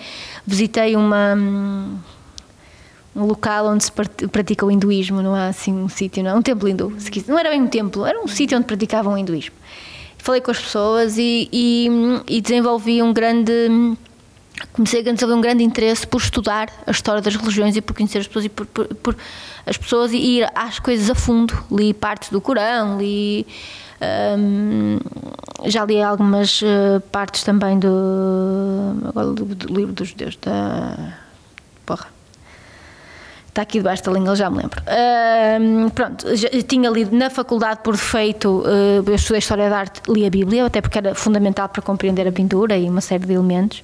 visitei 0.46 0.98
uma, 0.98 1.34
um 3.16 3.24
local 3.26 3.68
onde 3.68 3.86
se 3.86 3.92
pratica 3.92 4.66
o 4.66 4.72
hinduísmo, 4.72 5.22
não 5.22 5.34
há 5.34 5.48
assim 5.48 5.74
um 5.74 5.88
sítio, 5.88 6.22
não 6.24 6.32
é? 6.32 6.36
Um 6.36 6.42
templo 6.42 6.68
hindu. 6.68 6.94
Não 7.28 7.40
era 7.40 7.50
bem 7.52 7.62
um 7.62 7.68
templo, 7.68 8.06
era 8.06 8.22
um 8.22 8.28
sítio 8.28 8.58
onde 8.58 8.68
praticavam 8.68 9.14
o 9.14 9.18
hinduísmo. 9.18 9.56
Falei 10.18 10.42
com 10.42 10.52
as 10.52 10.60
pessoas 10.60 11.18
e, 11.18 11.50
e, 11.52 11.88
e 12.28 12.42
desenvolvi 12.42 13.02
um 13.02 13.12
grande. 13.12 13.52
Comecei 14.74 15.00
a 15.00 15.04
desenvolver 15.04 15.34
um 15.34 15.42
grande 15.42 15.64
interesse 15.64 16.06
por 16.06 16.22
estudar 16.22 16.70
a 16.86 16.92
história 16.92 17.22
das 17.22 17.36
religiões 17.36 17.76
e 17.76 17.82
por 17.82 17.96
conhecer 17.96 18.20
as 18.20 18.28
pessoas 18.28 18.46
e 18.46 18.50
por, 18.50 18.66
por- 18.68 18.88
por 18.96 19.16
as 19.66 19.78
pessoas 19.78 20.12
e 20.12 20.18
ir 20.18 20.52
às 20.56 20.80
coisas 20.80 21.10
a 21.10 21.16
fundo. 21.16 21.54
Li 21.72 21.94
partes 21.94 22.30
do 22.30 22.42
Corão, 22.42 22.98
li 22.98 23.46
Hum, 24.02 24.98
já 25.66 25.86
li 25.86 26.02
algumas 26.02 26.62
uh, 26.64 27.00
partes 27.12 27.44
também 27.44 27.78
do, 27.78 27.88
agora, 29.06 29.28
do, 29.28 29.46
do 29.46 29.74
livro 29.74 29.94
dos 29.94 30.10
judeus 30.10 30.36
da. 30.38 31.14
Porra. 31.86 32.08
Está 33.48 33.64
aqui 33.64 33.80
debaixo 33.80 34.02
da 34.04 34.14
língua, 34.14 34.34
já 34.34 34.50
me 34.50 34.58
lembro. 34.60 34.82
Hum, 35.62 35.90
pronto, 35.90 36.36
já, 36.36 36.50
tinha 36.68 36.90
lido 36.90 37.16
na 37.16 37.30
faculdade 37.30 37.82
por 37.84 37.94
defeito, 37.94 38.64
uh, 38.66 39.04
eu 39.06 39.14
estudei 39.14 39.40
História 39.40 39.70
da 39.70 39.78
Arte, 39.78 40.02
li 40.10 40.26
a 40.26 40.30
Bíblia, 40.30 40.66
até 40.66 40.82
porque 40.82 40.98
era 40.98 41.14
fundamental 41.14 41.70
para 41.70 41.82
compreender 41.82 42.26
a 42.28 42.32
pintura 42.32 42.78
e 42.78 42.90
uma 42.90 43.02
série 43.02 43.26
de 43.26 43.34
elementos. 43.34 43.84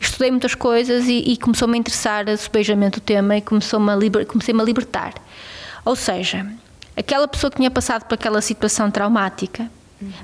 Estudei 0.00 0.30
muitas 0.30 0.54
coisas 0.54 1.06
e, 1.06 1.18
e 1.18 1.36
começou-me 1.36 1.74
a 1.74 1.78
interessar 1.78 2.24
subejamente 2.36 2.98
o 2.98 3.00
tema 3.00 3.36
e 3.36 3.40
começou-me 3.40 3.90
a 3.90 3.96
liber, 3.96 4.26
comecei-me 4.26 4.60
a 4.60 4.64
libertar. 4.64 5.14
Ou 5.84 5.96
seja, 5.96 6.46
aquela 6.96 7.28
pessoa 7.28 7.50
que 7.50 7.56
tinha 7.56 7.70
passado 7.70 8.04
por 8.04 8.14
aquela 8.14 8.40
situação 8.40 8.90
traumática, 8.90 9.70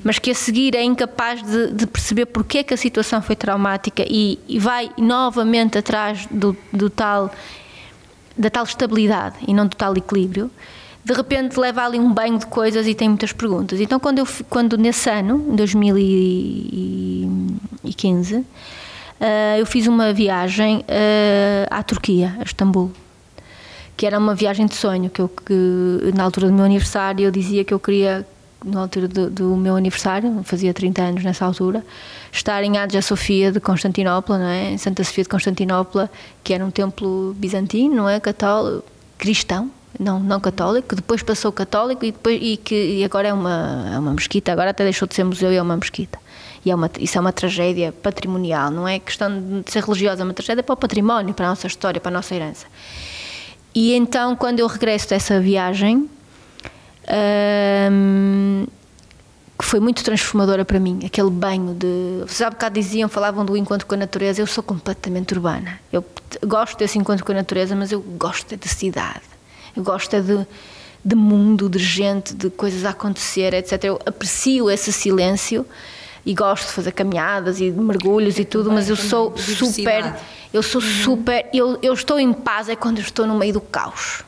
mas 0.04 0.18
que 0.18 0.30
a 0.30 0.34
seguir 0.34 0.74
é 0.74 0.82
incapaz 0.82 1.42
de, 1.42 1.72
de 1.72 1.86
perceber 1.86 2.26
porque 2.26 2.58
é 2.58 2.62
que 2.62 2.74
a 2.74 2.76
situação 2.76 3.22
foi 3.22 3.36
traumática 3.36 4.04
e, 4.06 4.38
e 4.48 4.58
vai 4.58 4.90
novamente 4.98 5.78
atrás 5.78 6.26
do, 6.30 6.54
do 6.72 6.90
tal 6.90 7.30
da 8.36 8.50
tal 8.50 8.64
estabilidade 8.64 9.36
e 9.46 9.52
não 9.52 9.66
do 9.66 9.76
tal 9.76 9.94
equilíbrio, 9.96 10.50
de 11.04 11.12
repente 11.12 11.58
leva 11.58 11.84
ali 11.84 11.98
um 11.98 12.12
banho 12.12 12.38
de 12.38 12.46
coisas 12.46 12.86
e 12.86 12.94
tem 12.94 13.08
muitas 13.08 13.32
perguntas. 13.32 13.80
Então, 13.80 13.98
quando, 14.00 14.18
eu, 14.18 14.28
quando 14.48 14.78
nesse 14.78 15.10
ano, 15.10 15.44
em 15.50 15.56
2015, 15.56 18.36
uh, 18.36 18.44
eu 19.58 19.66
fiz 19.66 19.86
uma 19.86 20.12
viagem 20.12 20.78
uh, 20.78 21.66
à 21.70 21.82
Turquia, 21.82 22.36
a 22.40 22.42
Istambul, 22.42 22.90
que 23.96 24.06
era 24.06 24.18
uma 24.18 24.34
viagem 24.34 24.66
de 24.66 24.74
sonho, 24.74 25.10
que, 25.10 25.20
eu, 25.20 25.28
que 25.28 26.12
na 26.14 26.24
altura 26.24 26.46
do 26.46 26.52
meu 26.54 26.64
aniversário 26.64 27.24
eu 27.24 27.30
dizia 27.30 27.62
que 27.64 27.74
eu 27.74 27.78
queria, 27.78 28.26
na 28.64 28.80
altura 28.80 29.06
do, 29.06 29.28
do 29.28 29.56
meu 29.56 29.76
aniversário, 29.76 30.40
fazia 30.42 30.72
30 30.72 31.02
anos 31.02 31.24
nessa 31.24 31.44
altura, 31.44 31.84
estar 32.32 32.64
em 32.64 32.78
Hagia 32.78 33.02
Sofia 33.02 33.52
de 33.52 33.60
Constantinopla, 33.60 34.38
não 34.38 34.46
é? 34.46 34.70
em 34.70 34.78
Santa 34.78 35.04
Sofia 35.04 35.24
de 35.24 35.28
Constantinopla, 35.28 36.10
que 36.42 36.54
era 36.54 36.64
um 36.64 36.70
templo 36.70 37.34
bizantino, 37.38 37.94
não 37.94 38.08
é? 38.08 38.18
Católico, 38.18 38.84
cristão, 39.18 39.70
não, 39.98 40.18
não 40.18 40.40
católico, 40.40 40.88
que 40.88 40.94
depois 40.94 41.22
passou 41.22 41.52
católico 41.52 42.02
e, 42.04 42.12
depois, 42.12 42.38
e 42.40 42.56
que 42.56 42.74
e 42.74 43.04
agora 43.04 43.28
é 43.28 43.34
uma, 43.34 43.90
é 43.92 43.98
uma 43.98 44.14
mesquita, 44.14 44.50
agora 44.50 44.70
até 44.70 44.82
deixou 44.82 45.06
de 45.06 45.14
ser 45.14 45.24
museu 45.24 45.52
e 45.52 45.56
é 45.56 45.62
uma 45.62 45.76
mesquita. 45.76 46.18
E 46.64 46.70
é 46.70 46.74
uma, 46.74 46.90
isso 46.98 47.16
é 47.16 47.20
uma 47.20 47.32
tragédia 47.32 47.92
patrimonial, 47.92 48.70
não 48.70 48.86
é 48.86 48.98
questão 48.98 49.62
de 49.62 49.70
ser 49.70 49.82
religiosa, 49.82 50.22
é 50.22 50.24
uma 50.24 50.34
tragédia 50.34 50.62
para 50.62 50.72
o 50.74 50.76
património, 50.76 51.32
para 51.32 51.46
a 51.46 51.48
nossa 51.50 51.66
história, 51.66 52.00
para 52.00 52.10
a 52.10 52.14
nossa 52.14 52.34
herança. 52.34 52.66
E 53.74 53.94
então, 53.94 54.36
quando 54.36 54.60
eu 54.60 54.66
regresso 54.66 55.08
dessa 55.08 55.40
viagem, 55.40 56.08
hum, 57.90 58.66
que 59.58 59.64
foi 59.64 59.78
muito 59.78 60.02
transformadora 60.02 60.64
para 60.64 60.80
mim, 60.80 61.00
aquele 61.04 61.30
banho 61.30 61.74
de. 61.74 62.24
Vocês 62.26 62.42
há 62.42 62.50
bocado 62.50 62.74
diziam, 62.74 63.08
falavam 63.08 63.44
do 63.44 63.56
encontro 63.56 63.86
com 63.86 63.94
a 63.94 63.98
natureza, 63.98 64.40
eu 64.40 64.46
sou 64.46 64.64
completamente 64.64 65.34
urbana. 65.34 65.78
Eu 65.92 66.04
gosto 66.46 66.78
desse 66.78 66.98
encontro 66.98 67.24
com 67.24 67.32
a 67.32 67.36
natureza, 67.36 67.76
mas 67.76 67.92
eu 67.92 68.00
gosto 68.00 68.52
é 68.52 68.56
de 68.56 68.68
cidade. 68.68 69.22
Eu 69.76 69.82
gosto 69.82 70.14
é 70.14 70.20
de, 70.20 70.46
de 71.04 71.14
mundo, 71.14 71.68
de 71.68 71.78
gente, 71.78 72.34
de 72.34 72.50
coisas 72.50 72.84
a 72.84 72.90
acontecer, 72.90 73.54
etc. 73.54 73.84
Eu 73.84 73.98
aprecio 74.04 74.70
esse 74.70 74.92
silêncio 74.92 75.64
e 76.24 76.34
gosto 76.34 76.66
de 76.66 76.72
fazer 76.72 76.92
caminhadas 76.92 77.60
e 77.60 77.70
mergulhos 77.70 78.38
e 78.38 78.44
tudo, 78.44 78.70
mas 78.70 78.88
eu 78.88 78.96
sou 78.96 79.36
super. 79.36 80.14
Eu 80.52 80.62
sou 80.62 80.80
super. 80.80 81.46
Eu, 81.52 81.78
eu 81.82 81.94
estou 81.94 82.18
em 82.18 82.32
paz 82.32 82.68
é 82.68 82.76
quando 82.76 82.98
eu 82.98 83.04
estou 83.04 83.26
no 83.26 83.36
meio 83.36 83.54
do 83.54 83.60
caos. 83.60 84.22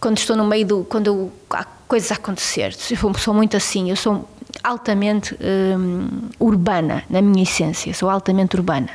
Quando 0.00 0.18
estou 0.18 0.36
no 0.36 0.44
meio 0.44 0.66
do. 0.66 0.84
Quando 0.84 1.06
eu, 1.06 1.32
há 1.50 1.64
coisas 1.64 2.12
a 2.12 2.14
acontecer. 2.14 2.76
Eu 2.90 3.14
sou 3.14 3.34
muito 3.34 3.56
assim. 3.56 3.90
Eu 3.90 3.96
sou 3.96 4.28
altamente 4.62 5.36
hum, 5.40 6.28
urbana, 6.38 7.04
na 7.08 7.22
minha 7.22 7.42
essência, 7.42 7.92
sou 7.94 8.10
altamente 8.10 8.56
urbana. 8.56 8.90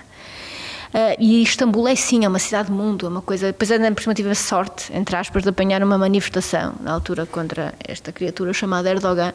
Uh, 0.87 1.15
e 1.19 1.43
Istambul 1.43 1.87
é 1.87 1.95
sim, 1.95 2.23
é 2.23 2.27
uma 2.27 2.39
cidade-mundo, 2.39 3.05
é 3.05 3.09
uma 3.09 3.21
coisa. 3.21 3.47
Depois 3.47 3.71
ainda 3.71 3.91
por 3.91 4.01
cima 4.01 4.13
tive 4.13 4.29
a 4.29 4.35
sorte, 4.35 4.91
entre 4.93 5.15
aspas, 5.15 5.43
de 5.43 5.49
apanhar 5.49 5.83
uma 5.83 5.97
manifestação 5.97 6.73
na 6.79 6.93
altura 6.93 7.25
contra 7.25 7.73
esta 7.85 8.11
criatura 8.11 8.53
chamada 8.53 8.89
Erdogan, 8.89 9.33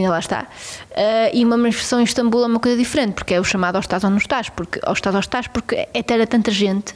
ainda 0.00 0.12
lá 0.12 0.18
está. 0.18 0.42
Uh, 0.42 1.30
e 1.32 1.44
uma 1.44 1.56
manifestação 1.56 2.00
em 2.00 2.04
Istambul 2.04 2.44
é 2.44 2.46
uma 2.46 2.60
coisa 2.60 2.76
diferente, 2.76 3.14
porque 3.14 3.34
é 3.34 3.40
o 3.40 3.44
chamado 3.44 3.76
ao 3.76 3.80
estás 3.80 4.04
ou 4.04 4.10
não 4.10 4.18
estás, 4.18 4.48
porque 4.48 4.80
ao 4.82 4.92
estás 4.92 5.14
ou 5.14 5.20
estás, 5.20 5.46
porque 5.48 5.74
é 5.74 6.04
era 6.06 6.26
tanta 6.26 6.50
gente. 6.50 6.94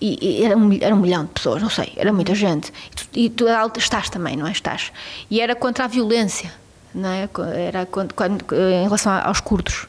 E, 0.00 0.40
e 0.40 0.44
era, 0.44 0.56
um, 0.56 0.72
era 0.80 0.94
um 0.94 0.98
milhão 0.98 1.24
de 1.24 1.30
pessoas, 1.30 1.62
não 1.62 1.70
sei, 1.70 1.92
era 1.96 2.12
muita 2.12 2.34
gente. 2.34 2.72
E 3.14 3.30
tu, 3.30 3.46
e 3.46 3.70
tu 3.70 3.78
estás 3.78 4.10
também, 4.10 4.36
não 4.36 4.46
é? 4.46 4.52
Estás. 4.52 4.90
E 5.30 5.40
era 5.40 5.54
contra 5.54 5.84
a 5.84 5.86
violência 5.86 6.50
não 6.94 7.08
é? 7.08 7.28
Era 7.56 7.86
quando, 7.86 8.14
quando, 8.14 8.44
em 8.54 8.84
relação 8.84 9.12
aos 9.12 9.40
curdos. 9.40 9.86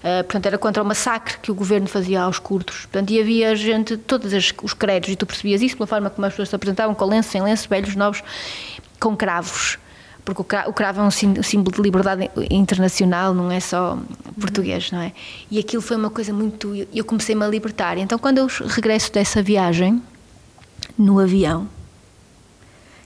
Uh, 0.00 0.24
portanto, 0.24 0.46
era 0.46 0.56
contra 0.56 0.82
o 0.82 0.86
massacre 0.86 1.36
que 1.42 1.50
o 1.50 1.54
governo 1.54 1.86
fazia 1.86 2.22
aos 2.22 2.38
curdos. 2.38 2.86
Portanto, 2.86 3.10
e 3.10 3.20
havia 3.20 3.54
gente, 3.54 3.96
todos 3.96 4.32
os 4.32 4.72
credos, 4.72 5.10
e 5.10 5.16
tu 5.16 5.26
percebias 5.26 5.60
isso 5.60 5.76
pela 5.76 5.86
forma 5.86 6.08
como 6.08 6.26
as 6.26 6.32
pessoas 6.32 6.48
se 6.48 6.56
apresentavam, 6.56 6.94
com 6.94 7.04
lenço, 7.04 7.30
sem 7.30 7.42
lenço, 7.42 7.68
velhos, 7.68 7.94
novos, 7.94 8.22
com 8.98 9.14
cravos. 9.14 9.78
Porque 10.24 10.42
o 10.42 10.72
cravo 10.72 11.00
é 11.00 11.04
um 11.04 11.10
símbolo 11.10 11.76
de 11.76 11.82
liberdade 11.82 12.30
internacional, 12.50 13.32
não 13.32 13.50
é 13.50 13.58
só 13.58 13.98
português, 14.38 14.90
não 14.92 15.00
é? 15.00 15.12
E 15.50 15.58
aquilo 15.58 15.82
foi 15.82 15.96
uma 15.96 16.10
coisa 16.10 16.32
muito. 16.32 16.72
Eu 16.94 17.04
comecei-me 17.04 17.44
a 17.44 17.48
libertar. 17.48 17.96
Então, 17.98 18.18
quando 18.18 18.38
eu 18.38 18.46
regresso 18.66 19.12
dessa 19.12 19.42
viagem, 19.42 20.02
no 20.98 21.18
avião, 21.18 21.68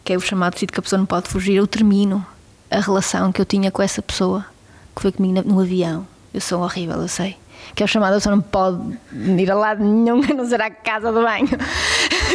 que 0.04 0.12
é 0.12 0.16
o 0.16 0.20
chamado 0.20 0.58
sítio 0.58 0.72
que 0.72 0.80
a 0.80 0.82
pessoa 0.82 0.98
não 0.98 1.06
pode 1.06 1.28
fugir, 1.28 1.54
eu 1.54 1.66
termino 1.66 2.24
a 2.70 2.80
relação 2.80 3.32
que 3.32 3.40
eu 3.40 3.44
tinha 3.44 3.70
com 3.70 3.80
essa 3.80 4.02
pessoa, 4.02 4.44
que 4.94 5.00
foi 5.00 5.12
comigo 5.12 5.42
no 5.48 5.60
avião. 5.60 6.06
Eu 6.32 6.40
sou 6.40 6.62
horrível, 6.62 7.00
eu 7.00 7.08
sei. 7.08 7.36
Que 7.74 7.82
é 7.82 7.86
o 7.86 7.88
chamado, 7.88 8.12
a 8.12 8.16
pessoa 8.16 8.36
não 8.36 8.42
pode 8.42 8.98
ir 9.12 9.50
a 9.50 9.54
lado 9.54 9.82
nenhum, 9.82 10.20
a 10.28 10.34
não 10.34 10.46
ser 10.46 10.60
à 10.60 10.70
casa 10.70 11.12
do 11.12 11.22
banho. 11.22 11.48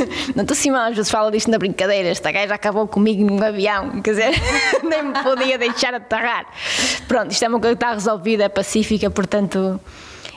Não 0.35 0.43
estou 0.43 0.71
mal, 0.71 0.89
às 0.89 0.95
vezes 0.95 1.11
falo 1.11 1.31
disto 1.31 1.49
na 1.49 1.57
brincadeira. 1.57 2.09
Esta 2.09 2.31
gaja 2.31 2.53
acabou 2.53 2.87
comigo 2.87 3.23
num 3.23 3.41
avião, 3.43 4.01
quer 4.01 4.11
dizer, 4.11 4.31
nem 4.83 5.03
me 5.03 5.13
podia 5.23 5.57
deixar 5.57 5.93
aterrar. 5.93 6.45
Pronto, 7.07 7.31
isto 7.31 7.43
é 7.43 7.47
uma 7.47 7.59
coisa 7.59 7.75
que 7.75 7.83
está 7.83 7.93
resolvida, 7.93 8.43
é 8.43 8.49
pacífica, 8.49 9.09
portanto. 9.09 9.79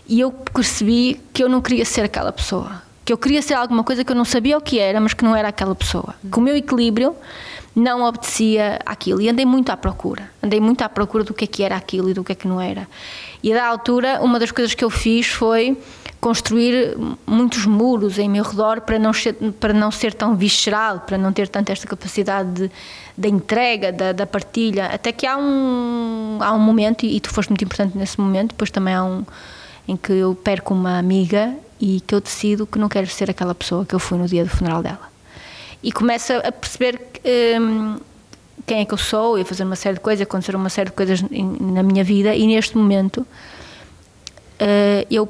E 0.09 0.21
eu 0.21 0.33
percebi 0.33 1.21
que 1.33 1.43
eu 1.43 1.49
não 1.49 1.61
queria 1.61 1.85
ser 1.85 2.03
aquela 2.03 2.33
pessoa. 2.33 2.83
Que 3.05 3.13
eu 3.13 3.19
queria 3.19 3.43
ser 3.43 3.55
alguma 3.55 3.83
coisa 3.83 4.05
que 4.05 4.13
eu 4.13 4.17
não 4.17 4.25
sabia 4.25 4.57
o 4.57 4.61
que 4.61 4.79
era, 4.79 5.01
mas 5.01 5.15
que 5.15 5.25
não 5.25 5.35
era 5.35 5.49
aquela 5.49 5.75
pessoa. 5.75 6.15
Com 6.31 6.41
o 6.41 6.45
meu 6.45 6.57
equilíbrio 6.57 7.17
não 7.75 8.05
obedecia 8.05 8.79
àquilo. 8.85 9.21
E 9.21 9.29
andei 9.29 9.47
muito 9.47 9.71
à 9.71 9.77
procura. 9.77 10.31
Andei 10.43 10.61
muito 10.61 10.83
à 10.83 10.89
procura 10.89 11.25
do 11.25 11.33
que 11.33 11.45
é 11.45 11.47
que 11.47 11.63
era 11.63 11.77
aquilo 11.77 12.11
e 12.11 12.15
do 12.15 12.23
que 12.23 12.33
é 12.33 12.35
que 12.35 12.47
não 12.47 12.61
era. 12.61 12.87
E 13.43 13.53
da 13.53 13.67
altura, 13.67 14.21
uma 14.21 14.39
das 14.39 14.53
coisas 14.53 14.75
que 14.75 14.85
eu 14.85 14.91
fiz 14.91 15.27
foi 15.27 15.77
construir 16.23 16.97
muitos 17.27 17.67
muros 17.67 18.17
em 18.17 18.31
meu 18.31 18.45
redor 18.45 18.81
para 18.83 18.97
não 18.97 19.13
ser, 19.13 19.35
para 19.59 19.73
não 19.73 19.91
ser 19.91 20.15
tão 20.15 20.37
visceral, 20.37 21.01
para 21.01 21.19
não 21.19 21.33
ter 21.33 21.49
tanto 21.49 21.73
esta 21.73 21.85
capacidade 21.85 22.49
de, 22.53 22.71
da 23.19 23.29
entrega, 23.29 23.91
da, 23.91 24.13
da, 24.13 24.25
partilha. 24.25 24.87
Até 24.87 25.11
que 25.11 25.27
há 25.27 25.37
um, 25.37 26.39
há 26.41 26.53
um 26.53 26.61
momento, 26.61 27.05
e 27.05 27.19
tu 27.19 27.29
foste 27.29 27.49
muito 27.49 27.65
importante 27.65 27.99
nesse 27.99 28.21
momento, 28.21 28.51
depois 28.51 28.71
também 28.71 28.95
há 28.95 29.03
um 29.03 29.25
em 29.89 29.97
que 29.97 30.13
eu 30.13 30.33
perco 30.33 30.73
uma 30.73 30.97
amiga 30.97 31.53
e 31.81 32.01
que 32.01 32.15
eu 32.15 32.21
decido 32.21 32.69
que 32.69 32.79
não 32.79 32.89
quero 32.89 33.09
ser 33.09 33.29
aquela 33.29 33.53
pessoa 33.53 33.85
que 33.85 33.93
eu 33.93 33.99
fui 33.99 34.17
no 34.17 34.29
dia 34.29 34.45
do 34.45 34.51
funeral 34.51 34.81
dela 34.81 35.11
e 35.83 35.91
começo 35.91 36.33
a 36.33 36.53
perceber 36.53 37.01
um, 37.61 37.97
quem 38.65 38.83
é 38.83 38.85
que 38.85 38.95
eu 38.95 38.99
sou 38.99 39.37
e 39.37 39.43
a 39.43 39.45
fazer 39.45 39.65
uma 39.65 39.75
série 39.75 39.95
de 39.95 40.01
coisas, 40.01 40.23
acontecer 40.23 40.55
uma 40.55 40.69
série 40.69 40.91
de 40.91 40.95
coisas 40.95 41.21
na 41.21 41.83
minha 41.83 42.05
vida 42.05 42.33
e 42.33 42.47
neste 42.47 42.79
momento 42.79 43.23
uh, 44.61 45.07
eu 45.11 45.27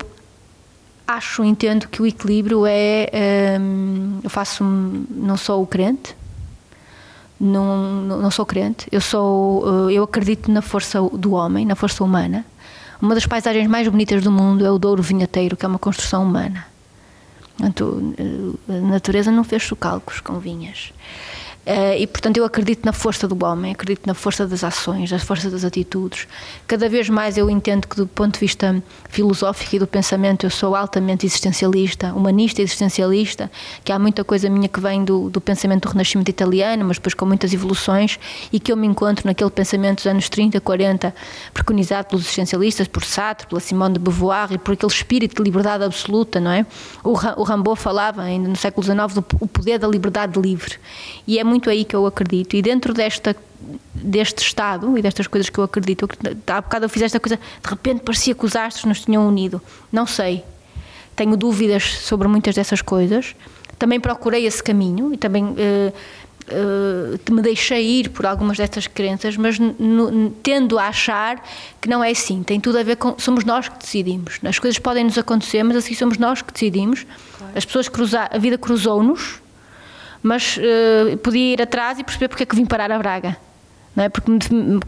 acho, 1.12 1.44
entendo 1.44 1.88
que 1.88 2.00
o 2.02 2.06
equilíbrio 2.06 2.66
é 2.66 3.58
um, 3.60 4.20
eu 4.22 4.30
faço 4.30 4.64
não 4.64 5.36
sou 5.36 5.62
o 5.62 5.66
crente. 5.66 6.16
Não, 7.40 8.02
não 8.02 8.30
sou 8.30 8.46
crente. 8.46 8.86
Eu 8.92 9.00
sou 9.00 9.88
eh, 9.88 9.94
eu 9.94 10.04
acredito 10.04 10.48
na 10.50 10.62
força 10.62 11.00
do 11.00 11.32
homem 11.32 11.66
na 11.66 11.74
força 11.74 12.04
humana. 12.04 12.44
Uma 13.00 13.14
das 13.14 13.26
paisagens 13.26 13.66
mais 13.66 13.88
bonitas 13.88 14.22
do 14.22 14.30
mundo 14.30 14.64
é 14.64 14.70
o 14.70 14.78
Douro 14.78 15.02
Vinhateiro 15.02 15.56
que 15.56 15.64
é 15.64 15.68
uma 15.68 15.78
construção 15.78 16.22
humana. 16.22 16.64
Portanto, 17.56 18.14
a 18.68 18.72
natureza 18.72 19.30
não 19.30 19.44
fez 19.44 19.62
chocalcos 19.62 20.20
com 20.20 20.38
vinhas. 20.38 20.92
Uh, 21.64 21.94
e 21.96 22.08
portanto 22.08 22.38
eu 22.38 22.44
acredito 22.44 22.84
na 22.84 22.92
força 22.92 23.28
do 23.28 23.46
homem, 23.46 23.70
acredito 23.70 24.04
na 24.04 24.14
força 24.14 24.44
das 24.48 24.64
ações, 24.64 25.12
na 25.12 25.18
força 25.20 25.48
das 25.48 25.64
atitudes. 25.64 26.26
Cada 26.66 26.88
vez 26.88 27.08
mais 27.08 27.38
eu 27.38 27.48
entendo 27.48 27.86
que 27.86 27.94
do 27.94 28.06
ponto 28.06 28.34
de 28.34 28.40
vista 28.40 28.82
filosófico 29.08 29.76
e 29.76 29.78
do 29.78 29.86
pensamento 29.86 30.44
eu 30.44 30.50
sou 30.50 30.74
altamente 30.74 31.24
existencialista, 31.24 32.12
humanista 32.14 32.60
existencialista, 32.60 33.48
que 33.84 33.92
há 33.92 33.98
muita 33.98 34.24
coisa 34.24 34.50
minha 34.50 34.68
que 34.68 34.80
vem 34.80 35.04
do, 35.04 35.30
do 35.30 35.40
pensamento 35.40 35.82
do 35.82 35.92
renascimento 35.92 36.28
italiano, 36.28 36.84
mas 36.84 36.96
depois 36.96 37.14
com 37.14 37.26
muitas 37.26 37.54
evoluções 37.54 38.18
e 38.52 38.58
que 38.58 38.72
eu 38.72 38.76
me 38.76 38.88
encontro 38.88 39.24
naquele 39.24 39.50
pensamento 39.50 39.98
dos 39.98 40.06
anos 40.06 40.28
30, 40.28 40.60
40, 40.60 41.14
preconizado 41.54 42.08
pelos 42.08 42.24
existencialistas, 42.24 42.88
por 42.88 43.04
Sartre, 43.04 43.46
pela 43.46 43.60
Simone 43.60 43.94
de 43.94 44.00
Beauvoir 44.00 44.52
e 44.52 44.58
por 44.58 44.72
aquele 44.72 44.90
espírito 44.90 45.36
de 45.36 45.42
liberdade 45.48 45.84
absoluta, 45.84 46.40
não 46.40 46.50
é? 46.50 46.66
O, 47.04 47.12
o 47.12 47.76
falava 47.76 48.22
ainda 48.22 48.48
no 48.48 48.56
século 48.56 48.84
XIX 48.84 49.14
do 49.14 49.24
o 49.38 49.46
poder 49.46 49.78
da 49.78 49.86
liberdade 49.86 50.40
livre. 50.40 50.74
E 51.24 51.38
é 51.38 51.51
muito 51.52 51.68
aí 51.68 51.84
que 51.84 51.94
eu 51.94 52.06
acredito. 52.06 52.56
E 52.56 52.62
dentro 52.62 52.94
desta 52.94 53.36
deste 53.94 54.42
estado 54.42 54.98
e 54.98 55.02
destas 55.02 55.26
coisas 55.28 55.48
que 55.48 55.58
eu 55.58 55.64
acredito, 55.64 56.08
há 56.48 56.60
bocado 56.60 56.86
eu 56.86 56.88
fiz 56.88 57.02
esta 57.02 57.20
coisa, 57.20 57.36
de 57.36 57.70
repente 57.70 58.00
parecia 58.00 58.34
que 58.34 58.44
os 58.44 58.56
astros 58.56 58.86
nos 58.86 59.00
tinham 59.02 59.26
unido. 59.28 59.60
Não 59.92 60.06
sei. 60.06 60.42
Tenho 61.14 61.36
dúvidas 61.36 61.84
sobre 61.84 62.26
muitas 62.26 62.54
dessas 62.54 62.82
coisas. 62.82 63.36
Também 63.78 64.00
procurei 64.00 64.46
esse 64.46 64.62
caminho 64.62 65.12
e 65.12 65.16
também 65.16 65.44
uh, 65.44 65.92
uh, 66.48 67.32
me 67.34 67.42
deixei 67.42 68.00
ir 68.00 68.08
por 68.08 68.24
algumas 68.24 68.56
destas 68.56 68.86
crenças, 68.86 69.36
mas 69.36 69.58
tendo 70.42 70.78
a 70.78 70.88
achar 70.88 71.44
que 71.80 71.88
não 71.88 72.02
é 72.02 72.10
assim. 72.10 72.42
Tem 72.42 72.58
tudo 72.58 72.78
a 72.78 72.82
ver 72.82 72.96
com. 72.96 73.14
Somos 73.18 73.44
nós 73.44 73.68
que 73.68 73.78
decidimos. 73.78 74.40
As 74.42 74.58
coisas 74.58 74.78
podem 74.78 75.04
nos 75.04 75.18
acontecer, 75.18 75.62
mas 75.62 75.76
assim 75.76 75.94
somos 75.94 76.16
nós 76.16 76.40
que 76.40 76.52
decidimos. 76.52 77.06
Claro. 77.36 77.52
As 77.54 77.64
pessoas 77.64 77.88
cruzar, 77.88 78.30
a 78.32 78.38
vida 78.38 78.56
cruzou-nos, 78.56 79.41
mas 80.22 80.56
uh, 80.56 81.16
podia 81.18 81.54
ir 81.54 81.62
atrás 81.62 81.98
e 81.98 82.04
perceber 82.04 82.28
porque 82.28 82.44
é 82.44 82.46
que 82.46 82.54
vim 82.54 82.64
parar 82.64 82.90
a 82.92 82.98
Braga 82.98 83.36
não 83.94 84.04
é? 84.04 84.08
Porque 84.08 84.30
me, 84.30 84.38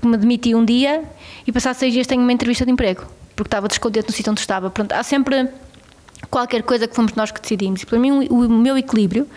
me 0.02 0.16
demiti 0.16 0.54
um 0.54 0.64
dia 0.64 1.04
e 1.46 1.52
passado 1.52 1.74
seis 1.74 1.92
dias 1.92 2.06
tenho 2.06 2.22
uma 2.22 2.32
entrevista 2.32 2.64
de 2.64 2.72
emprego, 2.72 3.04
porque 3.36 3.48
estava 3.48 3.68
descontente 3.68 4.08
no 4.08 4.12
sítio 4.12 4.30
onde 4.30 4.40
estava. 4.40 4.70
Pronto, 4.70 4.92
há 4.92 5.02
sempre 5.02 5.48
qualquer 6.30 6.62
coisa 6.62 6.88
que 6.88 6.94
fomos 6.94 7.12
nós 7.14 7.30
que 7.30 7.40
decidimos. 7.40 7.82
E 7.82 7.86
para 7.86 7.98
mim 7.98 8.26
o, 8.28 8.46
o 8.46 8.48
meu 8.48 8.76
equilíbrio 8.78 9.28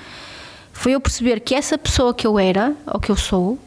foi 0.71 0.93
eu 0.93 1.01
perceber 1.01 1.39
que 1.41 1.53
essa 1.53 1.77
pessoa 1.77 2.13
que 2.13 2.25
eu 2.25 2.39
era, 2.39 2.73
ou 2.85 2.99
que 2.99 3.09
eu 3.09 3.15
sou, 3.15 3.59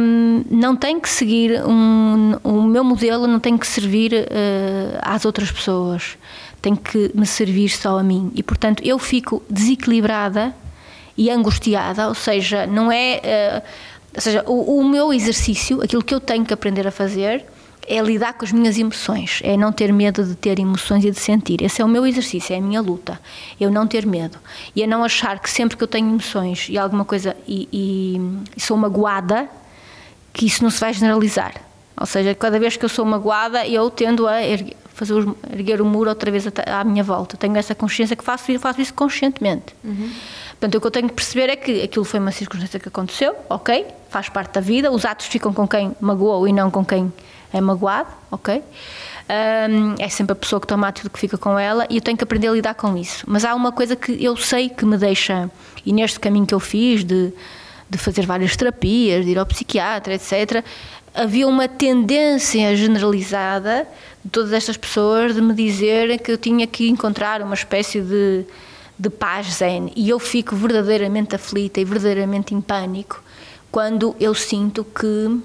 um, 0.00 0.44
não 0.50 0.76
tem 0.76 1.00
que 1.00 1.08
seguir 1.08 1.62
um, 1.64 2.36
o 2.44 2.62
meu 2.64 2.84
modelo 2.84 3.26
não 3.26 3.40
tem 3.40 3.56
que 3.56 3.66
servir 3.66 4.12
uh, 4.12 4.98
às 5.00 5.24
outras 5.24 5.50
pessoas 5.50 6.18
tem 6.60 6.76
que 6.76 7.10
me 7.14 7.24
servir 7.24 7.70
só 7.70 7.98
a 7.98 8.02
mim 8.02 8.30
e 8.34 8.42
portanto 8.42 8.82
eu 8.84 8.98
fico 8.98 9.42
desequilibrada 9.48 10.54
e 11.18 11.30
angustiada 11.30 12.08
ou 12.08 12.14
seja 12.14 12.66
não 12.66 12.90
é 12.90 13.20
uh, 13.62 13.68
ou 14.14 14.20
seja, 14.20 14.42
o, 14.46 14.80
o 14.80 14.88
meu 14.88 15.12
exercício, 15.12 15.82
aquilo 15.82 16.02
que 16.02 16.14
eu 16.14 16.20
tenho 16.20 16.44
que 16.44 16.52
aprender 16.52 16.86
a 16.86 16.90
fazer, 16.90 17.44
é 17.86 18.00
lidar 18.02 18.34
com 18.34 18.44
as 18.44 18.52
minhas 18.52 18.76
emoções, 18.76 19.40
é 19.42 19.56
não 19.56 19.72
ter 19.72 19.92
medo 19.92 20.24
de 20.24 20.34
ter 20.34 20.58
emoções 20.58 21.04
e 21.04 21.10
de 21.10 21.18
sentir. 21.18 21.62
Esse 21.62 21.80
é 21.80 21.84
o 21.84 21.88
meu 21.88 22.06
exercício, 22.06 22.52
é 22.52 22.58
a 22.58 22.60
minha 22.60 22.80
luta. 22.80 23.20
Eu 23.58 23.70
não 23.70 23.86
ter 23.86 24.04
medo. 24.04 24.38
E 24.76 24.82
é 24.82 24.86
não 24.86 25.02
achar 25.04 25.38
que 25.38 25.48
sempre 25.48 25.76
que 25.76 25.82
eu 25.82 25.88
tenho 25.88 26.08
emoções 26.08 26.68
e 26.68 26.76
alguma 26.76 27.04
coisa 27.04 27.34
e, 27.46 27.68
e, 27.72 28.20
e 28.56 28.60
sou 28.60 28.76
magoada, 28.76 29.48
que 30.32 30.46
isso 30.46 30.62
não 30.62 30.70
se 30.70 30.80
vai 30.80 30.92
generalizar. 30.92 31.54
Ou 31.98 32.06
seja, 32.06 32.34
cada 32.34 32.58
vez 32.58 32.76
que 32.76 32.84
eu 32.84 32.88
sou 32.88 33.04
magoada, 33.04 33.66
eu 33.66 33.88
tendo 33.90 34.26
a 34.26 34.42
erguer, 34.42 34.76
fazer 34.98 35.14
erguer 35.52 35.80
o 35.80 35.84
muro 35.84 36.10
outra 36.10 36.30
vez 36.30 36.44
à 36.66 36.84
minha 36.84 37.04
volta. 37.04 37.36
Tenho 37.36 37.56
essa 37.56 37.74
consciência 37.74 38.16
que 38.16 38.24
faço 38.24 38.50
e 38.50 38.58
faço 38.58 38.80
isso 38.80 38.92
conscientemente. 38.92 39.74
Uhum. 39.84 40.10
Portanto, 40.58 40.74
o 40.74 40.80
que 40.80 40.86
eu 40.88 40.90
tenho 40.90 41.08
que 41.08 41.14
perceber 41.14 41.50
é 41.50 41.56
que 41.56 41.82
aquilo 41.82 42.04
foi 42.04 42.18
uma 42.18 42.32
circunstância 42.32 42.80
que 42.80 42.88
aconteceu, 42.88 43.34
ok, 43.48 43.86
faz 44.10 44.28
parte 44.28 44.54
da 44.54 44.60
vida, 44.60 44.90
os 44.90 45.04
atos 45.04 45.26
ficam 45.26 45.52
com 45.52 45.68
quem 45.68 45.94
magoou 46.00 46.48
e 46.48 46.52
não 46.52 46.68
com 46.68 46.84
quem 46.84 47.12
é 47.52 47.60
magoado, 47.60 48.08
ok? 48.28 48.60
Um, 49.30 49.94
é 49.98 50.08
sempre 50.08 50.32
a 50.32 50.34
pessoa 50.34 50.58
que 50.58 50.66
toma 50.66 50.88
atitude 50.88 51.12
que 51.12 51.18
fica 51.20 51.38
com 51.38 51.56
ela 51.56 51.86
e 51.88 51.96
eu 51.96 52.02
tenho 52.02 52.16
que 52.16 52.24
aprender 52.24 52.48
a 52.48 52.52
lidar 52.52 52.74
com 52.74 52.96
isso. 52.96 53.24
Mas 53.28 53.44
há 53.44 53.54
uma 53.54 53.70
coisa 53.70 53.94
que 53.94 54.12
eu 54.22 54.36
sei 54.36 54.68
que 54.68 54.84
me 54.84 54.96
deixa, 54.96 55.48
e 55.86 55.92
neste 55.92 56.18
caminho 56.18 56.44
que 56.44 56.54
eu 56.54 56.60
fiz 56.60 57.04
de, 57.04 57.32
de 57.88 57.96
fazer 57.96 58.26
várias 58.26 58.56
terapias, 58.56 59.24
de 59.24 59.30
ir 59.30 59.38
ao 59.38 59.46
psiquiatra, 59.46 60.14
etc., 60.14 60.64
havia 61.14 61.46
uma 61.46 61.68
tendência 61.68 62.74
generalizada 62.74 63.86
de 64.24 64.30
todas 64.30 64.52
estas 64.52 64.76
pessoas 64.76 65.34
de 65.34 65.40
me 65.40 65.54
dizer 65.54 66.18
que 66.18 66.32
eu 66.32 66.38
tinha 66.38 66.66
que 66.66 66.88
encontrar 66.88 67.42
uma 67.42 67.54
espécie 67.54 68.00
de 68.00 68.44
de 68.98 69.08
paz 69.08 69.54
zen 69.54 69.92
e 69.94 70.08
eu 70.08 70.18
fico 70.18 70.56
verdadeiramente 70.56 71.34
aflita 71.34 71.80
e 71.80 71.84
verdadeiramente 71.84 72.54
em 72.54 72.60
pânico 72.60 73.22
quando 73.70 74.16
eu 74.18 74.34
sinto 74.34 74.84
que 74.84 75.40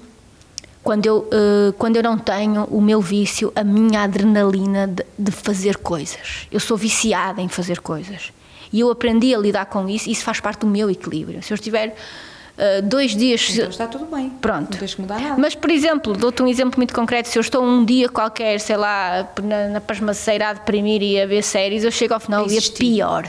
quando 0.82 1.06
eu, 1.06 1.18
uh, 1.18 1.72
quando 1.78 1.96
eu 1.96 2.02
não 2.02 2.18
tenho 2.18 2.64
o 2.64 2.80
meu 2.80 3.00
vício, 3.00 3.50
a 3.56 3.64
minha 3.64 4.02
adrenalina 4.02 4.86
de, 4.86 5.02
de, 5.18 5.32
fazer 5.32 5.78
coisas. 5.78 6.46
Eu 6.52 6.60
sou 6.60 6.76
viciada 6.76 7.40
em 7.40 7.48
fazer 7.48 7.80
coisas. 7.80 8.32
E 8.70 8.80
eu 8.80 8.90
aprendi 8.90 9.34
a 9.34 9.38
lidar 9.38 9.64
com 9.64 9.88
isso 9.88 10.10
e 10.10 10.12
isso 10.12 10.22
faz 10.22 10.40
parte 10.40 10.60
do 10.60 10.66
meu 10.66 10.90
equilíbrio. 10.90 11.42
Se 11.42 11.52
eu 11.52 11.54
estiver 11.54 11.96
uh, 12.58 12.82
dois 12.82 13.14
dias. 13.14 13.50
Então 13.50 13.68
está 13.68 13.86
tudo 13.86 14.06
bem. 14.06 14.30
Pronto. 14.40 14.72
Não 14.72 14.78
tens 14.78 14.94
que 14.94 15.00
mudar 15.00 15.20
nada. 15.20 15.40
Mas, 15.40 15.54
por 15.54 15.70
exemplo, 15.70 16.12
dou-te 16.14 16.42
um 16.42 16.48
exemplo 16.48 16.78
muito 16.78 16.94
concreto. 16.94 17.28
Se 17.28 17.38
eu 17.38 17.40
estou 17.40 17.64
um 17.64 17.84
dia 17.84 18.08
qualquer, 18.08 18.58
sei 18.60 18.76
lá, 18.76 19.28
na, 19.42 19.68
na 19.68 19.80
pasmaceira 19.80 20.50
a 20.50 20.52
deprimir 20.52 21.02
e 21.02 21.20
a 21.20 21.26
ver 21.26 21.42
séries, 21.42 21.84
eu 21.84 21.90
chego 21.90 22.14
ao 22.14 22.20
final 22.20 22.44
do 22.44 22.48
dia 22.48 22.60
pior. 22.76 23.28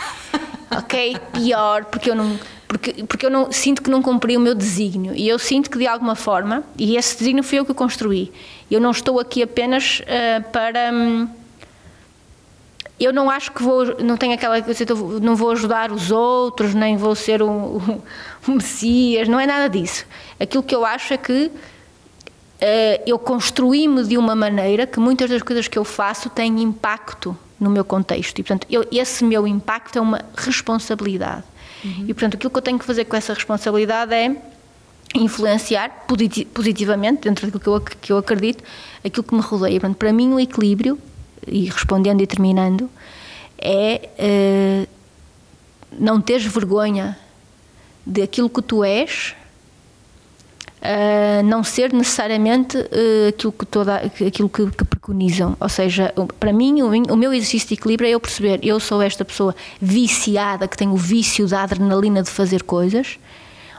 ok? 0.76 1.16
Pior, 1.32 1.84
porque 1.86 2.10
eu 2.10 2.14
não. 2.14 2.38
Porque, 2.66 3.04
porque 3.04 3.26
eu 3.26 3.30
não 3.30 3.52
sinto 3.52 3.82
que 3.82 3.90
não 3.90 4.00
cumpri 4.00 4.34
o 4.34 4.40
meu 4.40 4.54
desígnio 4.54 5.14
e 5.14 5.28
eu 5.28 5.38
sinto 5.38 5.68
que 5.68 5.76
de 5.76 5.86
alguma 5.86 6.14
forma, 6.14 6.64
e 6.78 6.96
esse 6.96 7.18
desígnio 7.18 7.44
foi 7.44 7.58
eu 7.58 7.66
que 7.66 7.74
construí, 7.74 8.32
eu 8.70 8.80
não 8.80 8.92
estou 8.92 9.20
aqui 9.20 9.42
apenas 9.42 10.00
uh, 10.00 10.42
para. 10.50 10.90
Um, 10.90 11.28
eu 13.00 13.12
não 13.12 13.30
acho 13.30 13.52
que 13.52 13.62
vou, 13.62 13.98
não 14.02 14.16
tenho 14.16 14.34
aquela 14.34 14.56
não 15.20 15.34
vou 15.34 15.50
ajudar 15.50 15.90
os 15.90 16.10
outros, 16.10 16.74
nem 16.74 16.96
vou 16.96 17.14
ser 17.14 17.42
um, 17.42 17.76
um, 17.76 18.00
um 18.48 18.54
messias, 18.54 19.28
não 19.28 19.40
é 19.40 19.46
nada 19.46 19.68
disso. 19.68 20.06
Aquilo 20.38 20.62
que 20.62 20.74
eu 20.74 20.84
acho 20.84 21.14
é 21.14 21.16
que 21.16 21.46
uh, 22.62 23.02
eu 23.06 23.18
construí-me 23.18 24.04
de 24.04 24.16
uma 24.16 24.34
maneira 24.34 24.86
que 24.86 25.00
muitas 25.00 25.28
das 25.30 25.42
coisas 25.42 25.66
que 25.66 25.78
eu 25.78 25.84
faço 25.84 26.30
têm 26.30 26.62
impacto 26.62 27.36
no 27.58 27.70
meu 27.70 27.84
contexto 27.84 28.38
e, 28.38 28.42
portanto, 28.42 28.66
eu, 28.68 28.86
esse 28.90 29.24
meu 29.24 29.46
impacto 29.46 29.98
é 29.98 30.00
uma 30.00 30.20
responsabilidade. 30.36 31.44
Uhum. 31.84 32.04
E, 32.08 32.14
portanto, 32.14 32.34
aquilo 32.34 32.50
que 32.50 32.58
eu 32.58 32.62
tenho 32.62 32.78
que 32.78 32.84
fazer 32.84 33.04
com 33.04 33.16
essa 33.16 33.34
responsabilidade 33.34 34.14
é 34.14 34.36
influenciar 35.14 36.06
positivamente, 36.54 37.22
dentro 37.22 37.46
daquilo 37.46 37.80
que 37.80 37.90
eu, 37.90 37.96
que 38.00 38.12
eu 38.12 38.18
acredito, 38.18 38.64
aquilo 39.04 39.22
que 39.22 39.34
me 39.34 39.40
rodeia. 39.40 39.78
Portanto, 39.78 39.96
para 39.96 40.12
mim, 40.12 40.32
o 40.32 40.40
equilíbrio 40.40 40.98
e 41.46 41.64
respondendo 41.66 42.20
e 42.20 42.26
terminando, 42.26 42.88
é 43.58 44.08
uh, 44.18 44.88
não 45.98 46.20
teres 46.20 46.44
vergonha 46.44 47.18
daquilo 48.04 48.50
que 48.50 48.60
tu 48.62 48.82
és, 48.82 49.34
uh, 50.82 51.42
não 51.44 51.62
ser 51.62 51.92
necessariamente 51.92 52.76
uh, 52.76 53.28
aquilo, 53.28 53.52
que, 53.52 53.64
toda, 53.64 53.96
aquilo 53.96 54.48
que, 54.48 54.70
que, 54.70 54.84
preconizam. 54.84 55.56
Ou 55.60 55.68
seja, 55.68 56.12
para 56.40 56.52
mim, 56.52 56.82
o, 56.82 56.88
o, 57.12 57.16
meu 57.16 57.32
exercício 57.32 57.68
de 57.68 57.74
equilíbrio 57.74 58.08
é 58.08 58.10
eu 58.10 58.20
perceber, 58.20 58.60
eu 58.62 58.80
sou 58.80 59.00
esta 59.00 59.24
pessoa 59.24 59.54
viciada, 59.80 60.66
que 60.66 60.76
tem 60.76 60.88
o 60.88 60.96
vício 60.96 61.46
da 61.46 61.62
adrenalina 61.62 62.22
de 62.22 62.30
fazer 62.30 62.62
coisas, 62.64 63.18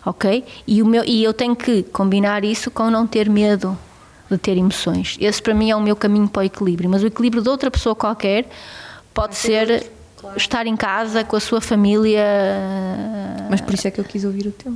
ok? 0.05 0.43
E, 0.65 0.81
o 0.81 0.85
meu, 0.85 1.03
e 1.05 1.23
eu 1.23 1.33
tenho 1.33 1.55
que 1.55 1.83
combinar 1.83 2.43
isso 2.43 2.71
com 2.71 2.89
não 2.89 3.05
ter 3.05 3.29
medo 3.29 3.77
de 4.35 4.41
ter 4.41 4.57
emoções. 4.57 5.17
Esse 5.19 5.41
para 5.41 5.53
mim 5.53 5.71
é 5.71 5.75
o 5.75 5.81
meu 5.81 5.95
caminho 5.95 6.27
para 6.27 6.41
o 6.41 6.43
equilíbrio, 6.43 6.89
mas 6.89 7.03
o 7.03 7.07
equilíbrio 7.07 7.41
de 7.41 7.49
outra 7.49 7.71
pessoa 7.71 7.95
qualquer 7.95 8.47
pode 9.13 9.35
ser 9.35 9.89
claro. 10.17 10.37
estar 10.37 10.67
em 10.67 10.75
casa 10.75 11.23
com 11.23 11.35
a 11.35 11.39
sua 11.39 11.61
família. 11.61 12.25
Mas 13.49 13.61
por 13.61 13.73
isso 13.73 13.87
é 13.87 13.91
que 13.91 13.99
eu 13.99 14.03
quis 14.03 14.23
ouvir 14.23 14.47
o 14.47 14.51
teu. 14.51 14.75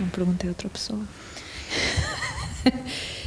Não 0.00 0.08
perguntei 0.08 0.48
a 0.48 0.52
outra 0.52 0.68
pessoa. 0.68 1.00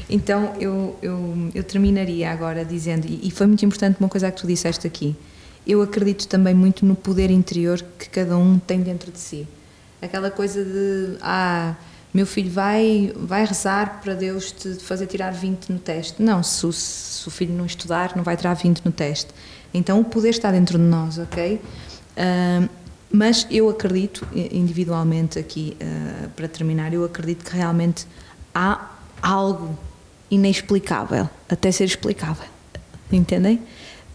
então 0.09 0.53
eu, 0.59 0.97
eu, 1.01 1.49
eu 1.53 1.63
terminaria 1.63 2.31
agora 2.31 2.63
dizendo, 2.65 3.05
e 3.07 3.29
foi 3.31 3.47
muito 3.47 3.65
importante 3.65 3.97
uma 3.99 4.09
coisa 4.09 4.31
que 4.31 4.41
tu 4.41 4.47
disseste 4.47 4.85
aqui. 4.85 5.15
Eu 5.65 5.81
acredito 5.81 6.27
também 6.27 6.53
muito 6.53 6.85
no 6.85 6.95
poder 6.95 7.29
interior 7.29 7.83
que 7.97 8.09
cada 8.09 8.37
um 8.37 8.57
tem 8.57 8.81
dentro 8.81 9.11
de 9.11 9.19
si. 9.19 9.47
Aquela 10.01 10.31
coisa 10.31 10.63
de, 10.63 11.17
ah, 11.21 11.75
meu 12.13 12.25
filho 12.25 12.49
vai, 12.49 13.13
vai 13.15 13.45
rezar 13.45 14.01
para 14.03 14.13
Deus 14.13 14.51
te 14.51 14.75
fazer 14.75 15.05
tirar 15.05 15.31
20 15.31 15.71
no 15.71 15.79
teste. 15.79 16.21
Não, 16.21 16.41
se 16.41 16.65
o, 16.65 16.71
se 16.71 17.27
o 17.27 17.31
filho 17.31 17.53
não 17.53 17.65
estudar, 17.65 18.15
não 18.15 18.23
vai 18.23 18.35
tirar 18.35 18.55
20 18.55 18.81
no 18.83 18.91
teste. 18.91 19.31
Então 19.73 19.99
o 19.99 20.03
poder 20.03 20.29
está 20.29 20.51
dentro 20.51 20.77
de 20.77 20.83
nós, 20.83 21.19
ok? 21.19 21.55
Uh, 21.55 22.69
mas 23.11 23.45
eu 23.49 23.69
acredito, 23.69 24.27
individualmente 24.33 25.37
aqui, 25.37 25.77
uh, 25.81 26.29
para 26.29 26.47
terminar, 26.47 26.93
eu 26.93 27.03
acredito 27.03 27.45
que 27.45 27.55
realmente 27.55 28.07
há 28.53 28.89
algo 29.21 29.77
inexplicável, 30.29 31.29
até 31.47 31.71
ser 31.71 31.85
explicável. 31.85 32.47
Entendem? 33.11 33.61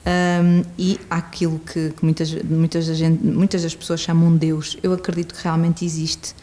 Um, 0.07 0.63
e 0.79 1.01
aquilo 1.09 1.59
que, 1.59 1.91
que 1.91 2.05
muitas, 2.05 2.33
muitas, 2.43 2.87
da 2.87 2.95
gente, 2.95 3.25
muitas 3.25 3.63
das 3.63 3.75
pessoas 3.75 4.01
chamam 4.01 4.37
Deus, 4.37 4.77
eu 4.83 4.93
acredito 4.93 5.35
que 5.35 5.43
realmente 5.43 5.85
existe 5.85 6.35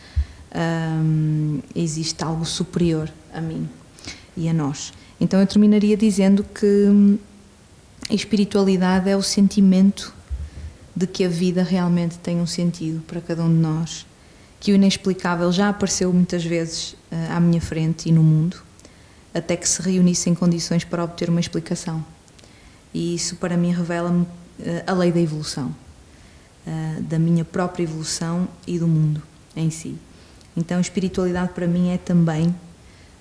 um, 0.55 1.59
existe 1.75 2.23
algo 2.23 2.45
superior 2.45 3.11
a 3.33 3.41
mim 3.41 3.69
e 4.35 4.49
a 4.49 4.53
nós. 4.53 4.93
Então 5.19 5.39
eu 5.39 5.47
terminaria 5.47 5.95
dizendo 5.95 6.43
que 6.43 7.19
a 8.09 8.13
espiritualidade 8.13 9.09
é 9.09 9.15
o 9.15 9.21
sentimento 9.21 10.13
de 10.95 11.07
que 11.07 11.23
a 11.23 11.29
vida 11.29 11.63
realmente 11.63 12.17
tem 12.17 12.39
um 12.39 12.47
sentido 12.47 13.01
para 13.01 13.21
cada 13.21 13.43
um 13.43 13.49
de 13.49 13.59
nós, 13.59 14.05
que 14.59 14.71
o 14.71 14.75
inexplicável 14.75 15.51
já 15.51 15.69
apareceu 15.69 16.11
muitas 16.11 16.43
vezes 16.43 16.93
uh, 17.11 17.35
à 17.35 17.39
minha 17.39 17.61
frente 17.61 18.09
e 18.09 18.11
no 18.11 18.21
mundo, 18.21 18.61
até 19.33 19.55
que 19.55 19.67
se 19.67 19.81
reunissem 19.81 20.35
condições 20.35 20.83
para 20.83 21.03
obter 21.03 21.29
uma 21.29 21.39
explicação. 21.39 22.03
E 22.93 23.15
isso 23.15 23.37
para 23.37 23.55
mim 23.55 23.71
revela-me 23.71 24.23
uh, 24.23 24.27
a 24.85 24.93
lei 24.93 25.11
da 25.11 25.21
evolução, 25.21 25.73
uh, 26.67 27.01
da 27.03 27.17
minha 27.17 27.45
própria 27.45 27.83
evolução 27.83 28.47
e 28.67 28.77
do 28.77 28.87
mundo. 28.87 29.21
em 29.55 29.69
si. 29.69 29.97
Então, 30.55 30.79
espiritualidade 30.79 31.53
para 31.53 31.65
mim 31.65 31.89
é 31.89 31.97
também 31.97 32.53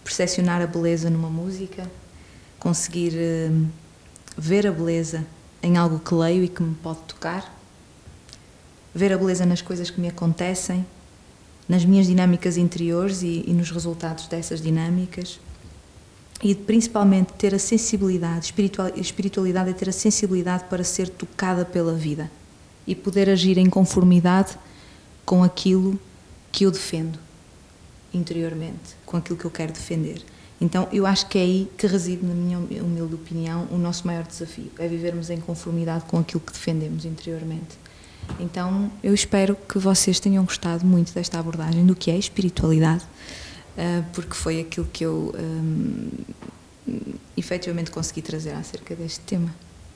percepcionar 0.02 0.60
a 0.60 0.66
beleza 0.66 1.08
numa 1.08 1.30
música, 1.30 1.88
conseguir 2.58 3.12
eh, 3.14 3.50
ver 4.36 4.66
a 4.66 4.72
beleza 4.72 5.24
em 5.62 5.76
algo 5.76 5.98
que 5.98 6.14
leio 6.14 6.42
e 6.44 6.48
que 6.48 6.62
me 6.62 6.74
pode 6.74 7.00
tocar, 7.06 7.56
ver 8.94 9.12
a 9.12 9.18
beleza 9.18 9.46
nas 9.46 9.62
coisas 9.62 9.90
que 9.90 10.00
me 10.00 10.08
acontecem, 10.08 10.84
nas 11.68 11.84
minhas 11.84 12.06
dinâmicas 12.06 12.56
interiores 12.56 13.22
e, 13.22 13.44
e 13.46 13.52
nos 13.52 13.70
resultados 13.70 14.26
dessas 14.26 14.60
dinâmicas. 14.60 15.38
E 16.42 16.54
principalmente 16.54 17.32
ter 17.34 17.54
a 17.54 17.58
sensibilidade, 17.58 18.46
espiritual, 18.46 18.90
espiritualidade 18.96 19.70
é 19.70 19.72
ter 19.72 19.88
a 19.90 19.92
sensibilidade 19.92 20.64
para 20.64 20.82
ser 20.82 21.08
tocada 21.08 21.64
pela 21.64 21.92
vida 21.92 22.30
e 22.86 22.94
poder 22.94 23.28
agir 23.28 23.58
em 23.58 23.68
conformidade 23.68 24.58
com 25.24 25.44
aquilo 25.44 26.00
que 26.52 26.64
eu 26.64 26.70
defendo 26.70 27.18
interiormente, 28.12 28.96
com 29.06 29.16
aquilo 29.16 29.38
que 29.38 29.44
eu 29.44 29.50
quero 29.50 29.72
defender. 29.72 30.22
Então, 30.60 30.88
eu 30.92 31.06
acho 31.06 31.26
que 31.26 31.38
é 31.38 31.42
aí 31.42 31.70
que 31.78 31.86
reside, 31.86 32.24
na 32.24 32.34
minha 32.34 32.58
humilde 32.58 33.14
opinião, 33.14 33.66
o 33.70 33.78
nosso 33.78 34.06
maior 34.06 34.24
desafio, 34.24 34.70
é 34.78 34.86
vivermos 34.86 35.30
em 35.30 35.40
conformidade 35.40 36.04
com 36.04 36.18
aquilo 36.18 36.40
que 36.40 36.52
defendemos 36.52 37.04
interiormente. 37.04 37.78
Então, 38.38 38.90
eu 39.02 39.14
espero 39.14 39.56
que 39.56 39.78
vocês 39.78 40.20
tenham 40.20 40.44
gostado 40.44 40.84
muito 40.84 41.14
desta 41.14 41.38
abordagem 41.38 41.86
do 41.86 41.94
que 41.94 42.10
é 42.10 42.18
espiritualidade, 42.18 43.04
eh, 43.76 44.02
porque 44.12 44.34
foi 44.34 44.60
aquilo 44.60 44.86
que 44.92 45.04
eu 45.04 45.34
um, 45.34 46.10
efetivamente 47.36 47.90
consegui 47.90 48.20
trazer 48.20 48.52
acerca 48.52 48.94
deste 48.94 49.20
tema. 49.20 49.52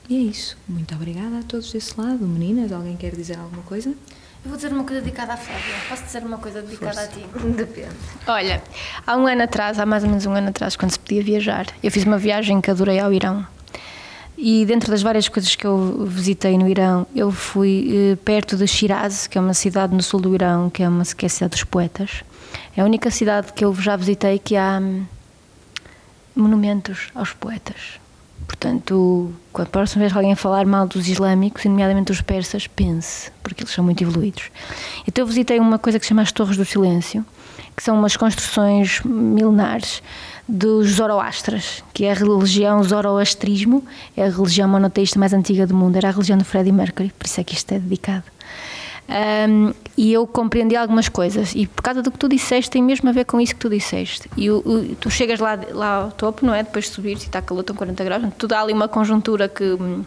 E 0.09 0.15
é 0.15 0.19
isso. 0.19 0.57
Muito 0.67 0.93
obrigada 0.95 1.39
a 1.39 1.43
todos 1.43 1.71
desse 1.71 1.99
lado. 1.99 2.25
Meninas, 2.27 2.71
alguém 2.71 2.97
quer 2.97 3.15
dizer 3.15 3.37
alguma 3.37 3.63
coisa? 3.63 3.93
Eu 4.45 4.49
vou 4.49 4.57
dizer 4.57 4.71
uma 4.71 4.83
coisa 4.83 5.01
dedicada 5.01 5.33
à 5.33 5.37
Flávia. 5.37 5.73
Posso 5.89 6.03
dizer 6.03 6.23
uma 6.23 6.37
coisa 6.37 6.61
dedicada 6.61 6.93
Força. 6.93 7.09
a 7.09 7.11
ti? 7.11 7.25
Depende. 7.57 7.95
Olha, 8.27 8.61
há 9.05 9.17
um 9.17 9.25
ano 9.25 9.41
atrás, 9.41 9.79
há 9.79 9.87
mais 9.87 10.03
ou 10.03 10.09
menos 10.09 10.27
um 10.27 10.33
ano 10.33 10.49
atrás, 10.49 10.75
quando 10.75 10.91
se 10.91 10.99
podia 10.99 11.23
viajar, 11.23 11.65
eu 11.81 11.89
fiz 11.89 12.03
uma 12.03 12.19
viagem 12.19 12.61
que 12.61 12.69
adorei 12.69 12.99
ao 12.99 13.11
Irão. 13.11 13.43
E 14.37 14.63
dentro 14.67 14.91
das 14.91 15.01
várias 15.01 15.27
coisas 15.27 15.55
que 15.55 15.65
eu 15.65 16.05
visitei 16.05 16.59
no 16.59 16.69
Irão, 16.69 17.07
eu 17.15 17.31
fui 17.31 18.11
eh, 18.11 18.15
perto 18.17 18.55
de 18.55 18.67
Shiraz, 18.67 19.25
que 19.25 19.35
é 19.35 19.41
uma 19.41 19.55
cidade 19.55 19.95
no 19.95 20.03
sul 20.03 20.21
do 20.21 20.35
Irão, 20.35 20.69
que 20.69 20.83
é 20.83 20.87
uma 20.87 21.03
que 21.03 21.25
é 21.25 21.27
a 21.27 21.29
cidade 21.29 21.51
dos 21.51 21.63
poetas. 21.63 22.23
É 22.77 22.81
a 22.81 22.85
única 22.85 23.09
cidade 23.09 23.51
que 23.51 23.65
eu 23.65 23.73
já 23.73 23.95
visitei 23.95 24.37
que 24.37 24.55
há 24.55 24.77
hum, 24.79 25.05
monumentos 26.35 27.09
aos 27.15 27.33
poetas. 27.33 27.99
Portanto, 28.45 29.33
quando 29.51 29.67
a 29.67 29.71
próxima 29.71 30.01
vez 30.01 30.15
alguém 30.15 30.35
falar 30.35 30.65
mal 30.65 30.87
dos 30.87 31.07
islâmicos, 31.07 31.65
e 31.65 31.69
nomeadamente 31.69 32.11
dos 32.11 32.21
persas, 32.21 32.67
pense, 32.67 33.31
porque 33.43 33.63
eles 33.63 33.73
são 33.73 33.83
muito 33.83 34.03
evoluídos. 34.03 34.51
Então 35.07 35.23
eu 35.23 35.27
visitei 35.27 35.59
uma 35.59 35.79
coisa 35.79 35.99
que 35.99 36.05
se 36.05 36.09
chama 36.09 36.21
as 36.21 36.31
Torres 36.31 36.57
do 36.57 36.65
Silêncio, 36.65 37.25
que 37.75 37.83
são 37.83 37.97
umas 37.97 38.15
construções 38.15 39.01
milenares 39.03 40.01
dos 40.47 40.91
Zoroastras, 40.91 41.83
que 41.93 42.05
é 42.05 42.11
a 42.11 42.13
religião 42.13 42.83
Zoroastrismo, 42.83 43.83
é 44.15 44.25
a 44.25 44.29
religião 44.29 44.69
monoteísta 44.69 45.19
mais 45.19 45.33
antiga 45.33 45.65
do 45.65 45.75
mundo, 45.75 45.95
era 45.97 46.09
a 46.09 46.11
religião 46.11 46.37
do 46.37 46.45
Freddie 46.45 46.71
Mercury, 46.71 47.11
por 47.17 47.25
isso 47.25 47.41
é 47.41 47.43
que 47.43 47.55
isto 47.55 47.71
é 47.71 47.79
dedicado. 47.79 48.23
Um, 49.09 49.73
e 49.97 50.11
eu 50.11 50.27
compreendi 50.27 50.75
algumas 50.75 51.07
coisas 51.07 51.53
e 51.55 51.67
por 51.67 51.81
causa 51.81 52.01
do 52.01 52.11
que 52.11 52.17
tu 52.17 52.27
disseste 52.27 52.69
tem 52.69 52.83
mesmo 52.83 53.09
a 53.09 53.11
ver 53.11 53.25
com 53.25 53.39
isso 53.39 53.53
que 53.53 53.61
tu 53.61 53.69
disseste 53.69 54.29
e 54.35 54.49
o, 54.49 54.57
o, 54.57 54.95
tu 54.95 55.09
chegas 55.09 55.39
lá, 55.39 55.57
lá 55.71 55.95
ao 55.95 56.11
topo 56.11 56.45
não 56.45 56.53
é? 56.53 56.63
depois 56.63 56.85
de 56.85 56.91
subir 56.91 57.13
e 57.13 57.13
está 57.13 57.41
calor, 57.41 57.61
estão 57.61 57.75
40 57.75 58.03
graus 58.03 58.23
tu 58.37 58.47
dá 58.47 58.61
ali 58.61 58.73
uma 58.73 58.87
conjuntura 58.87 59.47
que 59.47 59.63
hum, 59.63 60.03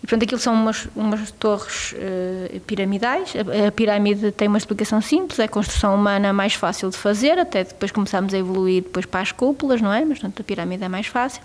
e 0.00 0.06
portanto 0.06 0.22
aquilo 0.22 0.40
são 0.40 0.54
umas, 0.54 0.88
umas 0.94 1.30
torres 1.32 1.92
uh, 1.92 2.60
piramidais 2.60 3.34
a, 3.34 3.68
a, 3.68 3.72
pirâmide 3.72 4.30
tem 4.30 4.46
uma 4.46 4.58
explicação 4.58 5.00
simples 5.00 5.40
é 5.40 5.44
a 5.44 5.48
construção 5.48 5.96
humana 5.96 6.32
mais 6.32 6.54
fácil 6.54 6.88
de 6.90 6.96
fazer 6.96 7.38
até 7.38 7.64
depois 7.64 7.90
começamos 7.90 8.32
a 8.32 8.38
evoluir 8.38 8.84
depois 8.84 9.04
para 9.04 9.20
as 9.20 9.32
cúpulas 9.32 9.80
não 9.80 9.92
é? 9.92 10.04
mas 10.04 10.18
portanto 10.18 10.40
a 10.40 10.44
pirâmide 10.44 10.84
é 10.84 10.88
mais 10.88 11.08
fácil 11.08 11.42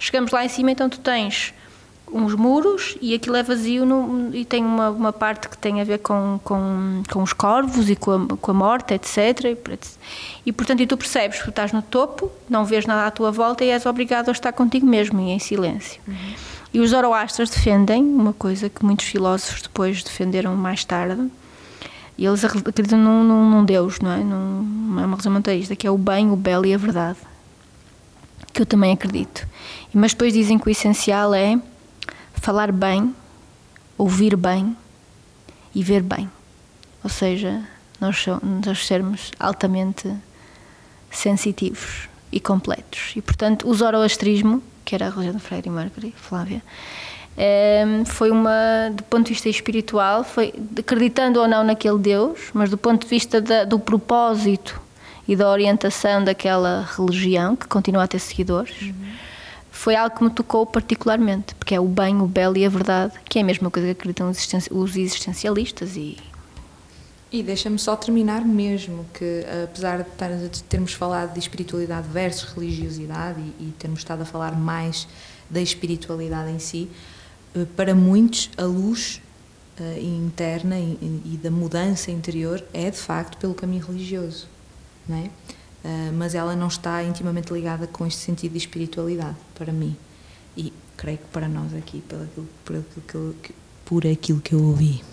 chegamos 0.00 0.32
lá 0.32 0.44
em 0.44 0.48
cima 0.48 0.72
então 0.72 0.88
tu 0.88 0.98
tens 0.98 1.54
uns 2.14 2.32
muros 2.34 2.96
e 3.00 3.12
aquilo 3.12 3.34
é 3.34 3.42
vazio 3.42 3.84
no, 3.84 4.32
e 4.32 4.44
tem 4.44 4.64
uma, 4.64 4.88
uma 4.88 5.12
parte 5.12 5.48
que 5.48 5.58
tem 5.58 5.80
a 5.80 5.84
ver 5.84 5.98
com, 5.98 6.38
com, 6.44 7.02
com 7.12 7.22
os 7.22 7.32
corvos 7.32 7.90
e 7.90 7.96
com 7.96 8.12
a, 8.12 8.36
com 8.36 8.50
a 8.52 8.54
morte, 8.54 8.94
etc. 8.94 9.56
E, 10.46 10.52
portanto, 10.52 10.80
e 10.80 10.86
tu 10.86 10.96
percebes 10.96 11.42
que 11.42 11.48
estás 11.48 11.72
no 11.72 11.82
topo, 11.82 12.30
não 12.48 12.64
vês 12.64 12.86
nada 12.86 13.06
à 13.06 13.10
tua 13.10 13.32
volta 13.32 13.64
e 13.64 13.70
és 13.70 13.84
obrigado 13.84 14.28
a 14.28 14.32
estar 14.32 14.52
contigo 14.52 14.86
mesmo 14.86 15.20
e 15.20 15.30
em 15.30 15.40
silêncio. 15.40 16.00
Uhum. 16.06 16.14
E 16.72 16.80
os 16.80 16.90
Zoroastras 16.90 17.50
defendem 17.50 18.04
uma 18.04 18.32
coisa 18.32 18.68
que 18.68 18.84
muitos 18.84 19.06
filósofos 19.06 19.62
depois 19.62 20.02
defenderam 20.02 20.54
mais 20.54 20.84
tarde, 20.84 21.28
e 22.16 22.24
eles 22.24 22.44
acreditam 22.44 22.98
num, 22.98 23.24
num, 23.24 23.50
num 23.50 23.64
Deus, 23.64 23.98
não 23.98 24.12
é? 24.12 24.18
Num, 24.18 25.00
é 25.00 25.04
uma 25.04 25.16
religião 25.16 25.32
monoteísta, 25.32 25.74
que 25.74 25.84
é 25.84 25.90
o 25.90 25.98
bem, 25.98 26.30
o 26.30 26.36
belo 26.36 26.64
e 26.64 26.72
a 26.72 26.78
verdade. 26.78 27.18
Que 28.52 28.62
eu 28.62 28.66
também 28.66 28.92
acredito. 28.92 29.44
Mas 29.92 30.12
depois 30.12 30.32
dizem 30.32 30.56
que 30.58 30.68
o 30.68 30.70
essencial 30.70 31.34
é 31.34 31.58
falar 32.44 32.70
bem, 32.70 33.16
ouvir 33.96 34.36
bem 34.36 34.76
e 35.74 35.82
ver 35.82 36.02
bem. 36.02 36.30
Ou 37.02 37.08
seja, 37.08 37.62
nós, 37.98 38.26
nós 38.66 38.86
sermos 38.86 39.32
altamente 39.40 40.12
sensitivos 41.10 42.06
e 42.30 42.38
completos. 42.38 43.14
E, 43.16 43.22
portanto, 43.22 43.66
o 43.66 43.72
zoroastrismo, 43.72 44.62
que 44.84 44.94
era 44.94 45.06
a 45.06 45.10
religião 45.10 45.36
de 45.36 45.40
Freire 45.40 45.70
Mercury, 45.70 46.12
Flávia, 46.14 46.62
ehm, 47.34 48.04
foi 48.04 48.30
uma, 48.30 48.90
do 48.92 49.02
ponto 49.04 49.24
de 49.24 49.32
vista 49.32 49.48
espiritual, 49.48 50.22
foi 50.22 50.52
acreditando 50.78 51.40
ou 51.40 51.48
não 51.48 51.64
naquele 51.64 51.98
Deus, 51.98 52.50
mas 52.52 52.68
do 52.68 52.76
ponto 52.76 53.04
de 53.04 53.08
vista 53.08 53.40
da, 53.40 53.64
do 53.64 53.78
propósito 53.78 54.78
e 55.26 55.34
da 55.34 55.48
orientação 55.48 56.22
daquela 56.22 56.86
religião, 56.94 57.56
que 57.56 57.66
continua 57.66 58.04
a 58.04 58.06
ter 58.06 58.18
seguidores, 58.18 58.82
uhum 58.82 59.14
foi 59.74 59.96
algo 59.96 60.16
que 60.16 60.24
me 60.24 60.30
tocou 60.30 60.64
particularmente, 60.64 61.54
porque 61.56 61.74
é 61.74 61.80
o 61.80 61.86
bem, 61.86 62.20
o 62.20 62.26
belo 62.26 62.56
e 62.56 62.64
a 62.64 62.68
verdade, 62.68 63.12
que 63.28 63.38
é 63.38 63.42
a 63.42 63.44
mesma 63.44 63.70
coisa 63.70 63.88
que 63.88 63.92
acreditam 63.92 64.30
os 64.30 64.96
existencialistas 64.96 65.96
e 65.96 66.16
e 67.32 67.42
deixa-me 67.42 67.80
só 67.80 67.96
terminar 67.96 68.44
mesmo 68.44 69.04
que, 69.12 69.44
apesar 69.64 70.04
de 70.04 70.62
termos 70.62 70.92
falado 70.92 71.32
de 71.32 71.40
espiritualidade 71.40 72.06
versus 72.06 72.52
religiosidade 72.52 73.40
e, 73.40 73.64
e, 73.64 73.74
termos 73.76 73.98
estado 73.98 74.22
a 74.22 74.24
falar 74.24 74.56
mais 74.56 75.08
da 75.50 75.60
espiritualidade 75.60 76.52
em 76.52 76.60
si, 76.60 76.88
eh, 77.56 77.66
para 77.76 77.92
muitos 77.92 78.50
a 78.56 78.62
luz 78.62 79.20
uh, 79.80 79.98
interna 79.98 80.78
e, 80.78 80.96
e, 81.24 81.40
da 81.42 81.50
mudança 81.50 82.12
interior 82.12 82.62
é 82.72 82.88
de 82.88 82.98
facto 82.98 83.36
pelo 83.38 83.52
caminho 83.52 83.84
religioso, 83.84 84.46
não 85.08 85.16
é? 85.16 85.30
Uh, 85.84 86.12
mas 86.14 86.34
ela 86.34 86.56
não 86.56 86.68
está 86.68 87.04
intimamente 87.04 87.52
ligada 87.52 87.86
com 87.86 88.06
este 88.06 88.20
sentido 88.20 88.52
de 88.52 88.58
espiritualidade, 88.58 89.36
para 89.54 89.70
mim. 89.70 89.94
E 90.56 90.72
creio 90.96 91.18
que 91.18 91.26
para 91.26 91.46
nós 91.46 91.74
aqui, 91.74 92.00
por 92.08 92.22
aquilo, 92.22 92.48
por 92.64 92.76
aquilo, 92.76 93.34
que, 93.42 93.54
por 93.84 94.06
aquilo 94.06 94.40
que 94.40 94.54
eu 94.54 94.62
ouvi. 94.62 95.04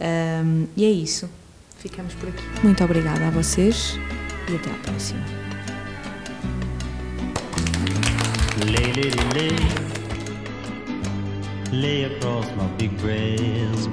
Um, 0.00 0.66
e 0.76 0.84
é 0.84 0.90
isso. 0.90 1.28
Ficamos 1.78 2.14
por 2.14 2.28
aqui. 2.28 2.42
Muito 2.62 2.82
obrigada 2.84 3.26
a 3.26 3.30
vocês 3.30 3.98
e 4.48 4.54
até 4.54 4.70
à 4.70 4.74
próxima. 4.74 5.24
Lay, 8.66 8.92
lay, 8.92 9.10
lay, 9.34 9.56
lay 11.72 12.04
across 12.04 12.46
my 12.56 12.66
big 12.76 12.94
breast 13.00 13.88